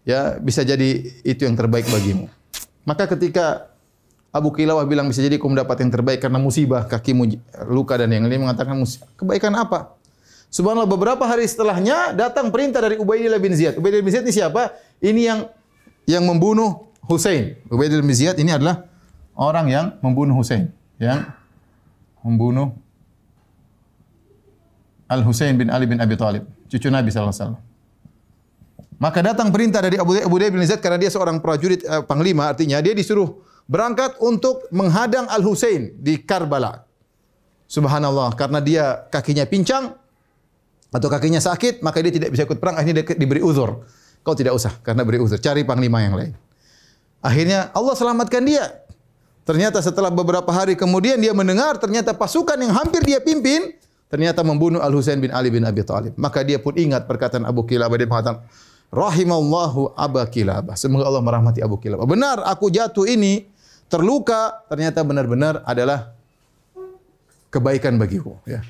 ya 0.03 0.37
bisa 0.43 0.67
jadi 0.67 1.09
itu 1.25 1.47
yang 1.47 1.55
terbaik 1.55 1.87
bagimu. 1.89 2.29
Maka 2.85 3.09
ketika 3.09 3.73
Abu 4.35 4.51
Kilawah 4.51 4.83
bilang 4.85 5.07
bisa 5.07 5.23
jadi 5.23 5.39
kau 5.39 5.47
mendapat 5.49 5.81
yang 5.81 5.95
terbaik 5.95 6.19
karena 6.19 6.43
musibah 6.43 6.85
kakimu 6.91 7.39
luka 7.71 7.95
dan 7.95 8.11
yang 8.11 8.27
lain 8.27 8.45
mengatakan 8.45 8.77
kebaikan 9.15 9.55
apa? 9.55 9.95
Subhanallah 10.51 10.91
beberapa 10.91 11.23
hari 11.27 11.47
setelahnya 11.47 12.15
datang 12.15 12.51
perintah 12.51 12.83
dari 12.83 12.99
Ubaidillah 12.99 13.39
bin 13.39 13.55
Ziyad. 13.55 13.79
Ubaidillah 13.79 14.07
bin 14.07 14.13
Ziyad 14.15 14.27
ini 14.27 14.35
siapa? 14.35 14.75
Ini 15.03 15.23
yang 15.23 15.41
yang 16.07 16.23
membunuh 16.27 16.91
Hussein. 17.07 17.59
Ubaidillah 17.71 18.03
bin 18.03 18.15
Ziyad 18.15 18.37
ini 18.39 18.55
adalah 18.55 18.87
orang 19.39 19.67
yang 19.71 19.87
membunuh 20.03 20.35
Hussein, 20.35 20.71
yang 20.99 21.27
membunuh 22.23 22.75
Al 25.15 25.23
Hussein 25.23 25.55
bin 25.55 25.71
Ali 25.71 25.87
bin 25.87 26.03
Abi 26.03 26.19
Thalib, 26.19 26.43
cucu 26.67 26.91
Nabi 26.91 27.15
sallallahu 27.15 27.31
alaihi 27.31 27.47
wasallam. 27.47 27.63
Maka 28.99 29.19
datang 29.23 29.55
perintah 29.55 29.83
dari 29.83 29.99
Abu 29.99 30.19
Abu 30.19 30.37
bin 30.39 30.63
Zaid 30.67 30.83
karena 30.83 30.99
dia 30.99 31.11
seorang 31.11 31.39
prajurit 31.39 31.83
uh, 31.87 32.03
panglima 32.03 32.51
artinya 32.51 32.83
dia 32.83 32.95
disuruh 32.95 33.43
berangkat 33.67 34.19
untuk 34.23 34.67
menghadang 34.75 35.27
Al 35.31 35.43
Husain 35.43 35.95
di 35.99 36.19
Karbala. 36.23 36.87
Subhanallah 37.71 38.35
karena 38.39 38.59
dia 38.63 38.85
kakinya 39.11 39.43
pincang 39.49 39.99
atau 40.95 41.09
kakinya 41.11 41.43
sakit 41.43 41.83
maka 41.83 41.99
dia 42.01 42.13
tidak 42.15 42.31
bisa 42.31 42.47
ikut 42.47 42.63
perang 42.63 42.79
akhirnya 42.79 43.03
dia 43.03 43.15
diberi 43.19 43.43
uzur. 43.43 43.83
Kau 44.25 44.33
tidak 44.33 44.57
usah 44.57 44.73
karena 44.81 45.05
beri 45.05 45.21
uzur 45.21 45.37
cari 45.37 45.67
panglima 45.67 46.01
yang 46.01 46.15
lain. 46.17 46.33
Akhirnya 47.21 47.75
Allah 47.77 47.93
selamatkan 47.93 48.41
dia. 48.41 48.85
Ternyata 49.45 49.85
setelah 49.85 50.09
beberapa 50.09 50.49
hari 50.49 50.73
kemudian 50.73 51.21
dia 51.21 51.37
mendengar 51.37 51.77
ternyata 51.77 52.17
pasukan 52.17 52.57
yang 52.57 52.73
hampir 52.73 53.05
dia 53.05 53.21
pimpin 53.21 53.77
ternyata 54.09 54.45
membunuh 54.47 54.81
Al 54.81 54.93
Husain 54.95 55.19
bin 55.19 55.33
Ali 55.33 55.51
bin 55.51 55.65
Abi 55.65 55.83
Thalib. 55.83 56.15
Maka 56.17 56.45
dia 56.45 56.61
pun 56.61 56.77
ingat 56.77 57.09
perkataan 57.09 57.45
Abu 57.49 57.65
Kilabah 57.65 57.97
dia 57.99 58.09
mengatakan 58.09 58.45
rahimallahu 58.95 59.97
Abu 59.99 60.23
Kilabah. 60.31 60.75
Semoga 60.79 61.09
Allah 61.09 61.23
merahmati 61.25 61.61
Abu 61.61 61.81
Kilabah. 61.81 62.07
Benar 62.07 62.45
aku 62.47 62.71
jatuh 62.71 63.05
ini 63.09 63.49
terluka 63.91 64.65
ternyata 64.71 65.03
benar-benar 65.03 65.63
adalah 65.67 66.15
kebaikan 67.51 67.99
bagiku 67.99 68.39
ya. 68.47 68.63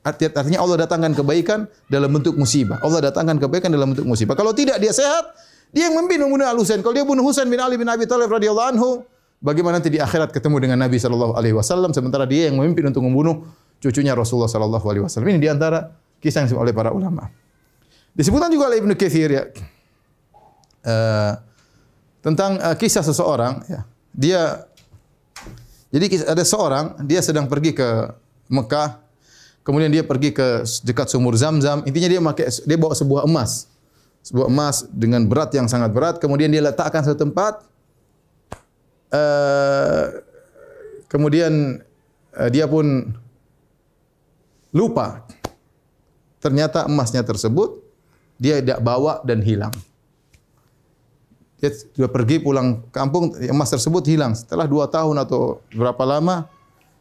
Artinya 0.00 0.64
Allah 0.64 0.88
datangkan 0.88 1.12
kebaikan 1.12 1.68
dalam 1.92 2.08
bentuk 2.08 2.32
musibah. 2.32 2.80
Allah 2.80 3.12
datangkan 3.12 3.36
kebaikan 3.36 3.68
dalam 3.68 3.92
bentuk 3.92 4.08
musibah. 4.08 4.32
Kalau 4.32 4.56
tidak 4.56 4.80
dia 4.80 4.96
sehat, 4.96 5.28
dia 5.76 5.92
yang 5.92 5.94
membunuh 6.00 6.48
Al 6.48 6.56
Husain. 6.56 6.80
Kalau 6.80 6.96
dia 6.96 7.04
bunuh 7.04 7.20
Husain 7.20 7.44
bin 7.44 7.60
Ali 7.60 7.76
bin 7.76 7.84
Abi 7.84 8.08
Thalib 8.08 8.32
radhiyallahu 8.32 8.68
anhu, 8.76 9.04
bagaimana 9.40 9.80
nanti 9.80 9.90
di 9.90 9.98
akhirat 9.98 10.30
ketemu 10.30 10.68
dengan 10.68 10.78
Nabi 10.84 11.00
sallallahu 11.00 11.34
alaihi 11.34 11.56
wasallam 11.56 11.90
sementara 11.96 12.28
dia 12.28 12.52
yang 12.52 12.60
memimpin 12.60 12.92
untuk 12.92 13.02
membunuh 13.02 13.48
cucunya 13.80 14.12
Rasulullah 14.12 14.52
sallallahu 14.52 14.86
alaihi 14.86 15.04
wasallam. 15.08 15.32
Ini 15.34 15.40
di 15.40 15.48
antara 15.48 15.90
kisah 16.20 16.44
yang 16.44 16.52
disebut 16.52 16.62
oleh 16.62 16.74
para 16.76 16.92
ulama. 16.92 17.32
Disebutkan 18.12 18.52
juga 18.52 18.68
oleh 18.68 18.78
Ibnu 18.84 18.94
Katsir 18.94 19.30
ya. 19.32 19.44
Uh, 20.80 21.32
tentang 22.20 22.60
uh, 22.60 22.76
kisah 22.76 23.04
seseorang 23.04 23.64
ya. 23.68 23.80
Dia 24.12 24.40
jadi 25.90 26.22
ada 26.28 26.44
seorang 26.46 27.02
dia 27.08 27.20
sedang 27.24 27.50
pergi 27.50 27.74
ke 27.74 27.88
Mekah 28.50 29.02
kemudian 29.66 29.90
dia 29.90 30.02
pergi 30.06 30.30
ke 30.34 30.66
dekat 30.86 31.10
sumur 31.10 31.34
Zam-Zam 31.36 31.86
intinya 31.86 32.08
dia 32.10 32.20
pakai 32.22 32.46
dia 32.66 32.78
bawa 32.78 32.94
sebuah 32.94 33.22
emas 33.26 33.70
sebuah 34.26 34.46
emas 34.50 34.86
dengan 34.90 35.26
berat 35.26 35.54
yang 35.54 35.66
sangat 35.66 35.90
berat 35.94 36.16
kemudian 36.22 36.50
dia 36.50 36.62
letakkan 36.62 37.02
satu 37.02 37.26
tempat 37.28 37.62
uh, 39.12 40.04
kemudian 41.06 41.82
uh, 42.34 42.48
dia 42.50 42.66
pun 42.66 43.14
lupa. 44.74 45.26
Ternyata 46.40 46.88
emasnya 46.88 47.20
tersebut 47.20 47.84
dia 48.40 48.64
tidak 48.64 48.80
bawa 48.80 49.20
dan 49.28 49.44
hilang. 49.44 49.74
Dia 51.60 51.68
sudah 51.76 52.08
pergi 52.08 52.40
pulang 52.40 52.88
kampung, 52.88 53.36
emas 53.36 53.68
tersebut 53.68 54.00
hilang. 54.08 54.32
Setelah 54.32 54.64
dua 54.64 54.88
tahun 54.88 55.20
atau 55.20 55.60
berapa 55.76 56.00
lama, 56.08 56.48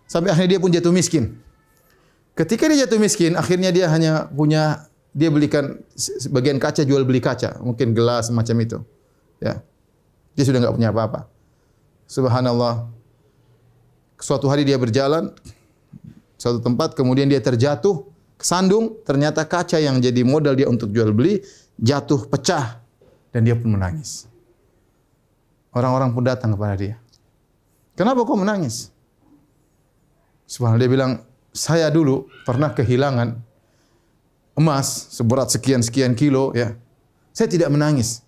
sampai 0.04 0.36
akhirnya 0.36 0.60
dia 0.60 0.60
pun 0.60 0.68
jatuh 0.68 0.92
miskin. 0.92 1.40
Ketika 2.36 2.68
dia 2.68 2.84
jatuh 2.84 3.00
miskin, 3.00 3.40
akhirnya 3.40 3.72
dia 3.72 3.88
hanya 3.88 4.28
punya 4.28 4.84
dia 5.16 5.32
belikan 5.32 5.80
sebagian 5.96 6.60
kaca 6.60 6.84
jual 6.84 7.08
beli 7.08 7.24
kaca, 7.24 7.56
mungkin 7.64 7.96
gelas 7.96 8.28
semacam 8.28 8.56
itu. 8.60 8.78
Ya. 9.40 9.64
Dia 10.36 10.44
sudah 10.44 10.60
enggak 10.60 10.76
punya 10.76 10.92
apa-apa. 10.92 11.39
Subhanallah. 12.10 12.90
Suatu 14.18 14.50
hari 14.50 14.66
dia 14.66 14.76
berjalan 14.82 15.30
suatu 16.42 16.58
tempat 16.60 16.98
kemudian 16.98 17.30
dia 17.30 17.40
terjatuh 17.40 18.04
kesandung 18.36 18.98
ternyata 19.06 19.46
kaca 19.46 19.78
yang 19.78 20.02
jadi 20.02 20.26
modal 20.26 20.58
dia 20.58 20.68
untuk 20.68 20.90
jual 20.90 21.14
beli 21.14 21.46
jatuh 21.78 22.26
pecah 22.28 22.82
dan 23.30 23.46
dia 23.46 23.54
pun 23.54 23.78
menangis. 23.78 24.26
Orang-orang 25.70 26.10
pun 26.12 26.26
datang 26.26 26.58
kepada 26.58 26.76
dia. 26.76 26.96
Kenapa 27.94 28.26
kau 28.26 28.36
menangis? 28.36 28.90
Subhanallah 30.50 30.82
dia 30.82 30.90
bilang, 30.90 31.12
saya 31.54 31.94
dulu 31.94 32.26
pernah 32.42 32.74
kehilangan 32.74 33.38
emas 34.58 35.14
seberat 35.14 35.54
sekian-sekian 35.54 36.18
kilo 36.18 36.50
ya. 36.58 36.74
Saya 37.30 37.46
tidak 37.46 37.70
menangis. 37.70 38.26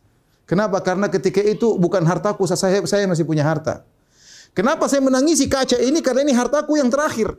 Kenapa? 0.50 0.84
Karena 0.84 1.08
ketika 1.08 1.39
itu 1.39 1.80
bukan 1.80 2.04
hartaku, 2.04 2.44
saya 2.50 2.84
saya 2.84 3.08
masih 3.08 3.24
punya 3.24 3.46
harta. 3.46 3.86
Kenapa 4.52 4.92
saya 4.92 5.00
menangisi 5.00 5.48
kaca 5.48 5.80
ini? 5.80 6.04
Karena 6.04 6.28
ini 6.28 6.36
hartaku 6.36 6.76
yang 6.76 6.92
terakhir. 6.92 7.32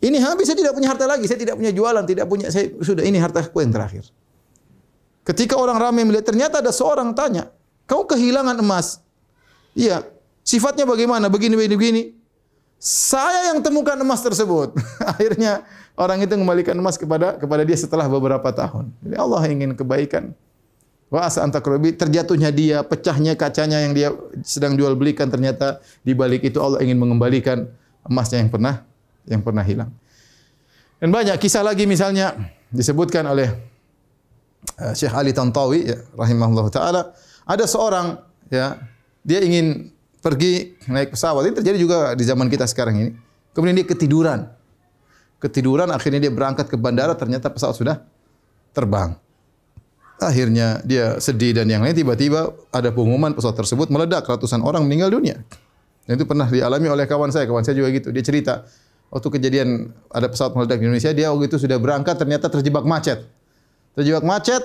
Ini 0.00 0.20
habis 0.20 0.48
saya 0.48 0.56
tidak 0.56 0.72
punya 0.76 0.88
harta 0.92 1.04
lagi, 1.08 1.24
saya 1.28 1.40
tidak 1.40 1.56
punya 1.56 1.72
jualan, 1.72 2.04
tidak 2.04 2.26
punya 2.28 2.48
saya 2.52 2.72
sudah 2.80 3.04
ini 3.04 3.16
hartaku 3.20 3.60
yang 3.60 3.72
terakhir. 3.72 4.04
Ketika 5.24 5.56
orang 5.56 5.80
ramai 5.80 6.04
melihat 6.04 6.28
ternyata 6.28 6.60
ada 6.60 6.68
seorang 6.68 7.16
tanya, 7.16 7.48
"Kau 7.88 8.04
kehilangan 8.04 8.60
emas?" 8.60 9.00
Iya. 9.72 10.04
Sifatnya 10.44 10.84
bagaimana? 10.84 11.32
Begini 11.32 11.56
begini 11.56 11.76
begini. 11.76 12.02
Saya 12.76 13.48
yang 13.52 13.64
temukan 13.64 13.96
emas 13.96 14.20
tersebut. 14.20 14.76
Akhirnya 15.16 15.64
orang 15.96 16.20
itu 16.20 16.36
mengembalikan 16.36 16.76
emas 16.76 17.00
kepada 17.00 17.40
kepada 17.40 17.64
dia 17.64 17.80
setelah 17.80 18.04
beberapa 18.04 18.52
tahun. 18.52 18.92
Jadi 19.00 19.16
Allah 19.16 19.40
ingin 19.48 19.72
kebaikan. 19.72 20.36
Wa 21.12 21.30
asa 21.30 21.44
antakrobi 21.44 21.94
terjatuhnya 21.94 22.50
dia, 22.50 22.82
pecahnya 22.82 23.38
kacanya 23.38 23.78
yang 23.84 23.92
dia 23.94 24.08
sedang 24.42 24.74
jual 24.74 24.96
belikan 24.98 25.30
ternyata 25.30 25.78
di 26.02 26.16
balik 26.16 26.42
itu 26.42 26.58
Allah 26.58 26.82
ingin 26.82 26.98
mengembalikan 26.98 27.68
emasnya 28.08 28.42
yang 28.42 28.50
pernah 28.50 28.74
yang 29.28 29.40
pernah 29.44 29.62
hilang. 29.62 29.90
Dan 30.98 31.12
banyak 31.12 31.36
kisah 31.38 31.62
lagi 31.62 31.84
misalnya 31.84 32.32
disebutkan 32.72 33.24
oleh 33.28 33.52
uh, 34.80 34.92
Syekh 34.96 35.12
Ali 35.12 35.36
Tantawi 35.36 35.92
ya, 35.92 35.98
rahimahullah 36.16 36.66
taala 36.72 37.02
ada 37.44 37.64
seorang 37.68 38.18
ya 38.48 38.80
dia 39.20 39.40
ingin 39.44 39.92
pergi 40.24 40.72
naik 40.88 41.12
pesawat. 41.12 41.44
Ini 41.44 41.54
terjadi 41.60 41.78
juga 41.78 41.98
di 42.16 42.24
zaman 42.24 42.48
kita 42.48 42.64
sekarang 42.64 42.96
ini. 42.96 43.10
Kemudian 43.52 43.76
dia 43.76 43.86
ketiduran. 43.86 44.48
Ketiduran 45.36 45.92
akhirnya 45.92 46.24
dia 46.24 46.32
berangkat 46.32 46.72
ke 46.72 46.80
bandara 46.80 47.12
ternyata 47.12 47.52
pesawat 47.52 47.76
sudah 47.76 47.96
terbang. 48.72 49.20
Akhirnya 50.22 50.78
dia 50.86 51.18
sedih 51.18 51.58
dan 51.58 51.66
yang 51.66 51.82
lain 51.82 51.92
tiba-tiba 51.92 52.54
ada 52.70 52.94
pengumuman 52.94 53.34
pesawat 53.34 53.58
tersebut 53.58 53.90
meledak 53.90 54.24
ratusan 54.24 54.62
orang 54.62 54.86
meninggal 54.86 55.10
dunia. 55.10 55.42
Dan 56.06 56.20
itu 56.20 56.24
pernah 56.28 56.46
dialami 56.46 56.86
oleh 56.86 57.04
kawan 57.08 57.32
saya, 57.34 57.48
kawan 57.48 57.66
saya 57.66 57.80
juga 57.80 57.90
gitu. 57.90 58.14
Dia 58.14 58.22
cerita 58.22 58.54
waktu 59.10 59.28
kejadian 59.40 59.90
ada 60.12 60.30
pesawat 60.30 60.54
meledak 60.54 60.78
di 60.78 60.84
Indonesia, 60.86 61.10
dia 61.10 61.32
waktu 61.34 61.50
itu 61.50 61.58
sudah 61.58 61.76
berangkat 61.80 62.14
ternyata 62.14 62.46
terjebak 62.46 62.86
macet. 62.86 63.26
Terjebak 63.98 64.22
macet, 64.22 64.62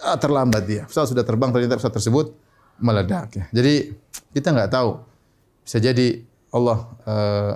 ah, 0.00 0.16
terlambat 0.16 0.62
dia. 0.64 0.82
Pesawat 0.88 1.12
sudah 1.12 1.24
terbang 1.26 1.50
ternyata 1.52 1.76
pesawat 1.76 1.94
tersebut 2.00 2.26
meledak. 2.80 3.28
Ya. 3.36 3.44
Jadi 3.52 3.94
kita 4.32 4.54
enggak 4.54 4.72
tahu. 4.72 5.02
Bisa 5.64 5.80
jadi 5.80 6.22
Allah 6.52 6.78
uh, 7.08 7.52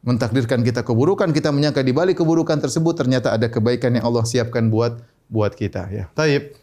mentakdirkan 0.00 0.64
kita 0.64 0.80
keburukan, 0.80 1.28
kita 1.34 1.52
menyangka 1.52 1.84
di 1.84 1.92
balik 1.92 2.22
keburukan 2.22 2.56
tersebut 2.56 2.96
ternyata 2.96 3.36
ada 3.36 3.52
kebaikan 3.52 3.92
yang 3.92 4.08
Allah 4.08 4.24
siapkan 4.24 4.72
buat 4.72 4.96
buat 5.30 5.54
kita. 5.54 5.86
Ya. 5.88 6.10
Taib. 6.12 6.58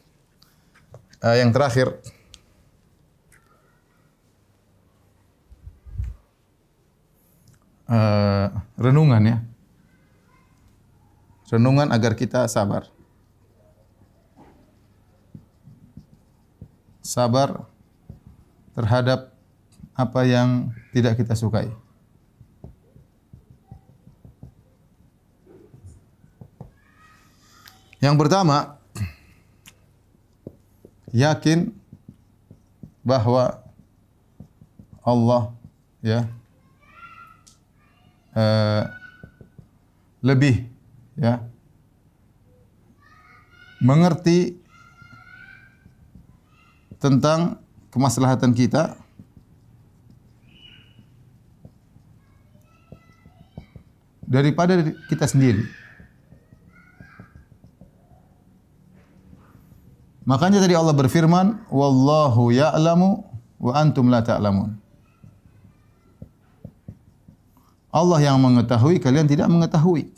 Uh, 1.23 1.35
yang 1.39 1.49
terakhir. 1.55 1.97
Uh, 7.87 8.51
renungan 8.75 9.23
ya. 9.23 9.37
Renungan 11.47 11.89
agar 11.95 12.13
kita 12.19 12.45
sabar. 12.51 12.91
sabar 17.07 17.63
terhadap 18.75 19.31
apa 19.95 20.21
yang 20.27 20.75
tidak 20.91 21.15
kita 21.15 21.39
sukai. 21.39 21.71
Yang 27.97 28.15
pertama, 28.21 28.77
yakin 31.09 31.73
bahwa 33.01 33.63
Allah 35.01 35.55
ya 36.03 36.27
uh, 38.35 38.83
lebih 40.21 40.67
ya 41.17 41.41
mengerti 43.79 44.59
tentang 46.99 47.61
kemaslahatan 47.93 48.51
kita 48.53 48.97
daripada 54.27 54.83
kita 55.07 55.25
sendiri. 55.25 55.86
Makanya 60.27 60.59
tadi 60.59 60.75
Allah 60.75 60.91
berfirman, 60.91 61.71
"Wallahu 61.71 62.51
ya'lamu 62.51 63.23
wa 63.63 63.71
antum 63.71 64.11
la 64.11 64.19
ta'lamun." 64.19 64.75
Allah 67.95 68.19
yang 68.19 68.35
mengetahui, 68.43 68.99
kalian 68.99 69.25
tidak 69.25 69.47
mengetahui. 69.47 70.11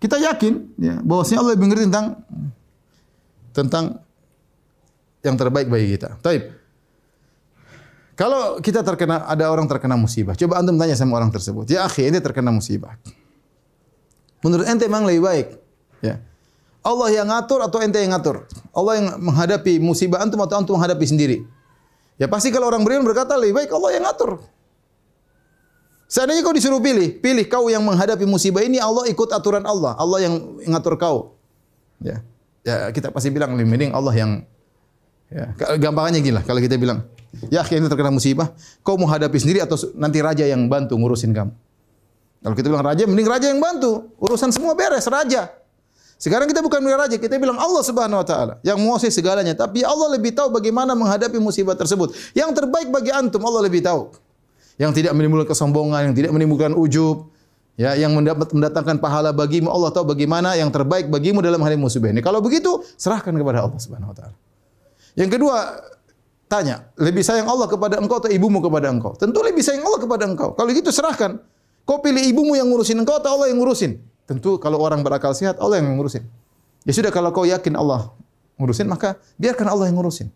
Kita 0.00 0.16
yakin 0.16 0.72
ya, 0.80 0.96
bahwasanya 1.04 1.44
Allah 1.44 1.52
lebih 1.52 1.64
mengerti 1.68 1.84
tentang 1.92 2.06
tentang 3.52 3.84
yang 5.20 5.36
terbaik 5.36 5.68
bagi 5.68 5.92
kita. 5.98 6.16
Taib. 6.24 6.56
Kalau 8.16 8.58
kita 8.58 8.82
terkena 8.82 9.28
ada 9.28 9.46
orang 9.46 9.68
terkena 9.70 9.94
musibah, 9.94 10.34
coba 10.34 10.58
antum 10.58 10.74
tanya 10.74 10.96
sama 10.98 11.20
orang 11.20 11.30
tersebut, 11.30 11.70
ya 11.70 11.86
akhi, 11.86 12.10
ini 12.10 12.18
terkena 12.18 12.50
musibah. 12.50 12.98
Menurut 14.42 14.66
ente 14.66 14.90
memang 14.90 15.06
lebih 15.06 15.22
baik, 15.22 15.46
ya. 16.02 16.18
Allah 16.88 17.08
yang 17.12 17.28
ngatur 17.28 17.60
atau 17.60 17.78
ente 17.84 18.00
yang 18.00 18.16
ngatur? 18.16 18.48
Allah 18.72 18.92
yang 18.96 19.06
menghadapi 19.20 19.76
musibah 19.76 20.24
antum 20.24 20.40
atau 20.40 20.56
antum 20.56 20.80
menghadapi 20.80 21.04
sendiri? 21.04 21.44
Ya 22.16 22.24
pasti 22.32 22.48
kalau 22.48 22.72
orang 22.72 22.80
beriman 22.80 23.04
berkata 23.04 23.36
lebih 23.36 23.60
baik 23.60 23.70
Allah 23.76 23.90
yang 23.92 24.08
ngatur. 24.08 24.40
Seandainya 26.08 26.40
kau 26.40 26.56
disuruh 26.56 26.80
pilih, 26.80 27.20
pilih 27.20 27.44
kau 27.44 27.68
yang 27.68 27.84
menghadapi 27.84 28.24
musibah 28.24 28.64
ini 28.64 28.80
Allah 28.80 29.04
ikut 29.12 29.28
aturan 29.28 29.68
Allah, 29.68 29.92
Allah 30.00 30.24
yang 30.24 30.34
ngatur 30.64 30.96
kau. 30.96 31.36
Ya. 32.00 32.24
Ya 32.64 32.88
kita 32.88 33.12
pasti 33.12 33.28
bilang 33.28 33.52
lebih 33.52 33.68
mending 33.68 33.92
Allah 33.92 34.16
yang 34.16 34.48
Ya, 35.28 35.52
gampangannya 35.76 36.24
gini 36.24 36.34
lah 36.40 36.44
kalau 36.44 36.56
kita 36.56 36.80
bilang, 36.80 37.04
ya 37.52 37.60
akhirnya 37.60 37.92
terkena 37.92 38.08
musibah, 38.08 38.56
kau 38.80 38.96
mau 38.96 39.04
hadapi 39.04 39.36
sendiri 39.36 39.60
atau 39.60 39.76
nanti 39.92 40.24
raja 40.24 40.48
yang 40.48 40.64
bantu 40.72 40.96
ngurusin 40.96 41.36
kamu. 41.36 41.52
Kalau 42.38 42.54
kita 42.56 42.68
bilang 42.72 42.86
raja, 42.86 43.04
mending 43.04 43.28
raja 43.28 43.46
yang 43.52 43.60
bantu, 43.60 44.08
urusan 44.16 44.48
semua 44.48 44.72
beres 44.72 45.04
raja. 45.04 45.52
Sekarang 46.18 46.50
kita 46.50 46.58
bukan 46.58 46.82
raja, 46.82 47.14
kita 47.14 47.38
bilang 47.38 47.54
Allah 47.62 47.78
Subhanahu 47.86 48.18
wa 48.18 48.26
taala 48.26 48.54
yang 48.66 48.74
menguasai 48.74 49.14
segalanya, 49.14 49.54
tapi 49.54 49.86
Allah 49.86 50.18
lebih 50.18 50.34
tahu 50.34 50.50
bagaimana 50.50 50.98
menghadapi 50.98 51.38
musibah 51.38 51.78
tersebut. 51.78 52.10
Yang 52.34 52.58
terbaik 52.58 52.90
bagi 52.90 53.14
antum 53.14 53.38
Allah 53.46 53.70
lebih 53.70 53.86
tahu. 53.86 54.10
Yang 54.82 54.98
tidak 54.98 55.14
menimbulkan 55.14 55.54
kesombongan, 55.54 56.10
yang 56.10 56.14
tidak 56.18 56.34
menimbulkan 56.34 56.74
ujub, 56.74 57.30
ya 57.78 57.94
yang 57.94 58.18
mendapat 58.18 58.50
mendatangkan 58.50 58.98
pahala 58.98 59.30
bagimu 59.30 59.70
Allah 59.70 59.94
tahu 59.94 60.10
bagaimana 60.10 60.58
yang 60.58 60.74
terbaik 60.74 61.06
bagimu 61.06 61.38
dalam 61.38 61.62
hari 61.62 61.78
musibah 61.78 62.10
ini. 62.10 62.18
Kalau 62.18 62.42
begitu, 62.42 62.82
serahkan 62.98 63.30
kepada 63.30 63.62
Allah 63.62 63.78
Subhanahu 63.78 64.10
wa 64.10 64.16
taala. 64.18 64.34
Yang 65.14 65.38
kedua, 65.38 65.86
tanya, 66.50 66.90
lebih 66.98 67.22
sayang 67.22 67.46
Allah 67.46 67.70
kepada 67.70 68.02
engkau 68.02 68.18
atau 68.18 68.30
ibumu 68.30 68.58
kepada 68.58 68.90
engkau? 68.90 69.14
Tentu 69.14 69.38
lebih 69.38 69.62
sayang 69.62 69.86
Allah 69.86 70.02
kepada 70.02 70.26
engkau. 70.26 70.58
Kalau 70.58 70.70
gitu 70.74 70.90
serahkan. 70.90 71.38
Kau 71.86 72.04
pilih 72.04 72.20
ibumu 72.20 72.52
yang 72.52 72.68
ngurusin 72.68 73.00
engkau 73.00 73.16
atau 73.16 73.38
Allah 73.38 73.48
yang 73.48 73.62
ngurusin? 73.62 73.96
Tentu 74.28 74.60
kalau 74.60 74.76
orang 74.84 75.00
berakal 75.00 75.32
sehat, 75.32 75.56
Allah 75.56 75.80
yang 75.80 75.96
ngurusin. 75.96 76.20
Ya 76.84 76.92
sudah 76.92 77.08
kalau 77.08 77.32
kau 77.32 77.48
yakin 77.48 77.72
Allah 77.80 78.12
ngurusin, 78.60 78.84
maka 78.84 79.16
biarkan 79.40 79.66
Allah 79.72 79.88
yang 79.88 79.96
ngurusin. 79.96 80.28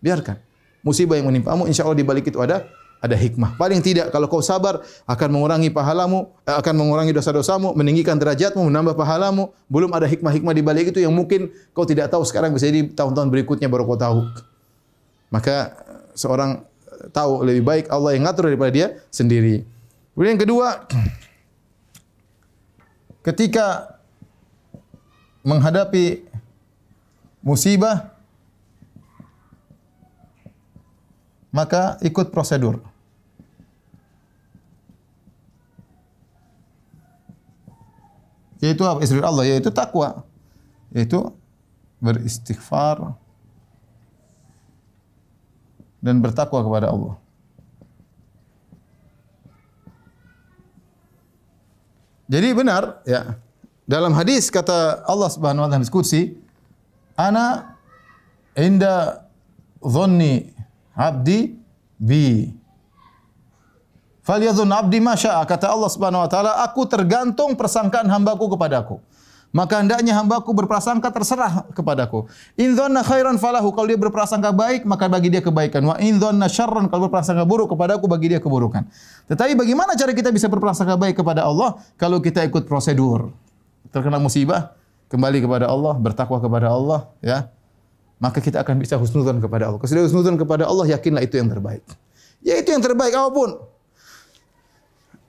Biarkan. 0.00 0.40
musibah 0.80 1.12
yang 1.12 1.28
menimpamu, 1.28 1.68
insya 1.68 1.84
Allah 1.84 2.00
di 2.00 2.08
balik 2.08 2.32
itu 2.32 2.40
ada 2.40 2.64
ada 3.04 3.12
hikmah. 3.12 3.56
Paling 3.60 3.84
tidak 3.84 4.08
kalau 4.08 4.28
kau 4.32 4.40
sabar 4.40 4.80
akan 5.08 5.28
mengurangi 5.28 5.68
pahalamu, 5.68 6.32
eh, 6.44 6.56
akan 6.56 6.74
mengurangi 6.76 7.12
dosa-dosamu, 7.12 7.76
meninggikan 7.76 8.16
derajatmu, 8.16 8.64
menambah 8.68 8.96
pahalamu. 8.96 9.52
Belum 9.68 9.92
ada 9.92 10.08
hikmah-hikmah 10.08 10.52
di 10.56 10.64
balik 10.64 10.96
itu 10.96 11.04
yang 11.04 11.12
mungkin 11.12 11.52
kau 11.76 11.84
tidak 11.84 12.12
tahu 12.12 12.24
sekarang 12.24 12.56
bisa 12.56 12.68
jadi 12.68 12.88
tahun-tahun 12.92 13.28
berikutnya 13.28 13.68
baru 13.68 13.88
kau 13.88 14.00
tahu. 14.00 14.20
Maka 15.32 15.76
seorang 16.12 16.64
tahu 17.08 17.44
lebih 17.44 17.64
baik 17.64 17.84
Allah 17.88 18.16
yang 18.16 18.28
ngatur 18.28 18.52
daripada 18.52 18.72
dia 18.72 18.86
sendiri. 19.08 19.64
Kemudian 20.12 20.36
yang 20.36 20.42
kedua, 20.44 20.66
ketika 23.20 23.96
menghadapi 25.44 26.24
musibah 27.40 28.12
maka 31.50 31.98
ikut 32.06 32.30
prosedur. 32.30 32.78
Yaitu 38.60 38.84
apa? 38.84 39.00
Istri 39.02 39.24
Allah, 39.24 39.44
yaitu 39.48 39.72
takwa. 39.72 40.22
Yaitu 40.92 41.32
beristighfar 42.00 43.16
dan 46.00 46.20
bertakwa 46.20 46.64
kepada 46.64 46.92
Allah. 46.92 47.16
Jadi 52.30 52.48
benar 52.54 53.02
ya. 53.02 53.34
Dalam 53.90 54.14
hadis 54.14 54.54
kata 54.54 55.02
Allah 55.02 55.26
Subhanahu 55.26 55.66
wa 55.66 55.68
taala 55.68 55.82
hadis 55.82 55.90
qudsi, 55.90 56.38
ana 57.18 57.74
inda 58.54 59.26
dhanni 59.82 60.54
abdi 60.94 61.58
bi. 61.98 62.54
Falyadhun 64.22 64.70
abdi 64.70 65.02
ma 65.02 65.18
syaa 65.18 65.42
kata 65.42 65.74
Allah 65.74 65.90
Subhanahu 65.90 66.22
wa 66.22 66.30
taala, 66.30 66.62
aku 66.62 66.86
tergantung 66.86 67.58
persangkaan 67.58 68.06
hambaku 68.06 68.46
kepadaku. 68.54 69.02
Maka 69.50 69.82
hendaknya 69.82 70.14
hambaku 70.14 70.54
berprasangka 70.54 71.10
terserah 71.10 71.66
kepadaku. 71.74 72.30
In 72.54 72.78
dhanna 72.78 73.02
khairan 73.02 73.34
falahu 73.34 73.74
kalau 73.74 73.90
dia 73.90 73.98
berprasangka 73.98 74.54
baik 74.54 74.86
maka 74.86 75.10
bagi 75.10 75.26
dia 75.26 75.42
kebaikan. 75.42 75.82
Wa 75.82 75.98
in 75.98 76.22
dhanna 76.22 76.46
syarran 76.46 76.86
kalau 76.86 77.10
berprasangka 77.10 77.42
buruk 77.42 77.74
kepadaku 77.74 78.06
bagi 78.06 78.30
dia 78.30 78.38
keburukan. 78.38 78.86
Tetapi 79.26 79.58
bagaimana 79.58 79.98
cara 79.98 80.14
kita 80.14 80.30
bisa 80.30 80.46
berprasangka 80.46 80.94
baik 80.94 81.18
kepada 81.18 81.42
Allah 81.42 81.82
kalau 81.98 82.22
kita 82.22 82.46
ikut 82.46 82.62
prosedur? 82.70 83.34
Terkena 83.90 84.22
musibah, 84.22 84.78
kembali 85.10 85.42
kepada 85.42 85.66
Allah, 85.66 85.98
bertakwa 85.98 86.38
kepada 86.38 86.70
Allah, 86.70 87.10
ya. 87.18 87.50
Maka 88.22 88.38
kita 88.38 88.62
akan 88.62 88.78
bisa 88.78 88.94
husnudzon 88.94 89.42
kepada 89.42 89.66
Allah. 89.66 89.82
Kalau 89.82 89.90
sudah 89.90 90.04
husnudzon 90.06 90.38
kepada 90.38 90.70
Allah, 90.70 90.86
yakinlah 90.94 91.26
itu 91.26 91.42
yang 91.42 91.50
terbaik. 91.50 91.82
Ya 92.40 92.54
itu 92.56 92.70
yang 92.70 92.80
terbaik 92.80 93.12
apapun. 93.12 93.58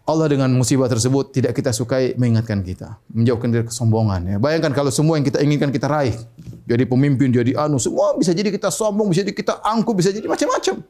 Allah 0.02 0.28
dengan 0.34 0.50
musibah 0.50 0.90
tersebut 0.90 1.30
tidak 1.30 1.54
kita 1.54 1.70
sukai 1.70 2.18
mengingatkan 2.18 2.66
kita, 2.66 2.98
menjauhkan 3.14 3.50
dari 3.54 3.66
kesombongan. 3.70 4.22
Ya. 4.26 4.38
Bayangkan 4.42 4.74
kalau 4.74 4.90
semua 4.90 5.22
yang 5.22 5.26
kita 5.26 5.38
inginkan 5.46 5.70
kita 5.70 5.86
raih, 5.86 6.18
jadi 6.66 6.90
pemimpin, 6.90 7.30
jadi 7.30 7.54
anu, 7.54 7.78
semua 7.78 8.18
bisa 8.18 8.34
jadi 8.34 8.50
kita 8.50 8.74
sombong, 8.74 9.14
bisa 9.14 9.22
jadi 9.22 9.38
kita 9.38 9.62
angkuh, 9.62 9.94
bisa 9.94 10.10
jadi 10.10 10.26
macam-macam. 10.26 10.82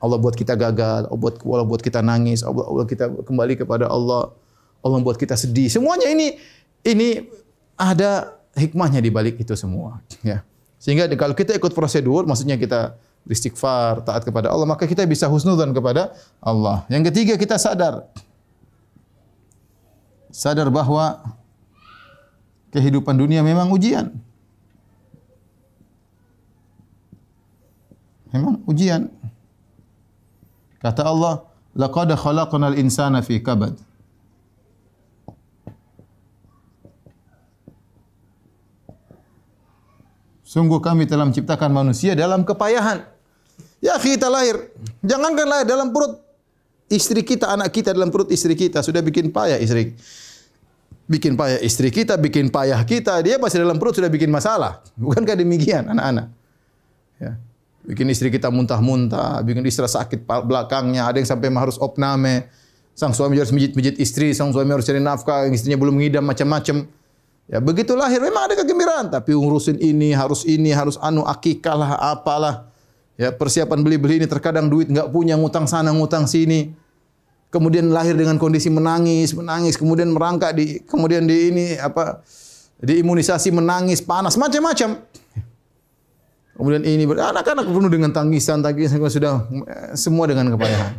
Allah 0.00 0.18
buat 0.18 0.34
kita 0.34 0.58
gagal, 0.58 1.06
Allah 1.06 1.20
buat, 1.20 1.34
Allah 1.46 1.66
buat 1.68 1.82
kita 1.84 2.02
nangis, 2.02 2.42
Allah, 2.42 2.64
Allah 2.66 2.84
kita 2.90 3.06
kembali 3.22 3.54
kepada 3.54 3.86
Allah, 3.86 4.34
Allah 4.82 4.98
buat 4.98 5.14
kita 5.14 5.38
sedih. 5.38 5.70
Semuanya 5.70 6.10
ini 6.10 6.34
ini 6.82 7.30
ada 7.78 8.34
hikmahnya 8.58 8.98
di 8.98 9.14
balik 9.14 9.38
itu 9.38 9.54
semua. 9.54 10.02
Ya. 10.26 10.42
Sehingga 10.82 11.06
kalau 11.14 11.38
kita 11.38 11.54
ikut 11.54 11.70
prosedur, 11.70 12.26
maksudnya 12.26 12.58
kita 12.58 12.98
beristighfar, 13.22 14.02
taat 14.02 14.24
kepada 14.24 14.48
Allah, 14.48 14.64
maka 14.64 14.88
kita 14.88 15.04
bisa 15.04 15.28
husnudzan 15.28 15.70
kepada 15.76 16.16
Allah. 16.40 16.88
Yang 16.88 17.12
ketiga 17.12 17.36
kita 17.36 17.60
sadar 17.60 18.08
sadar 20.40 20.72
bahawa 20.72 21.20
kehidupan 22.72 23.12
dunia 23.12 23.44
memang 23.44 23.68
ujian. 23.68 24.08
Memang 28.32 28.64
ujian. 28.64 29.12
Kata 30.80 31.04
Allah, 31.04 31.44
laqad 31.76 32.08
khalaqnal 32.16 32.72
insana 32.80 33.20
fi 33.20 33.36
kabad. 33.36 33.76
Sungguh 40.40 40.80
kami 40.80 41.04
telah 41.04 41.28
menciptakan 41.28 41.68
manusia 41.68 42.16
dalam 42.16 42.48
kepayahan. 42.48 43.04
Ya 43.84 44.00
kita 44.00 44.32
lahir. 44.32 44.72
Jangankan 45.04 45.46
lahir 45.46 45.66
dalam 45.68 45.92
perut 45.92 46.18
istri 46.90 47.22
kita, 47.22 47.54
anak 47.54 47.70
kita 47.70 47.94
dalam 47.94 48.10
perut 48.10 48.32
istri 48.34 48.56
kita 48.58 48.82
sudah 48.82 48.98
bikin 49.04 49.30
payah 49.30 49.60
istri. 49.62 49.94
Bikin 51.10 51.34
payah 51.34 51.58
istri 51.58 51.90
kita, 51.90 52.14
bikin 52.14 52.54
payah 52.54 52.78
kita, 52.86 53.18
dia 53.18 53.34
masih 53.34 53.66
dalam 53.66 53.82
perut 53.82 53.98
sudah 53.98 54.06
bikin 54.06 54.30
masalah. 54.30 54.78
Bukankah 54.94 55.34
demikian 55.34 55.90
anak-anak? 55.90 56.30
Ya. 57.18 57.34
Bikin 57.82 58.06
istri 58.14 58.30
kita 58.30 58.46
muntah-muntah, 58.46 59.42
bikin 59.42 59.66
istri 59.66 59.82
sakit 59.82 60.22
belakangnya, 60.22 61.10
ada 61.10 61.18
yang 61.18 61.26
sampai 61.26 61.50
harus 61.50 61.82
opname. 61.82 62.46
Sang 62.94 63.10
suami 63.10 63.34
harus 63.42 63.50
mijit-mijit 63.50 63.98
istri, 63.98 64.30
sang 64.38 64.54
suami 64.54 64.70
harus 64.70 64.86
cari 64.86 65.02
nafkah, 65.02 65.50
istrinya 65.50 65.82
belum 65.82 65.98
ngidam 65.98 66.22
macam-macam. 66.22 66.86
Ya 67.50 67.58
begitu 67.58 67.98
lahir 67.98 68.22
memang 68.22 68.46
ada 68.46 68.54
kegembiraan, 68.54 69.10
tapi 69.10 69.34
ngurusin 69.34 69.82
ini, 69.82 70.14
harus 70.14 70.46
ini, 70.46 70.70
harus 70.70 70.94
anu 71.02 71.26
akikah 71.26 71.74
lah, 71.74 71.90
apalah. 72.14 72.70
Ya 73.18 73.34
persiapan 73.34 73.82
beli-beli 73.82 74.22
ini 74.22 74.30
terkadang 74.30 74.70
duit 74.70 74.86
enggak 74.86 75.10
punya, 75.10 75.34
ngutang 75.34 75.66
sana, 75.66 75.90
ngutang 75.90 76.30
sini 76.30 76.70
kemudian 77.50 77.90
lahir 77.90 78.14
dengan 78.14 78.38
kondisi 78.38 78.70
menangis, 78.70 79.34
menangis, 79.34 79.74
kemudian 79.74 80.14
merangkak 80.14 80.54
di 80.54 80.80
kemudian 80.86 81.26
di 81.26 81.36
ini 81.50 81.66
apa 81.76 82.22
diimunisasi 82.80 83.52
menangis, 83.52 84.00
panas, 84.00 84.40
macam-macam. 84.40 85.04
Kemudian 86.56 86.84
ini 86.84 87.04
anak-anak 87.08 87.64
penuh 87.66 87.90
dengan 87.92 88.12
tangisan, 88.12 88.60
tangisan 88.60 89.00
sudah 89.00 89.48
eh, 89.48 89.96
semua 89.96 90.28
dengan 90.28 90.48
kepayahan. 90.52 90.92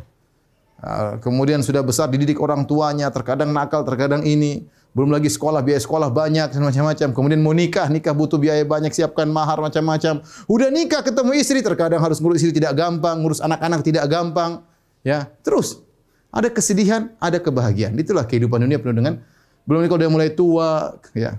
Ah, 0.82 1.22
kemudian 1.22 1.62
sudah 1.62 1.86
besar 1.86 2.10
dididik 2.10 2.42
orang 2.42 2.66
tuanya, 2.66 3.14
terkadang 3.14 3.54
nakal, 3.54 3.86
terkadang 3.86 4.26
ini. 4.26 4.66
Belum 4.92 5.14
lagi 5.14 5.30
sekolah, 5.30 5.64
biaya 5.64 5.80
sekolah 5.80 6.10
banyak, 6.10 6.52
macam-macam. 6.58 7.10
Kemudian 7.16 7.40
mau 7.40 7.54
nikah, 7.54 7.88
nikah 7.88 8.12
butuh 8.12 8.42
biaya 8.42 8.66
banyak, 8.66 8.92
siapkan 8.92 9.30
mahar 9.30 9.62
macam-macam. 9.62 10.20
Udah 10.50 10.68
nikah 10.74 11.06
ketemu 11.06 11.32
istri, 11.38 11.62
terkadang 11.62 12.02
harus 12.02 12.18
ngurus 12.20 12.42
istri 12.44 12.52
tidak 12.58 12.76
gampang, 12.76 13.22
ngurus 13.22 13.40
anak-anak 13.40 13.86
tidak 13.86 14.10
gampang. 14.10 14.66
Ya, 15.06 15.30
terus 15.46 15.86
ada 16.32 16.48
kesedihan, 16.48 17.12
ada 17.20 17.38
kebahagiaan. 17.38 17.92
Itulah 18.00 18.24
kehidupan 18.24 18.64
dunia 18.64 18.80
penuh 18.80 18.96
dengan 18.96 19.20
belum 19.68 19.86
kalau 19.86 20.00
dia 20.00 20.10
mulai 20.10 20.32
tua, 20.32 20.96
ya. 21.12 21.38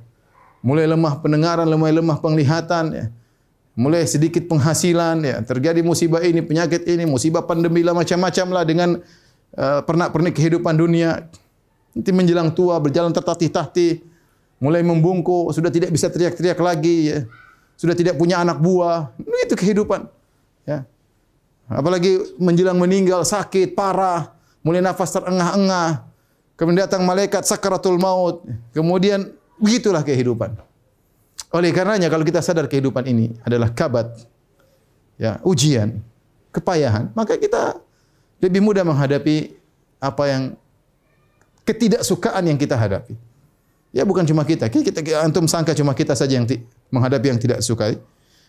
Mulai 0.62 0.86
lemah 0.86 1.18
pendengaran, 1.18 1.66
mulai 1.74 1.96
lemah 1.96 2.20
penglihatan, 2.20 2.84
ya. 2.92 3.06
Mulai 3.72 4.04
sedikit 4.04 4.44
penghasilan, 4.46 5.24
ya. 5.24 5.40
Terjadi 5.42 5.80
musibah 5.80 6.20
ini, 6.22 6.44
penyakit 6.44 6.84
ini, 6.86 7.08
musibah 7.08 7.42
pandemi 7.42 7.80
lah 7.80 7.96
macam-macam 7.96 8.46
lah 8.52 8.64
dengan 8.68 9.00
uh, 9.56 9.80
pernak-pernik 9.82 10.36
kehidupan 10.38 10.76
dunia. 10.76 11.26
Nanti 11.96 12.10
menjelang 12.12 12.52
tua, 12.52 12.78
berjalan 12.78 13.10
tertatih-tatih, 13.10 14.04
mulai 14.60 14.84
membungkuk, 14.84 15.50
sudah 15.56 15.72
tidak 15.72 15.90
bisa 15.90 16.12
teriak-teriak 16.12 16.60
lagi, 16.60 16.96
ya. 17.10 17.18
Sudah 17.80 17.96
tidak 17.96 18.14
punya 18.20 18.44
anak 18.44 18.60
buah. 18.62 19.10
Itu 19.18 19.58
kehidupan. 19.58 20.06
Ya. 20.68 20.86
Apalagi 21.66 22.36
menjelang 22.38 22.78
meninggal, 22.78 23.26
sakit, 23.26 23.74
parah 23.74 24.41
mulai 24.62 24.80
nafas 24.80 25.10
terengah-engah, 25.14 26.06
kemudian 26.54 26.86
datang 26.86 27.02
malaikat 27.02 27.42
sakaratul 27.42 27.98
maut, 27.98 28.46
kemudian 28.70 29.34
begitulah 29.58 30.02
kehidupan. 30.06 30.54
Oleh 31.52 31.70
karenanya 31.74 32.08
kalau 32.08 32.24
kita 32.24 32.40
sadar 32.40 32.64
kehidupan 32.70 33.04
ini 33.04 33.36
adalah 33.44 33.68
kabat, 33.68 34.24
ya 35.20 35.36
ujian, 35.44 36.00
kepayahan, 36.54 37.12
maka 37.12 37.36
kita 37.36 37.76
lebih 38.40 38.64
mudah 38.64 38.82
menghadapi 38.82 39.54
apa 40.00 40.24
yang 40.26 40.42
ketidaksukaan 41.62 42.48
yang 42.48 42.58
kita 42.58 42.74
hadapi. 42.74 43.14
Ya 43.92 44.08
bukan 44.08 44.24
cuma 44.24 44.42
kita, 44.42 44.72
kita, 44.72 45.04
kita 45.04 45.20
antum 45.20 45.44
sangka 45.44 45.76
cuma 45.76 45.92
kita 45.92 46.16
saja 46.16 46.40
yang 46.40 46.48
menghadapi 46.88 47.26
yang 47.28 47.40
tidak 47.40 47.60
sukai. 47.60 48.00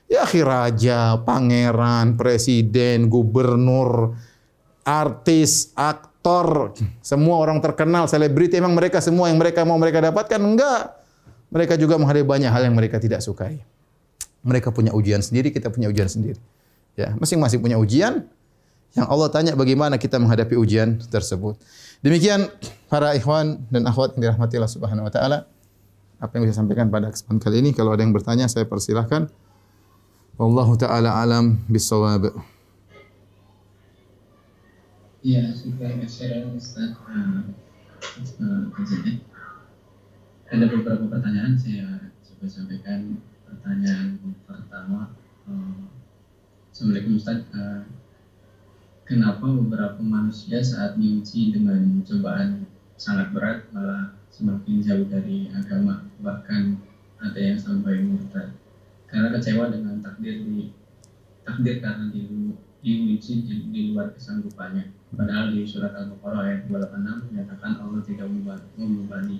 Ya 0.07 0.23
akhir 0.23 0.47
raja, 0.47 1.19
pangeran, 1.23 2.15
presiden, 2.15 3.11
gubernur, 3.11 4.15
artis, 4.83 5.71
aktor, 5.75 6.75
semua 7.03 7.39
orang 7.39 7.59
terkenal, 7.59 8.07
selebriti, 8.07 8.59
memang 8.59 8.75
mereka 8.75 8.99
semua 8.99 9.31
yang 9.31 9.39
mereka 9.39 9.63
mau 9.63 9.79
mereka 9.79 10.03
dapatkan? 10.03 10.39
Enggak. 10.39 10.99
Mereka 11.51 11.77
juga 11.79 11.99
menghadapi 11.99 12.25
banyak 12.25 12.51
hal 12.51 12.67
yang 12.67 12.75
mereka 12.75 12.99
tidak 12.99 13.23
sukai. 13.23 13.61
Mereka 14.43 14.75
punya 14.75 14.91
ujian 14.91 15.23
sendiri, 15.23 15.53
kita 15.53 15.71
punya 15.71 15.87
ujian 15.87 16.09
sendiri. 16.09 16.39
Ya, 16.99 17.15
masing-masing 17.17 17.63
punya 17.63 17.79
ujian. 17.79 18.27
Yang 18.93 19.07
Allah 19.09 19.29
tanya 19.33 19.51
bagaimana 19.57 19.97
kita 19.97 20.21
menghadapi 20.21 20.53
ujian 20.53 21.01
tersebut. 21.09 21.57
Demikian 22.05 22.45
para 22.91 23.17
ikhwan 23.17 23.65
dan 23.73 23.89
akhwat 23.89 24.13
yang 24.13 24.29
dirahmati 24.29 24.59
Allah 24.61 24.69
Subhanahu 24.69 25.07
wa 25.09 25.13
taala. 25.13 25.49
Apa 26.21 26.37
yang 26.37 26.45
bisa 26.45 26.61
sampaikan 26.61 26.93
pada 26.93 27.09
kesempatan 27.09 27.41
kali 27.41 27.65
ini 27.65 27.69
kalau 27.73 27.95
ada 27.95 28.05
yang 28.05 28.13
bertanya 28.13 28.45
saya 28.45 28.69
persilahkan. 28.69 29.33
Wallahu 30.37 30.77
taala 30.77 31.17
alam 31.17 31.57
bisawab. 31.65 32.52
Iya, 35.23 35.55
sudah 35.55 36.03
share 36.03 36.43
Ustaz. 36.51 36.99
Uh, 37.07 37.47
uh, 38.43 38.63
ada 40.51 40.67
beberapa 40.67 41.07
pertanyaan 41.07 41.55
saya 41.55 42.11
coba 42.27 42.43
sampaikan. 42.51 43.23
Pertanyaan 43.47 44.19
pertama, 44.43 45.15
uh, 45.47 45.87
Assalamualaikum 46.75 47.15
Ustaz. 47.15 47.39
Kenapa 49.07 49.47
beberapa 49.47 50.03
manusia 50.03 50.59
saat 50.59 50.99
diuji 50.99 51.55
dengan 51.55 52.03
cobaan 52.03 52.67
sangat 52.99 53.31
berat 53.31 53.63
malah 53.71 54.11
semakin 54.27 54.83
jauh 54.83 55.07
dari 55.07 55.47
agama 55.55 56.03
bahkan 56.19 56.75
ada 57.23 57.39
yang 57.39 57.55
sampai 57.55 58.03
murtad 58.03 58.51
karena 59.07 59.31
kecewa 59.31 59.71
dengan 59.71 60.03
takdir 60.03 60.39
di 60.43 60.71
takdir 61.43 61.83
karena 61.83 62.11
di 62.11 62.55
diuji 62.83 63.47
di, 63.47 63.55
di 63.71 63.81
luar 63.95 64.11
kesanggupannya. 64.11 64.91
Padahal 65.15 65.55
di 65.55 65.63
surat 65.63 65.95
al-baqarah 65.95 66.43
ayat 66.43 66.61
286 66.67 67.31
menyatakan 67.31 67.71
Allah 67.79 68.01
tidak 68.03 68.27
membebani 68.75 69.39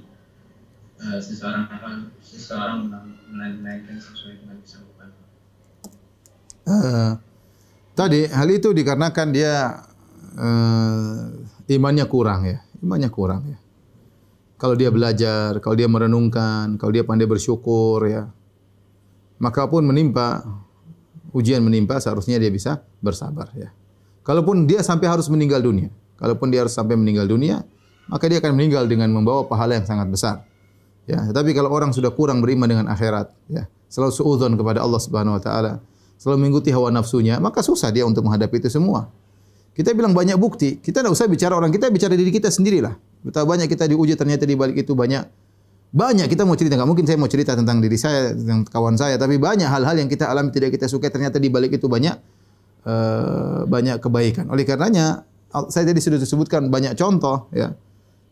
uh, 1.03 1.19
seseorang 1.19 1.67
apa 1.67 2.07
seseorang 2.23 2.87
melainkan 3.27 3.99
sesuai 3.99 4.39
dengan 4.39 4.57
kesanggupan. 4.63 5.07
Uh, 6.63 7.19
tadi 7.91 8.31
hal 8.31 8.47
itu 8.47 8.71
dikarenakan 8.71 9.27
dia 9.35 9.83
uh, 10.39 11.27
imannya 11.67 12.07
kurang 12.07 12.47
ya. 12.47 12.63
Imannya 12.79 13.11
kurang 13.11 13.43
ya. 13.51 13.59
Kalau 14.55 14.79
dia 14.79 14.87
belajar, 14.87 15.59
kalau 15.59 15.75
dia 15.75 15.91
merenungkan, 15.91 16.79
kalau 16.79 16.95
dia 16.95 17.03
pandai 17.03 17.27
bersyukur 17.27 17.99
ya. 18.07 18.31
Maka 19.43 19.67
pun 19.67 19.83
menimpa 19.83 20.62
ujian 21.33 21.59
menimpa 21.65 21.97
seharusnya 21.97 22.37
dia 22.37 22.53
bisa 22.53 22.85
bersabar 23.01 23.49
ya. 23.57 23.73
Kalaupun 24.23 24.69
dia 24.69 24.79
sampai 24.79 25.11
harus 25.11 25.27
meninggal 25.27 25.59
dunia, 25.59 25.91
kalaupun 26.15 26.47
dia 26.47 26.63
harus 26.63 26.71
sampai 26.71 26.95
meninggal 26.95 27.27
dunia, 27.27 27.67
maka 28.07 28.31
dia 28.31 28.39
akan 28.39 28.55
meninggal 28.55 28.87
dengan 28.87 29.11
membawa 29.11 29.43
pahala 29.43 29.75
yang 29.75 29.83
sangat 29.83 30.07
besar. 30.07 30.35
Ya, 31.03 31.19
tetapi 31.19 31.51
kalau 31.51 31.67
orang 31.67 31.91
sudah 31.91 32.15
kurang 32.15 32.39
beriman 32.39 32.63
dengan 32.63 32.87
akhirat, 32.87 33.35
ya, 33.51 33.67
selalu 33.91 34.15
suudzon 34.15 34.55
kepada 34.55 34.79
Allah 34.79 35.01
Subhanahu 35.03 35.35
wa 35.35 35.43
taala, 35.43 35.83
selalu 36.15 36.47
mengikuti 36.47 36.71
hawa 36.71 36.87
nafsunya, 36.95 37.35
maka 37.43 37.59
susah 37.59 37.91
dia 37.91 38.07
untuk 38.07 38.23
menghadapi 38.23 38.63
itu 38.63 38.71
semua. 38.71 39.11
Kita 39.75 39.91
bilang 39.91 40.15
banyak 40.15 40.39
bukti, 40.39 40.79
kita 40.79 41.03
tidak 41.03 41.11
usah 41.11 41.27
bicara 41.27 41.59
orang, 41.59 41.75
kita 41.75 41.91
bicara 41.91 42.15
diri 42.15 42.31
kita 42.31 42.47
sendirilah. 42.47 42.95
Betapa 43.27 43.43
banyak 43.43 43.67
kita 43.67 43.91
diuji 43.91 44.15
ternyata 44.15 44.47
di 44.47 44.55
balik 44.55 44.79
itu 44.79 44.95
banyak 44.95 45.27
banyak 45.93 46.25
kita 46.25 46.41
mau 46.41 46.57
cerita 46.57 46.73
enggak 46.73 46.89
mungkin 46.89 47.05
saya 47.05 47.17
mau 47.21 47.29
cerita 47.29 47.53
tentang 47.53 47.77
diri 47.77 47.93
saya 48.01 48.33
tentang 48.33 48.65
kawan 48.65 48.97
saya 48.97 49.13
tapi 49.21 49.37
banyak 49.37 49.69
hal-hal 49.69 49.93
yang 49.93 50.09
kita 50.09 50.25
alami 50.25 50.49
tidak 50.49 50.73
kita 50.73 50.89
suka 50.89 51.13
ternyata 51.13 51.37
di 51.37 51.53
balik 51.53 51.77
itu 51.77 51.85
banyak 51.85 52.17
uh, 52.89 53.69
banyak 53.69 54.01
kebaikan. 54.01 54.49
Oleh 54.49 54.65
karenanya 54.65 55.21
saya 55.69 55.85
tadi 55.85 56.01
sudah 56.01 56.17
disebutkan 56.17 56.73
banyak 56.73 56.97
contoh 56.97 57.45
ya. 57.53 57.77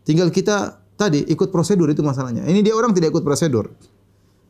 Tinggal 0.02 0.34
kita 0.34 0.82
tadi 0.98 1.22
ikut 1.22 1.54
prosedur 1.54 1.86
itu 1.86 2.02
masalahnya. 2.02 2.42
Ini 2.50 2.66
dia 2.66 2.74
orang 2.74 2.90
tidak 2.90 3.14
ikut 3.14 3.22
prosedur. 3.22 3.70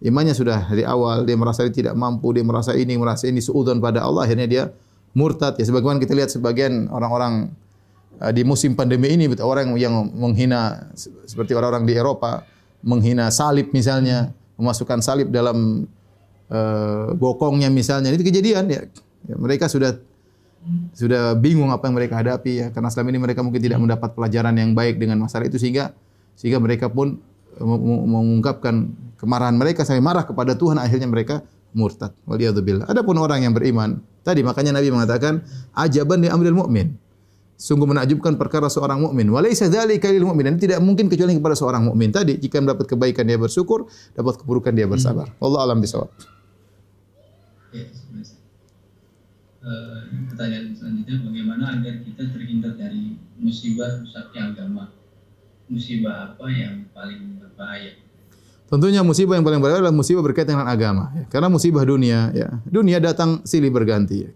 Imannya 0.03 0.33
sudah 0.33 0.73
dari 0.73 0.83
awal 0.83 1.29
dia 1.29 1.37
merasa 1.37 1.69
dia 1.69 1.85
tidak 1.85 1.95
mampu, 1.95 2.33
dia 2.33 2.43
merasa 2.43 2.73
ini, 2.73 2.97
merasa 2.97 3.29
ini 3.29 3.45
suudzon 3.45 3.79
pada 3.79 4.03
Allah 4.03 4.25
akhirnya 4.25 4.49
dia 4.49 4.65
murtad 5.13 5.61
ya 5.61 5.69
sebagaimana 5.69 6.01
kita 6.01 6.17
lihat 6.17 6.33
sebagian 6.33 6.89
orang-orang 6.89 7.53
Ah, 8.23 8.31
di 8.31 8.47
musim 8.47 8.79
pandemi 8.79 9.11
ini 9.11 9.27
orang 9.43 9.75
yang 9.75 10.15
menghina 10.15 10.95
seperti 11.27 11.59
orang-orang 11.59 11.91
di 11.91 11.99
Eropa 11.99 12.47
menghina 12.83 13.31
salib 13.31 13.71
misalnya 13.71 14.35
memasukkan 14.59 15.01
salib 15.01 15.31
dalam 15.31 15.89
uh, 16.51 17.15
bokongnya 17.17 17.73
misalnya. 17.73 18.13
Itu 18.13 18.27
kejadian 18.27 18.69
ya. 18.69 18.83
ya 19.27 19.35
mereka 19.39 19.71
sudah 19.71 19.97
sudah 20.95 21.35
bingung 21.35 21.75
apa 21.75 21.91
yang 21.91 21.97
mereka 21.97 22.15
hadapi 22.19 22.53
ya. 22.63 22.67
Karena 22.71 22.91
selama 22.93 23.09
ini 23.15 23.21
mereka 23.23 23.41
mungkin 23.43 23.63
tidak 23.63 23.79
mendapat 23.81 24.15
pelajaran 24.15 24.55
yang 24.59 24.77
baik 24.77 24.99
dengan 24.99 25.23
masalah 25.23 25.49
itu 25.49 25.59
sehingga 25.59 25.95
sehingga 26.37 26.59
mereka 26.63 26.91
pun 26.91 27.19
mengungkapkan 27.63 28.91
kemarahan 29.21 29.55
mereka 29.55 29.85
sampai 29.85 30.01
marah 30.01 30.25
kepada 30.25 30.57
Tuhan 30.57 30.81
akhirnya 30.81 31.09
mereka 31.11 31.45
murtad. 31.73 32.13
Waliyadzubillah 32.29 32.89
adapun 32.89 33.17
orang 33.21 33.45
yang 33.45 33.53
beriman 33.57 34.01
tadi 34.25 34.45
makanya 34.45 34.77
Nabi 34.77 34.93
mengatakan 34.93 35.45
ajaban 35.77 36.21
di 36.21 36.29
amril 36.29 36.57
mukmin 36.57 36.97
sungguh 37.63 37.87
menakjubkan 37.87 38.35
perkara 38.35 38.67
seorang 38.67 38.99
mukmin. 39.07 39.31
Walaysa 39.31 39.71
dzalika 39.71 40.11
lil 40.11 40.27
mu'min. 40.27 40.51
Dan 40.51 40.57
tidak 40.59 40.83
mungkin 40.83 41.07
kecuali 41.07 41.39
kepada 41.39 41.55
seorang 41.55 41.87
mukmin. 41.87 42.11
Tadi 42.11 42.43
jika 42.43 42.59
mendapat 42.59 42.91
kebaikan 42.91 43.23
dia 43.23 43.39
bersyukur, 43.39 43.87
dapat 44.19 44.43
keburukan 44.43 44.75
dia 44.75 44.91
bersabar. 44.91 45.31
Hmm. 45.31 45.47
Allah 45.47 45.61
alam 45.71 45.79
bisawab. 45.79 46.11
Ya, 47.73 47.87
uh, 49.63 50.05
pertanyaan 50.35 50.75
selanjutnya 50.75 51.17
bagaimana 51.25 51.65
agar 51.79 51.95
kita 52.03 52.23
terhindar 52.35 52.75
dari 52.75 53.17
musibah 53.39 54.03
rusaknya 54.03 54.51
agama? 54.51 54.91
Musibah 55.71 56.35
apa 56.35 56.47
yang 56.51 56.91
paling 56.91 57.39
berbahaya? 57.39 57.97
Tentunya 58.69 59.01
musibah 59.07 59.39
yang 59.39 59.47
paling 59.47 59.63
berbahaya 59.63 59.87
adalah 59.87 59.95
musibah 59.95 60.21
berkaitan 60.21 60.59
dengan 60.59 60.69
agama. 60.69 61.15
Ya. 61.15 61.25
Karena 61.31 61.49
musibah 61.49 61.87
dunia, 61.87 62.29
ya. 62.35 62.61
dunia 62.67 62.99
datang 63.01 63.41
silih 63.47 63.73
berganti. 63.73 64.29
Ya. 64.29 64.33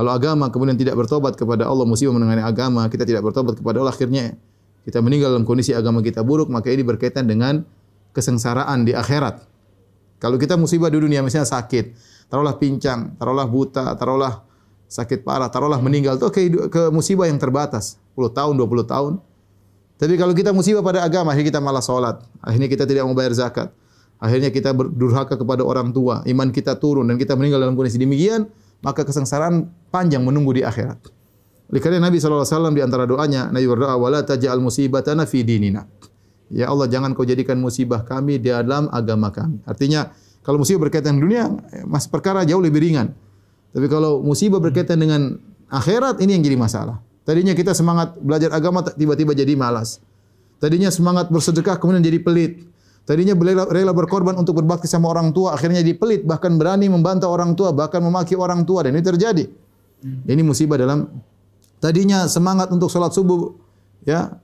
Kalau 0.00 0.16
agama 0.16 0.48
kemudian 0.48 0.80
tidak 0.80 0.96
bertobat 0.96 1.36
kepada 1.36 1.68
Allah, 1.68 1.84
musibah 1.84 2.16
mengenai 2.16 2.40
agama, 2.40 2.88
kita 2.88 3.04
tidak 3.04 3.20
bertobat 3.20 3.60
kepada 3.60 3.84
Allah, 3.84 3.92
akhirnya 3.92 4.32
kita 4.88 5.04
meninggal 5.04 5.36
dalam 5.36 5.44
kondisi 5.44 5.76
agama 5.76 6.00
kita 6.00 6.24
buruk, 6.24 6.48
maka 6.48 6.72
ini 6.72 6.80
berkaitan 6.80 7.28
dengan 7.28 7.68
kesengsaraan 8.16 8.88
di 8.88 8.96
akhirat. 8.96 9.44
Kalau 10.16 10.40
kita 10.40 10.56
musibah 10.56 10.88
di 10.88 10.96
dunia, 10.96 11.20
misalnya 11.20 11.52
sakit, 11.52 11.92
taruhlah 12.32 12.56
pincang, 12.56 13.12
taruhlah 13.20 13.44
buta, 13.44 13.92
taruhlah 13.92 14.40
sakit 14.88 15.20
parah, 15.20 15.52
taruhlah 15.52 15.76
meninggal, 15.84 16.16
itu 16.16 16.32
ke, 16.32 16.48
ke 16.72 16.82
musibah 16.88 17.28
yang 17.28 17.36
terbatas, 17.36 18.00
10 18.16 18.32
tahun, 18.32 18.56
20 18.56 18.88
tahun. 18.88 19.12
Tapi 20.00 20.16
kalau 20.16 20.32
kita 20.32 20.56
musibah 20.56 20.80
pada 20.80 21.04
agama, 21.04 21.36
akhirnya 21.36 21.52
kita 21.52 21.60
malah 21.60 21.84
sholat, 21.84 22.24
akhirnya 22.40 22.72
kita 22.72 22.88
tidak 22.88 23.04
mau 23.04 23.12
bayar 23.12 23.36
zakat, 23.36 23.68
akhirnya 24.16 24.48
kita 24.48 24.72
berdurhaka 24.72 25.36
kepada 25.36 25.60
orang 25.60 25.92
tua, 25.92 26.24
iman 26.24 26.48
kita 26.48 26.80
turun 26.80 27.04
dan 27.04 27.20
kita 27.20 27.36
meninggal 27.36 27.68
dalam 27.68 27.76
kondisi 27.76 28.00
demikian, 28.00 28.48
maka 28.85 29.01
kesengsaraan 29.01 29.69
panjang 29.89 30.21
menunggu 30.21 30.57
di 30.57 30.61
akhirat. 30.61 30.99
Oleh 31.65 31.81
kerana 31.81 32.09
Nabi 32.09 32.21
SAW 32.21 32.45
di 32.73 32.81
antara 32.85 33.09
doanya, 33.09 33.49
Nabi 33.49 33.65
berdoa, 33.65 33.97
وَلَا 33.97 34.21
تَجَعَلْ 34.21 34.61
مُسِيبَتَنَا 34.61 35.25
فِي 35.25 35.41
دِينِنَا 35.41 35.81
Ya 36.53 36.69
Allah, 36.69 36.85
jangan 36.85 37.17
kau 37.17 37.25
jadikan 37.25 37.57
musibah 37.57 38.05
kami 38.05 38.37
di 38.37 38.53
dalam 38.53 38.85
agama 38.93 39.33
kami. 39.33 39.65
Artinya, 39.65 40.13
kalau 40.45 40.61
musibah 40.61 40.85
berkaitan 40.85 41.17
dengan 41.17 41.25
dunia, 41.25 41.43
mas 41.89 42.05
perkara 42.05 42.45
jauh 42.45 42.61
lebih 42.61 42.85
ringan. 42.85 43.17
Tapi 43.73 43.89
kalau 43.89 44.21
musibah 44.21 44.61
berkaitan 44.61 45.01
dengan 45.01 45.41
akhirat, 45.73 46.21
ini 46.21 46.37
yang 46.37 46.45
jadi 46.45 46.53
masalah. 46.53 47.01
Tadinya 47.25 47.57
kita 47.57 47.73
semangat 47.73 48.13
belajar 48.21 48.53
agama, 48.53 48.85
tiba-tiba 48.85 49.33
jadi 49.33 49.57
malas. 49.57 49.97
Tadinya 50.61 50.93
semangat 50.93 51.33
bersedekah, 51.33 51.81
kemudian 51.81 52.05
jadi 52.05 52.21
pelit. 52.21 52.61
Tadinya 53.08 53.34
rela, 53.34 53.64
rela 53.66 53.92
berkorban 53.96 54.38
untuk 54.38 54.62
berbakti 54.62 54.86
sama 54.86 55.10
orang 55.10 55.34
tua, 55.34 55.56
akhirnya 55.56 55.82
dipelit, 55.82 56.22
bahkan 56.22 56.54
berani 56.54 56.86
membantah 56.86 57.26
orang 57.26 57.58
tua, 57.58 57.74
bahkan 57.74 57.98
memaki 57.98 58.38
orang 58.38 58.62
tua. 58.62 58.86
Dan 58.86 58.94
ini 58.94 59.02
terjadi. 59.02 59.44
Ini 60.00 60.40
musibah 60.40 60.80
dalam 60.80 61.10
tadinya 61.82 62.24
semangat 62.30 62.72
untuk 62.72 62.88
sholat 62.88 63.12
subuh, 63.12 63.52
ya 64.06 64.40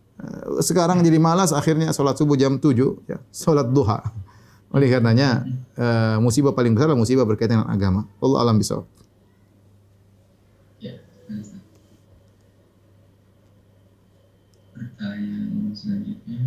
sekarang 0.61 1.05
jadi 1.05 1.21
malas, 1.21 1.53
akhirnya 1.53 1.93
sholat 1.93 2.17
subuh 2.17 2.37
jam 2.37 2.57
7, 2.57 3.09
ya, 3.09 3.21
sholat 3.33 3.69
duha. 3.69 4.01
Oleh 4.73 4.89
karenanya, 4.91 5.45
uh, 5.79 6.17
musibah 6.21 6.53
paling 6.53 6.75
besar 6.75 6.93
adalah 6.93 7.01
musibah 7.01 7.25
berkaitan 7.25 7.63
dengan 7.63 7.71
agama. 7.71 8.01
Allah 8.21 8.39
alam 8.45 8.57
bisa. 8.59 8.83
Ya, 10.81 10.97
pertanyaan 14.75 15.73
selanjutnya. 15.73 16.41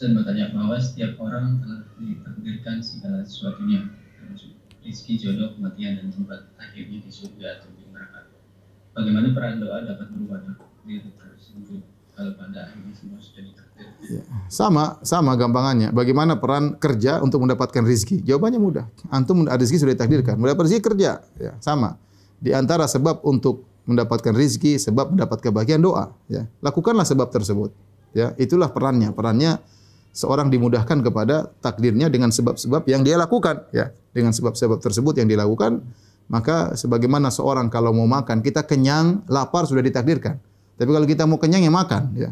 Ustaz 0.00 0.16
bertanya 0.16 0.48
bahwa 0.56 0.80
setiap 0.80 1.12
orang 1.20 1.60
telah 1.60 1.84
ditakdirkan 2.00 2.80
segala 2.80 3.20
sesuatunya 3.20 3.84
rezeki, 4.80 5.20
jodoh, 5.20 5.52
kematian 5.60 6.00
dan 6.00 6.08
tempat 6.08 6.40
akhirnya 6.56 7.04
di 7.04 7.12
surga 7.12 7.60
atau 7.60 7.68
di 7.76 7.84
neraka. 7.84 8.24
Bagaimana 8.96 9.28
peran 9.36 9.60
doa 9.60 9.84
dapat 9.84 10.08
berubah 10.08 10.40
takdir 10.40 11.04
tersebut 11.04 11.84
kalau 12.16 12.32
pada 12.32 12.72
akhirnya 12.72 12.96
semua 12.96 13.20
sudah 13.20 13.44
ditakdirkan? 13.44 14.00
Ya. 14.08 14.22
Sama, 14.48 14.96
sama 15.04 15.36
gampangannya. 15.36 15.92
Bagaimana 15.92 16.40
peran 16.40 16.80
kerja 16.80 17.20
untuk 17.20 17.44
mendapatkan 17.44 17.84
rezeki? 17.84 18.24
Jawabannya 18.24 18.56
mudah. 18.56 18.88
Antum 19.12 19.44
rezeki 19.44 19.84
sudah 19.84 19.92
ditakdirkan. 20.00 20.40
Mendapat 20.40 20.64
rezeki 20.64 20.80
kerja, 20.80 21.20
ya 21.36 21.60
sama. 21.60 22.00
Di 22.40 22.56
antara 22.56 22.88
sebab 22.88 23.20
untuk 23.20 23.68
mendapatkan 23.84 24.32
rizki 24.32 24.80
sebab 24.80 25.12
mendapat 25.12 25.44
kebahagiaan 25.44 25.84
doa 25.84 26.16
ya 26.24 26.48
lakukanlah 26.64 27.02
sebab 27.02 27.28
tersebut 27.28 27.74
ya 28.16 28.32
itulah 28.38 28.70
perannya 28.70 29.10
perannya 29.10 29.58
seorang 30.10 30.50
dimudahkan 30.50 31.00
kepada 31.06 31.50
takdirnya 31.62 32.10
dengan 32.10 32.34
sebab-sebab 32.34 32.86
yang 32.90 33.06
dia 33.06 33.14
lakukan 33.14 33.66
ya 33.70 33.94
dengan 34.10 34.34
sebab-sebab 34.34 34.82
tersebut 34.82 35.18
yang 35.22 35.30
dilakukan 35.30 35.82
maka 36.30 36.74
sebagaimana 36.78 37.30
seorang 37.30 37.70
kalau 37.70 37.94
mau 37.94 38.06
makan 38.06 38.42
kita 38.42 38.66
kenyang 38.66 39.22
lapar 39.30 39.66
sudah 39.66 39.82
ditakdirkan 39.82 40.38
tapi 40.78 40.90
kalau 40.90 41.06
kita 41.06 41.24
mau 41.26 41.38
kenyang 41.38 41.62
ya 41.62 41.72
makan 41.72 42.02
ya, 42.18 42.30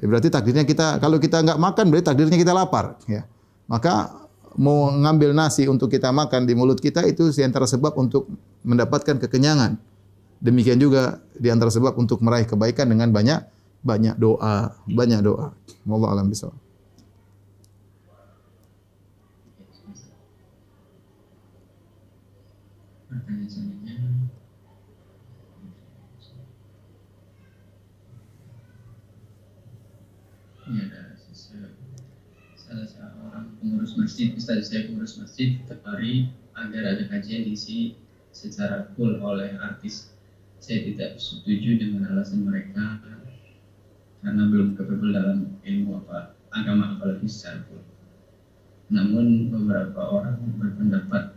ya 0.00 0.04
berarti 0.04 0.28
takdirnya 0.28 0.64
kita 0.68 1.00
kalau 1.00 1.16
kita 1.16 1.40
enggak 1.40 1.58
makan 1.60 1.84
berarti 1.88 2.06
takdirnya 2.12 2.38
kita 2.40 2.52
lapar 2.52 3.00
ya 3.08 3.24
maka 3.68 4.28
mau 4.58 4.90
ngambil 4.90 5.36
nasi 5.36 5.70
untuk 5.70 5.86
kita 5.92 6.10
makan 6.10 6.42
di 6.48 6.58
mulut 6.58 6.82
kita 6.82 7.06
itu 7.06 7.30
di 7.30 7.46
antara 7.46 7.64
sebab 7.64 7.94
untuk 7.94 8.26
mendapatkan 8.66 9.22
kekenyangan. 9.22 9.78
Demikian 10.42 10.78
juga 10.82 11.22
di 11.34 11.50
antara 11.50 11.70
sebab 11.70 11.94
untuk 11.94 12.18
meraih 12.22 12.46
kebaikan 12.46 12.90
dengan 12.90 13.14
banyak 13.14 13.38
banyak 13.82 14.18
doa, 14.18 14.74
banyak 14.90 15.22
doa. 15.22 15.54
Wallahu 15.86 16.10
alam 16.10 16.26
bisawab. 16.26 16.67
Pertanyaan 23.08 23.48
selanjutnya. 23.48 23.96
Ini 30.68 30.80
ada 30.84 31.16
salah 32.60 32.84
seorang 32.84 33.56
pengurus 33.56 33.96
masjid, 33.96 34.36
Ustaz 34.36 34.68
saya 34.68 34.84
pengurus 34.92 35.16
masjid, 35.16 35.56
setiap 35.56 35.80
hari 35.88 36.28
agar 36.52 36.84
ada 36.84 37.08
kajian 37.08 37.48
diisi 37.48 37.96
secara 38.28 38.92
full 38.92 39.16
oleh 39.24 39.56
artis. 39.56 40.12
Saya 40.60 40.84
tidak 40.84 41.16
setuju 41.16 41.80
dengan 41.80 42.12
alasan 42.12 42.44
mereka 42.44 43.00
karena 44.20 44.42
belum 44.52 44.76
capable 44.76 45.16
dalam 45.16 45.56
ilmu 45.64 46.04
apa 46.04 46.36
agama 46.52 47.00
apalagi 47.00 47.24
secara 47.24 47.64
full. 47.64 47.80
Namun 48.92 49.48
beberapa 49.48 49.96
orang 50.04 50.36
berpendapat 50.60 51.27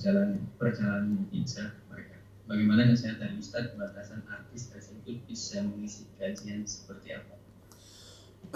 perjalanan 0.00 0.40
perjalanan 0.56 1.28
hijrah 1.28 1.76
mereka. 1.92 2.16
Bagaimana 2.48 2.88
nasihat 2.88 3.20
dari 3.20 3.36
Ustaz 3.36 3.68
batasan 3.76 4.24
artis 4.32 4.72
tersebut 4.72 5.20
bisa 5.28 5.60
mengisi 5.60 6.08
kajian 6.16 6.64
seperti 6.64 7.12
apa? 7.12 7.36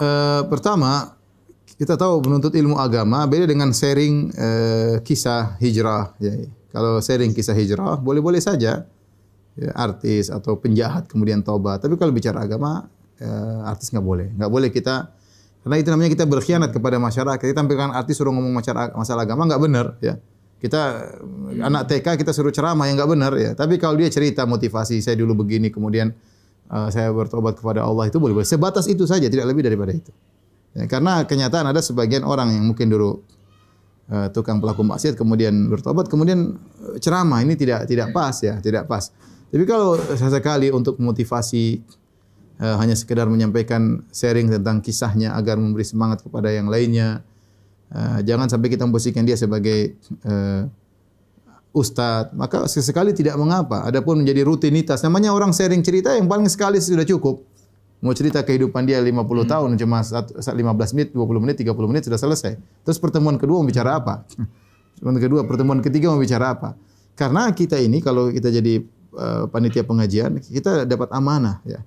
Eh, 0.01 0.41
pertama 0.49 1.13
kita 1.77 1.93
tahu 1.93 2.25
menuntut 2.25 2.49
ilmu 2.49 2.81
agama 2.81 3.29
beda 3.29 3.45
dengan 3.45 3.69
sharing 3.69 4.33
eh, 4.33 4.95
kisah 5.05 5.61
hijrah. 5.61 6.17
Ya. 6.17 6.49
Kalau 6.73 6.97
sharing 6.97 7.29
kisah 7.37 7.53
hijrah 7.53 8.01
boleh-boleh 8.01 8.41
saja 8.41 8.89
ya, 9.53 9.69
artis 9.77 10.33
atau 10.33 10.57
penjahat 10.57 11.05
kemudian 11.05 11.45
taubat. 11.45 11.77
Tapi 11.77 11.93
kalau 12.01 12.09
bicara 12.09 12.41
agama 12.41 12.89
eh, 13.21 13.69
artis 13.69 13.93
nggak 13.93 14.01
boleh. 14.01 14.33
Nggak 14.33 14.49
boleh 14.49 14.73
kita 14.73 15.13
karena 15.61 15.77
itu 15.77 15.89
namanya 15.93 16.09
kita 16.09 16.25
berkhianat 16.25 16.73
kepada 16.73 16.97
masyarakat. 16.97 17.37
Kita 17.37 17.53
tampilkan 17.53 17.93
artis 17.93 18.17
suruh 18.17 18.33
ngomong 18.33 18.53
masalah, 18.53 18.89
masalah 18.97 19.29
agama 19.29 19.45
nggak 19.45 19.61
benar 19.61 19.87
ya. 20.01 20.17
Kita 20.65 20.81
eh, 21.53 21.61
anak 21.61 21.85
TK 21.85 22.17
kita 22.17 22.33
suruh 22.33 22.49
ceramah 22.49 22.89
yang 22.89 22.97
nggak 22.97 23.11
benar 23.13 23.33
ya. 23.37 23.53
Tapi 23.53 23.77
kalau 23.77 23.93
dia 24.01 24.09
cerita 24.09 24.49
motivasi 24.49 24.97
saya 25.05 25.13
dulu 25.13 25.45
begini 25.45 25.69
kemudian 25.69 26.09
eh, 26.73 26.89
saya 26.89 27.13
bertobat 27.13 27.61
kepada 27.61 27.85
Allah 27.85 28.09
itu 28.09 28.17
boleh 28.17 28.41
boleh. 28.41 28.47
Sebatas 28.49 28.89
itu 28.89 29.05
saja 29.05 29.29
tidak 29.29 29.45
lebih 29.45 29.61
daripada 29.61 29.93
itu. 29.93 30.09
Ya, 30.75 30.89
karena 30.91 31.23
kenyataan 31.23 31.71
ada 31.71 31.79
sebagian 31.79 32.27
orang 32.27 32.51
yang 32.51 32.67
mungkin 32.67 32.91
dulu 32.91 33.23
uh, 34.11 34.27
tukang 34.27 34.59
pelaku 34.59 34.83
maksiat 34.83 35.15
kemudian 35.15 35.71
bertobat 35.71 36.11
kemudian 36.11 36.59
uh, 36.83 36.99
ceramah 36.99 37.39
ini 37.39 37.55
tidak 37.55 37.87
tidak 37.87 38.11
pas 38.11 38.35
ya, 38.43 38.59
tidak 38.59 38.83
pas. 38.85 39.07
Tapi 39.49 39.63
kalau 39.63 39.95
sesekali 39.95 40.67
untuk 40.75 40.99
memotivasi 40.99 41.79
uh, 42.59 42.75
hanya 42.81 42.91
sekedar 42.91 43.23
menyampaikan 43.31 44.03
sharing 44.11 44.51
tentang 44.51 44.83
kisahnya 44.83 45.31
agar 45.31 45.55
memberi 45.55 45.87
semangat 45.87 46.19
kepada 46.27 46.51
yang 46.51 46.67
lainnya, 46.67 47.23
uh, 47.95 48.19
jangan 48.27 48.51
sampai 48.51 48.67
kita 48.67 48.83
memposisikan 48.83 49.23
dia 49.23 49.39
sebagai 49.39 49.95
uh, 50.27 50.67
ustaz, 51.75 52.31
maka 52.35 52.67
sesekali 52.67 53.11
tidak 53.11 53.35
mengapa. 53.35 53.83
Adapun 53.83 54.23
menjadi 54.23 54.43
rutinitas, 54.47 55.03
namanya 55.03 55.31
orang 55.35 55.51
sharing 55.51 55.83
cerita 55.83 56.15
yang 56.15 56.27
paling 56.27 56.47
sekali 56.47 56.79
sudah 56.79 57.07
cukup. 57.07 57.43
Mau 57.99 58.15
cerita 58.15 58.43
kehidupan 58.43 58.87
dia 58.87 58.99
50 58.99 59.11
hmm. 59.11 59.47
tahun 59.47 59.69
cuma 59.79 59.99
15 60.03 60.95
menit, 60.95 61.09
20 61.11 61.43
menit, 61.43 61.55
30 61.63 61.89
menit 61.91 62.03
sudah 62.07 62.19
selesai. 62.19 62.53
Terus 62.83 62.97
pertemuan 62.99 63.35
kedua 63.35 63.59
mau 63.59 63.67
bicara 63.67 63.99
apa? 63.99 64.23
Pertemuan 64.95 65.19
kedua, 65.19 65.41
pertemuan 65.43 65.79
ketiga 65.83 66.07
mau 66.07 66.21
bicara 66.23 66.55
apa? 66.55 66.79
Karena 67.19 67.51
kita 67.51 67.75
ini 67.75 67.99
kalau 67.99 68.31
kita 68.31 68.47
jadi 68.47 68.79
uh, 69.11 69.43
panitia 69.51 69.83
pengajian, 69.83 70.39
kita 70.39 70.87
dapat 70.87 71.11
amanah 71.11 71.59
ya. 71.67 71.83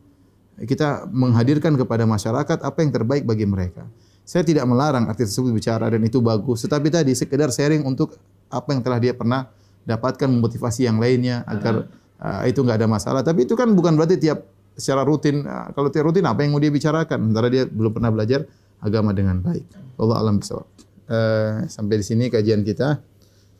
Kita 0.59 1.09
menghadirkan 1.09 1.79
kepada 1.79 2.05
masyarakat 2.05 2.61
apa 2.61 2.79
yang 2.85 2.91
terbaik 2.93 3.25
bagi 3.25 3.49
mereka. 3.49 3.89
Saya 4.29 4.45
tidak 4.45 4.68
melarang 4.68 5.09
artis 5.09 5.33
tersebut 5.33 5.57
bicara 5.57 5.89
dan 5.89 6.05
itu 6.05 6.20
bagus, 6.20 6.61
tetapi 6.68 6.93
tadi 6.93 7.16
sekedar 7.16 7.49
sharing 7.49 7.81
untuk 7.89 8.12
apa 8.53 8.76
yang 8.76 8.85
telah 8.85 9.01
dia 9.01 9.16
pernah 9.16 9.49
dapatkan 9.89 10.29
memotivasi 10.29 10.85
yang 10.85 11.01
lainnya 11.01 11.49
agar 11.49 11.89
uh, 12.20 12.45
itu 12.45 12.61
enggak 12.61 12.85
ada 12.85 12.89
masalah. 12.93 13.24
Tapi 13.24 13.49
itu 13.49 13.57
kan 13.57 13.72
bukan 13.72 13.97
berarti 13.97 14.20
tiap 14.20 14.45
secara 14.76 15.01
rutin 15.01 15.49
uh, 15.49 15.72
kalau 15.72 15.89
tiap 15.89 16.12
rutin 16.12 16.29
apa 16.29 16.45
yang 16.45 16.53
mau 16.53 16.61
dia 16.61 16.68
bicarakan 16.68 17.24
sementara 17.24 17.49
dia 17.49 17.64
belum 17.64 17.89
pernah 17.97 18.12
belajar 18.12 18.45
agama 18.85 19.16
dengan 19.16 19.41
baik. 19.41 19.64
Allah 19.97 20.16
alam 20.20 20.45
bisawab. 20.45 20.68
Uh, 21.09 21.64
sampai 21.64 21.97
di 21.97 22.05
sini 22.05 22.29
kajian 22.29 22.61
kita. 22.68 23.01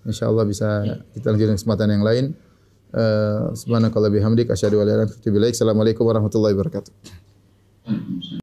Insyaallah 0.05 0.45
bisa 0.45 0.85
kita 1.17 1.33
lanjutkan 1.33 1.57
kesempatan 1.57 1.97
yang 1.97 2.05
lain. 2.05 2.37
Uh, 2.93 3.57
subhanakallah 3.57 4.13
bihamdik 4.13 4.53
asyhadu 4.53 4.85
an 4.85 4.89
la 4.89 4.93
ilaha 4.93 4.97
illa 5.01 5.05
anta 5.09 5.17
astaghfiruka 5.17 5.33
wa 5.33 5.33
atubu 5.33 5.41
ilaik. 5.41 5.55
Assalamualaikum 5.57 6.05
warahmatullahi 6.05 6.53
wabarakatuh. 6.53 6.93